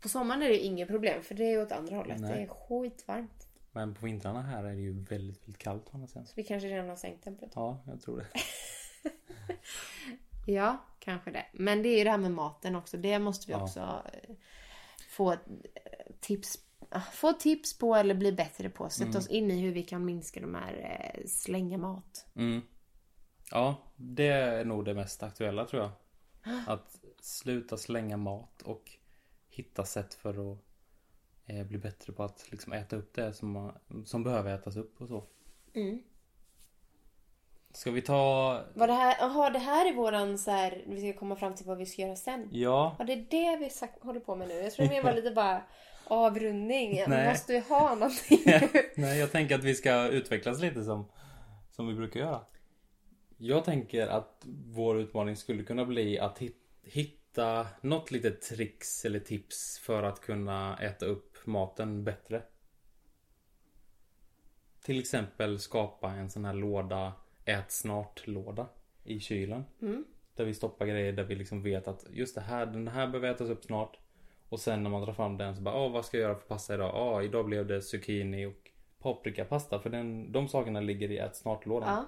På 0.00 0.08
sommaren 0.08 0.42
är 0.42 0.48
det 0.48 0.58
inget 0.58 0.88
problem 0.88 1.22
för 1.22 1.34
det 1.34 1.44
är 1.52 1.62
åt 1.62 1.72
andra 1.72 1.96
hållet. 1.96 2.20
Nej. 2.20 2.34
Det 2.34 2.42
är 2.42 2.46
skitvarmt. 2.48 3.48
Men 3.72 3.94
på 3.94 4.06
vintrarna 4.06 4.42
här 4.42 4.64
är 4.64 4.74
det 4.74 4.80
ju 4.80 4.92
väldigt, 4.92 5.42
väldigt 5.42 5.58
kallt 5.62 5.86
å 5.86 5.90
andra 5.94 6.08
sidan. 6.08 6.26
Så 6.26 6.32
vi 6.36 6.44
kanske 6.44 6.68
redan 6.68 6.88
har 6.88 6.96
sänkt 6.96 7.24
temperaturen. 7.24 7.64
Ja, 7.66 7.82
jag 7.86 8.00
tror 8.02 8.16
det. 8.18 8.26
Ja, 10.46 10.84
kanske 10.98 11.30
det. 11.30 11.46
Men 11.52 11.82
det 11.82 11.88
är 11.88 11.98
ju 11.98 12.04
det 12.04 12.10
här 12.10 12.18
med 12.18 12.30
maten 12.30 12.76
också. 12.76 12.96
Det 12.96 13.18
måste 13.18 13.46
vi 13.46 13.52
Ja. 13.52 13.62
också 13.62 13.80
eh, 14.12 14.34
få 15.10 15.32
eh, 15.32 15.38
tips 16.20 16.56
ah, 16.56 16.58
få 17.12 17.32
tips 17.32 17.78
på 17.78 17.94
eller 17.94 18.14
bli 18.14 18.32
bättre 18.32 18.70
på. 18.70 18.88
Sätta 18.88 19.04
Mm. 19.04 19.18
oss 19.18 19.26
in 19.28 19.50
i 19.50 19.60
hur 19.60 19.72
vi 19.72 19.82
kan 19.82 20.04
minska 20.04 20.40
de 20.40 20.54
här 20.54 21.00
eh, 21.14 21.26
slänga 21.26 21.78
mat. 21.78 22.26
Mm. 22.36 22.60
Ja, 23.50 23.76
det 23.96 24.26
är 24.28 24.64
nog 24.64 24.84
det 24.84 24.94
mest 24.94 25.22
aktuella 25.22 25.64
tror 25.64 25.82
jag. 25.82 25.90
Att 26.66 27.00
sluta 27.20 27.76
slänga 27.76 28.16
mat 28.16 28.62
och 28.62 28.90
hitta 29.48 29.84
sätt 29.84 30.14
för 30.14 30.52
att 30.52 30.58
eh, 31.46 31.66
bli 31.66 31.78
bättre 31.78 32.12
på 32.12 32.22
att 32.22 32.46
liksom 32.50 32.72
äta 32.72 32.96
upp 32.96 33.14
det 33.14 33.32
som, 33.32 33.72
som 34.04 34.24
behöver 34.24 34.54
ätas 34.54 34.76
upp 34.76 35.00
och 35.00 35.08
så. 35.08 35.24
Mm. 35.74 36.02
Ska 37.74 37.90
vi 37.90 38.02
ta... 38.02 38.60
Vad 38.74 38.88
det 38.88 38.92
här, 38.92 39.24
aha, 39.24 39.50
det 39.50 39.58
här 39.58 39.88
är 39.88 39.94
våran 39.94 40.38
så 40.38 40.50
här, 40.50 40.84
vi 40.86 41.00
ska 41.00 41.18
komma 41.18 41.36
fram 41.36 41.54
till 41.54 41.66
vad 41.66 41.78
vi 41.78 41.86
ska 41.86 42.02
göra 42.02 42.16
sen. 42.16 42.48
Ja, 42.52 42.96
Ja, 42.98 43.04
det 43.04 43.12
är 43.12 43.26
det 43.30 43.56
vi 43.56 43.70
håller 44.00 44.20
på 44.20 44.36
med 44.36 44.48
nu. 44.48 44.54
Jag 44.54 44.72
tror 44.72 44.86
det 44.86 45.00
var 45.00 45.12
lite 45.12 45.30
bara 45.30 45.62
avrundning. 46.12 47.02
Vi 47.08 47.28
måste 47.28 47.52
ju 47.52 47.60
ha 47.60 47.94
någonting. 47.94 48.42
Nej, 48.94 49.18
jag 49.18 49.32
tänker 49.32 49.54
att 49.54 49.64
vi 49.64 49.74
ska 49.74 50.08
utvecklas 50.08 50.60
lite 50.60 50.84
som, 50.84 51.08
som 51.70 51.88
vi 51.88 51.94
brukar 51.94 52.20
göra. 52.20 52.40
Jag 53.36 53.64
tänker 53.64 54.06
att 54.06 54.46
vår 54.66 55.00
utmaning 55.00 55.36
skulle 55.36 55.62
kunna 55.62 55.84
bli 55.84 56.18
att 56.18 56.38
hit- 56.38 56.56
hitta 56.82 57.66
något 57.80 58.10
litet 58.10 58.42
tricks 58.42 59.04
eller 59.04 59.20
tips 59.20 59.78
för 59.78 60.02
att 60.02 60.20
kunna 60.20 60.78
äta 60.78 61.06
upp 61.06 61.38
maten 61.46 62.04
bättre. 62.04 62.42
Till 64.82 65.00
exempel 65.00 65.58
skapa 65.58 66.10
en 66.10 66.30
sån 66.30 66.44
här 66.44 66.54
låda, 66.54 67.12
ät 67.44 67.72
snart-låda 67.72 68.68
i 69.04 69.20
kylen. 69.20 69.64
Mm. 69.82 70.04
Där 70.36 70.44
vi 70.44 70.54
stoppar 70.54 70.86
grejer 70.86 71.12
där 71.12 71.24
vi 71.24 71.34
liksom 71.34 71.62
vet 71.62 71.88
att 71.88 72.06
just 72.10 72.34
det 72.34 72.40
här, 72.40 72.66
den 72.66 72.88
här 72.88 73.06
behöver 73.06 73.30
ätas 73.30 73.48
upp 73.48 73.64
snart. 73.64 73.98
Och 74.52 74.60
sen 74.60 74.82
när 74.82 74.90
man 74.90 75.02
drar 75.02 75.12
fram 75.12 75.36
den 75.36 75.56
så 75.56 75.62
bara, 75.62 75.88
vad 75.88 76.04
ska 76.04 76.16
jag 76.16 76.22
göra 76.28 76.34
för 76.38 76.46
pasta 76.48 76.74
idag? 76.74 76.90
Ja, 76.94 77.22
idag 77.22 77.44
blev 77.46 77.66
det 77.66 77.82
zucchini 77.82 78.46
och 78.46 78.70
paprikapasta. 78.98 79.78
För 79.80 79.90
den, 79.90 80.32
de 80.32 80.48
sakerna 80.48 80.80
ligger 80.80 81.10
i 81.10 81.18
ät 81.18 81.36
snart-lådan. 81.36 81.88
Ja, 81.88 82.04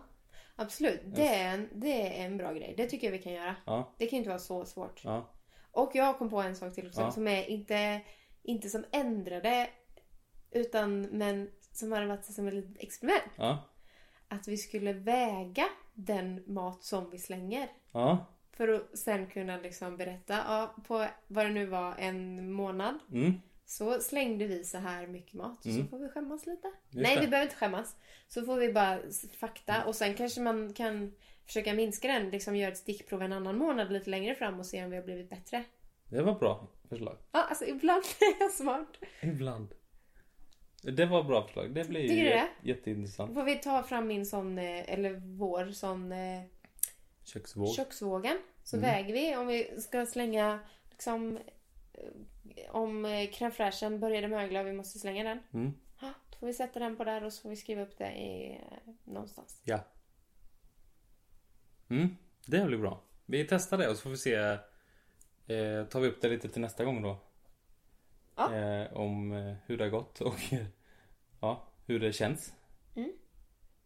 absolut. 0.57 1.01
Det 1.05 1.29
är, 1.29 1.55
en, 1.55 1.69
det 1.75 2.19
är 2.21 2.25
en 2.27 2.37
bra 2.37 2.53
grej. 2.53 2.75
Det 2.77 2.87
tycker 2.87 3.07
jag 3.07 3.13
vi 3.13 3.19
kan 3.23 3.33
göra. 3.33 3.57
Ja, 3.67 3.95
Det 3.99 4.07
kan 4.07 4.17
ju 4.17 4.19
inte 4.19 4.29
vara 4.29 4.39
så 4.39 4.65
svårt. 4.65 5.01
ja, 5.05 5.31
Och 5.71 5.91
jag 5.95 6.19
kom 6.19 6.31
på 6.31 6.41
en 6.43 6.57
sak 6.57 6.75
till 6.75 6.87
också 6.87 7.01
Ja. 7.01 7.11
som 7.11 7.29
är 7.29 7.45
inte, 7.51 8.01
inte 8.43 8.69
som 8.69 8.85
ändrade 8.93 9.69
utan 10.51 11.01
men 11.03 11.51
som 11.73 11.93
hade 11.93 12.07
varit 12.07 12.25
som 12.25 12.49
ett 12.49 12.55
litet 12.55 12.83
experiment. 12.83 13.23
ja, 13.37 13.59
Att 14.29 14.49
vi 14.49 14.57
skulle 14.57 14.93
väga 14.93 15.65
den 15.95 16.43
mat 16.47 16.85
som 16.85 17.11
vi 17.11 17.19
slänger. 17.19 17.69
ja. 17.93 18.27
För 18.57 18.69
att 18.69 18.99
sen 18.99 19.27
kunna 19.27 19.57
liksom 19.57 19.97
berätta, 19.97 20.35
ja, 20.35 20.75
på 20.87 21.07
vad 21.27 21.47
det 21.47 21.51
nu 21.53 21.67
var, 21.67 21.95
en 21.99 22.53
månad. 22.53 22.99
Mm. 23.13 23.33
Så 23.67 24.01
slängde 24.01 24.47
vi 24.47 24.65
så 24.65 24.79
här 24.79 25.07
mycket 25.07 25.35
mat. 25.35 25.63
Så 25.63 25.69
Mm. 25.69 25.89
får 25.89 25.99
vi 25.99 26.09
skämmas 26.09 26.47
lite. 26.47 26.69
Just 26.91 27.03
Nej, 27.03 27.15
det. 27.15 27.21
vi 27.21 27.27
behöver 27.27 27.47
inte 27.47 27.57
skämmas. 27.57 27.97
Så 28.29 28.43
får 28.43 28.57
vi 28.57 28.73
bara 28.73 28.99
fakta 29.41 29.85
och 29.85 29.95
sen 29.95 30.15
kanske 30.15 30.41
man 30.41 30.73
kan 30.73 31.15
försöka 31.47 31.73
minska 31.75 32.09
den. 32.09 32.31
Liksom 32.31 32.57
göra 32.57 32.73
ett 32.73 32.79
stickprov 32.79 33.23
en 33.23 33.33
annan 33.33 33.59
månad 33.59 33.93
lite 33.93 34.11
längre 34.11 34.35
fram 34.35 34.59
och 34.61 34.67
se 34.67 34.85
om 34.85 34.91
vi 34.91 34.97
har 34.97 35.05
blivit 35.05 35.31
bättre. 35.31 35.65
Det 36.09 36.23
var 36.23 36.35
bra 36.35 36.69
förslag. 36.89 37.17
Ja, 37.33 37.43
alltså 37.43 37.65
ibland 37.65 38.03
är 38.21 38.41
jag 38.43 38.51
smart. 38.53 38.97
Ibland. 39.23 39.69
Det 40.83 41.07
var 41.07 41.23
bra 41.23 41.43
förslag. 41.47 41.75
Det 41.75 41.89
blir 41.89 42.01
ju 42.01 42.09
Tycker 42.09 42.25
du 42.25 42.31
det? 42.31 42.37
jä- 42.37 42.49
jätteintressant. 42.69 43.35
Får 43.35 43.45
vi 43.45 43.55
ta 43.57 43.83
fram 43.83 44.07
min 44.07 44.27
sån, 44.27 44.59
eh, 44.59 44.93
eller 44.93 45.13
vår 45.39 45.67
sån 45.73 46.13
eh, 46.13 46.41
Köksvåg. 47.25 47.75
köksvågen. 47.75 48.39
Så 48.65 48.77
Mm. 48.77 48.91
väger 48.91 49.15
vi 49.15 49.37
om 49.37 49.47
vi 49.47 49.81
ska 49.81 50.07
slänga 50.07 50.59
liksom 50.91 51.39
eh, 51.93 52.71
om 52.71 53.05
eh, 53.05 53.11
crème 53.31 53.51
fraîchen 53.51 53.99
började 53.99 54.29
mögla 54.29 54.61
och 54.61 54.67
vi 54.67 54.73
måste 54.73 54.99
slänga 54.99 55.25
den. 55.25 55.39
Mm. 55.53 55.73
Ja, 56.01 56.13
då 56.31 56.37
får 56.39 56.47
vi 56.47 56.55
sätta 56.55 56.79
den 56.79 56.97
på 56.97 57.05
där 57.05 57.25
och 57.25 57.33
så 57.33 57.43
får 57.43 57.49
vi 57.51 57.57
skriva 57.57 57.83
upp 57.83 57.99
det 57.99 58.13
i, 58.13 58.53
eh, 58.55 58.93
någonstans. 59.05 59.61
Ja. 59.65 59.81
Mm, 61.89 62.17
det 62.47 62.65
blir 62.65 62.79
bra. 62.79 63.01
Vi 63.27 63.47
testar 63.49 63.79
det 63.79 63.89
och 63.89 63.97
så 63.97 64.03
får 64.03 64.11
vi 64.11 64.17
se. 64.17 64.35
Eh, 65.47 65.85
tar 65.87 66.01
vi 66.01 66.09
upp 66.09 66.21
det 66.21 66.29
lite 66.29 66.49
till 66.49 66.61
nästa 66.63 66.85
gång 66.85 67.03
då. 67.03 67.17
Ja. 68.37 68.55
Eh, 68.55 68.93
om 68.97 69.31
hur 69.67 69.79
det 69.79 69.85
har 69.85 69.91
gått 69.91 70.21
och 70.21 70.41
ja, 71.41 71.69
hur 71.87 72.01
det 72.01 72.13
känns. 72.13 72.53
Mm. 72.97 73.13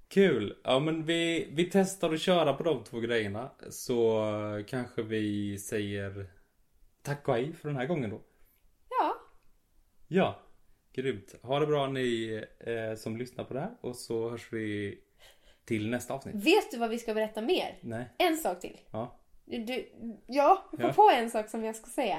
Kul! 0.08 0.56
Ja 0.64 0.78
men 0.80 1.04
vi, 1.04 1.48
vi 1.52 1.64
testar 1.64 2.12
att 2.12 2.20
köra 2.20 2.54
på 2.54 2.62
de 2.62 2.84
två 2.84 3.00
grejerna. 3.00 3.50
Så 3.70 4.24
kanske 4.68 5.02
vi 5.02 5.58
säger 5.58 6.26
tack 7.02 7.28
och 7.28 7.34
hej 7.34 7.52
för 7.52 7.68
den 7.68 7.76
här 7.78 7.86
gången 7.86 8.10
då. 8.10 8.20
Ja, 8.90 9.14
Ja, 10.08 10.42
grymt. 10.92 11.34
Ha 11.42 11.60
det 11.60 11.66
bra 11.66 11.86
ni 11.86 12.42
eh, 12.60 12.94
som 12.96 13.16
lyssnar 13.16 13.44
på 13.44 13.54
det 13.54 13.60
här 13.60 13.76
och 13.80 13.96
så 13.96 14.30
hörs 14.30 14.52
vi 14.52 14.98
till 15.64 15.90
nästa 15.90 16.14
avsnitt. 16.14 16.34
vet 16.34 16.70
du 16.70 16.78
vad 16.78 16.90
vi 16.90 16.98
ska 16.98 17.14
berätta 17.14 17.40
mer? 17.42 17.78
Nej, 17.82 18.08
En 18.18 18.36
sak 18.36 18.60
till. 18.60 18.80
ja. 18.92 19.14
Du, 19.44 19.88
ja, 20.26 20.68
jag 20.72 20.80
kom 20.80 20.80
Ja. 20.80 20.92
på 20.92 21.10
en 21.14 21.30
sak 21.30 21.48
som 21.48 21.64
jag 21.64 21.76
ska 21.76 21.86
säga. 21.86 22.18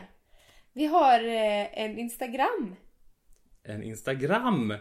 Vi 0.74 0.86
har 0.86 1.20
eh, 1.24 1.80
en 1.84 1.98
Instagram. 1.98 2.76
En 3.64 3.84
Instagram! 3.84 4.74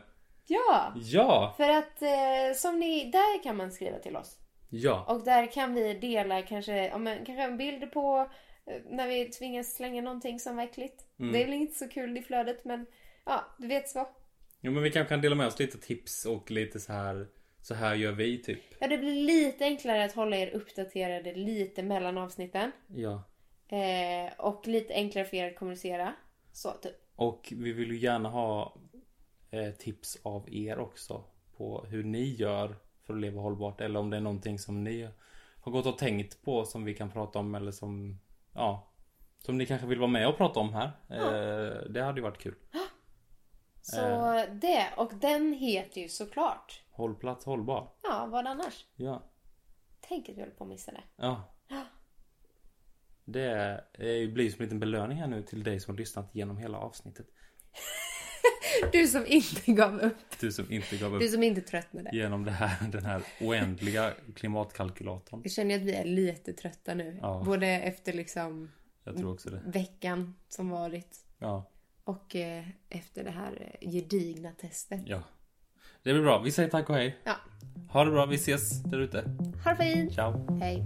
Ja! 0.48 0.92
Ja! 0.96 1.54
För 1.56 1.68
att 1.68 2.02
eh, 2.02 2.56
som 2.56 2.80
ni, 2.80 3.10
där 3.10 3.42
kan 3.42 3.56
man 3.56 3.72
skriva 3.72 3.98
till 3.98 4.16
oss. 4.16 4.38
Ja! 4.68 5.04
Och 5.08 5.24
där 5.24 5.52
kan 5.52 5.74
vi 5.74 5.94
dela 5.94 6.42
kanske, 6.42 6.86
ja, 6.86 6.98
men, 6.98 7.24
kanske 7.24 7.42
en 7.42 7.56
bild 7.56 7.92
på 7.92 8.30
eh, 8.66 8.82
när 8.90 9.08
vi 9.08 9.24
tvingas 9.24 9.76
slänga 9.76 10.02
någonting 10.02 10.40
som 10.40 10.56
var 10.56 10.62
äckligt. 10.62 11.04
Mm. 11.18 11.32
Det 11.32 11.42
är 11.42 11.44
väl 11.44 11.54
inte 11.54 11.78
så 11.78 11.88
kul 11.88 12.18
i 12.18 12.22
flödet 12.22 12.64
men 12.64 12.86
ja, 13.26 13.44
du 13.58 13.68
vet 13.68 13.88
så. 13.88 14.08
Jo 14.60 14.72
men 14.72 14.82
vi 14.82 14.90
kanske 14.90 15.14
kan 15.14 15.20
dela 15.20 15.34
med 15.34 15.46
oss 15.46 15.58
lite 15.58 15.78
tips 15.78 16.24
och 16.24 16.50
lite 16.50 16.80
så 16.80 16.92
här 16.92 17.28
Så 17.62 17.74
här 17.74 17.94
gör 17.94 18.12
vi 18.12 18.42
typ. 18.42 18.60
Ja, 18.78 18.88
det 18.88 18.98
blir 18.98 19.24
lite 19.24 19.64
enklare 19.64 20.04
att 20.04 20.14
hålla 20.14 20.36
er 20.36 20.50
uppdaterade 20.50 21.34
lite 21.34 21.82
mellan 21.82 22.18
avsnitten. 22.18 22.72
Ja. 22.86 23.22
Eh, 23.68 24.32
och 24.38 24.66
lite 24.66 24.94
enklare 24.94 25.24
för 25.24 25.36
er 25.36 25.50
att 25.50 25.56
kommunicera. 25.56 26.14
Så, 26.52 26.70
typ. 26.70 26.96
Och 27.16 27.52
vi 27.56 27.72
vill 27.72 27.90
ju 27.90 27.98
gärna 27.98 28.28
ha 28.28 28.76
tips 29.78 30.18
av 30.22 30.54
er 30.54 30.78
också. 30.78 31.24
På 31.56 31.84
hur 31.88 32.04
ni 32.04 32.24
gör 32.34 32.76
för 33.02 33.14
att 33.14 33.20
leva 33.20 33.40
hållbart. 33.42 33.80
Eller 33.80 34.00
om 34.00 34.10
det 34.10 34.16
är 34.16 34.20
någonting 34.20 34.58
som 34.58 34.84
ni 34.84 35.08
har 35.60 35.72
gått 35.72 35.86
och 35.86 35.98
tänkt 35.98 36.42
på 36.42 36.64
som 36.64 36.84
vi 36.84 36.94
kan 36.94 37.10
prata 37.10 37.38
om. 37.38 37.54
Eller 37.54 37.72
som, 37.72 38.20
ja. 38.52 38.92
Som 39.38 39.58
ni 39.58 39.66
kanske 39.66 39.86
vill 39.86 39.98
vara 39.98 40.10
med 40.10 40.28
och 40.28 40.36
prata 40.36 40.60
om 40.60 40.74
här. 40.74 40.86
Eh, 41.08 41.90
det 41.90 42.02
hade 42.02 42.18
ju 42.18 42.22
varit 42.22 42.38
kul. 42.38 42.54
Så 43.82 44.00
Eh. 44.36 44.44
det. 44.52 44.86
Och 44.96 45.12
den 45.14 45.52
heter 45.52 46.00
ju 46.00 46.08
såklart. 46.08 46.82
Hållplats 46.90 47.44
hållbar. 47.44 47.92
Ja, 48.02 48.26
vad 48.30 48.46
annars? 48.46 48.86
Ja. 48.96 49.22
Tänk 50.00 50.28
att 50.28 50.36
vi 50.36 50.40
håller 50.40 50.54
på 50.54 50.64
att 50.64 50.70
missa 50.70 50.92
det. 50.92 51.02
Ja. 51.16 51.42
Ja. 51.68 51.84
Det 53.24 53.72
eh, 53.92 54.30
blir 54.32 54.50
som 54.50 54.60
en 54.60 54.64
liten 54.64 54.80
belöning 54.80 55.18
här 55.18 55.26
nu 55.26 55.42
till 55.42 55.62
dig 55.64 55.80
som 55.80 55.94
har 55.94 55.98
lyssnat 55.98 56.34
genom 56.34 56.56
hela 56.58 56.78
avsnittet. 56.78 57.26
Du 58.92 59.06
som 59.06 59.26
inte 59.26 59.72
gav 59.72 59.98
upp. 60.00 60.16
Du 60.40 60.52
som 60.52 60.72
inte 60.72 60.96
gav 60.96 61.14
upp 61.14 61.20
Du 61.20 61.28
som 61.28 61.42
inte 61.42 61.60
tröttnade. 61.60 62.10
genom 62.12 62.44
det 62.44 62.50
här, 62.50 62.88
den 62.88 63.04
här 63.04 63.22
oändliga 63.40 64.12
klimatkalkylatorn. 64.36 65.40
Jag 65.44 65.52
känner 65.52 65.76
att 65.76 65.82
vi 65.82 65.94
är 65.94 66.04
lite 66.04 66.52
trötta 66.52 66.94
nu. 66.94 67.18
Ja. 67.22 67.42
Både 67.46 67.66
efter 67.66 68.12
liksom 68.12 68.70
Jag 69.04 69.16
tror 69.16 69.32
också 69.32 69.50
det. 69.50 69.60
veckan 69.66 70.34
som 70.48 70.70
varit. 70.70 71.16
Ja. 71.38 71.70
Och 72.04 72.36
eh, 72.36 72.64
efter 72.88 73.24
det 73.24 73.30
här 73.30 73.76
eh, 73.80 73.90
gedigna 73.90 74.50
testet. 74.52 75.00
Ja. 75.06 75.22
Det 76.02 76.12
blir 76.12 76.22
bra. 76.22 76.38
Vi 76.38 76.50
säger 76.52 76.68
tack 76.68 76.88
och 76.90 76.96
hej. 76.96 77.16
Ja. 77.24 77.36
Ha 77.90 78.04
det 78.04 78.10
bra. 78.10 78.26
Vi 78.26 78.34
ses 78.36 78.82
där 78.82 78.98
ute. 79.00 79.24
Ha 79.64 79.74
det 79.74 79.84
fint! 79.94 80.14
Ciao. 80.14 80.58
Hej! 80.60 80.82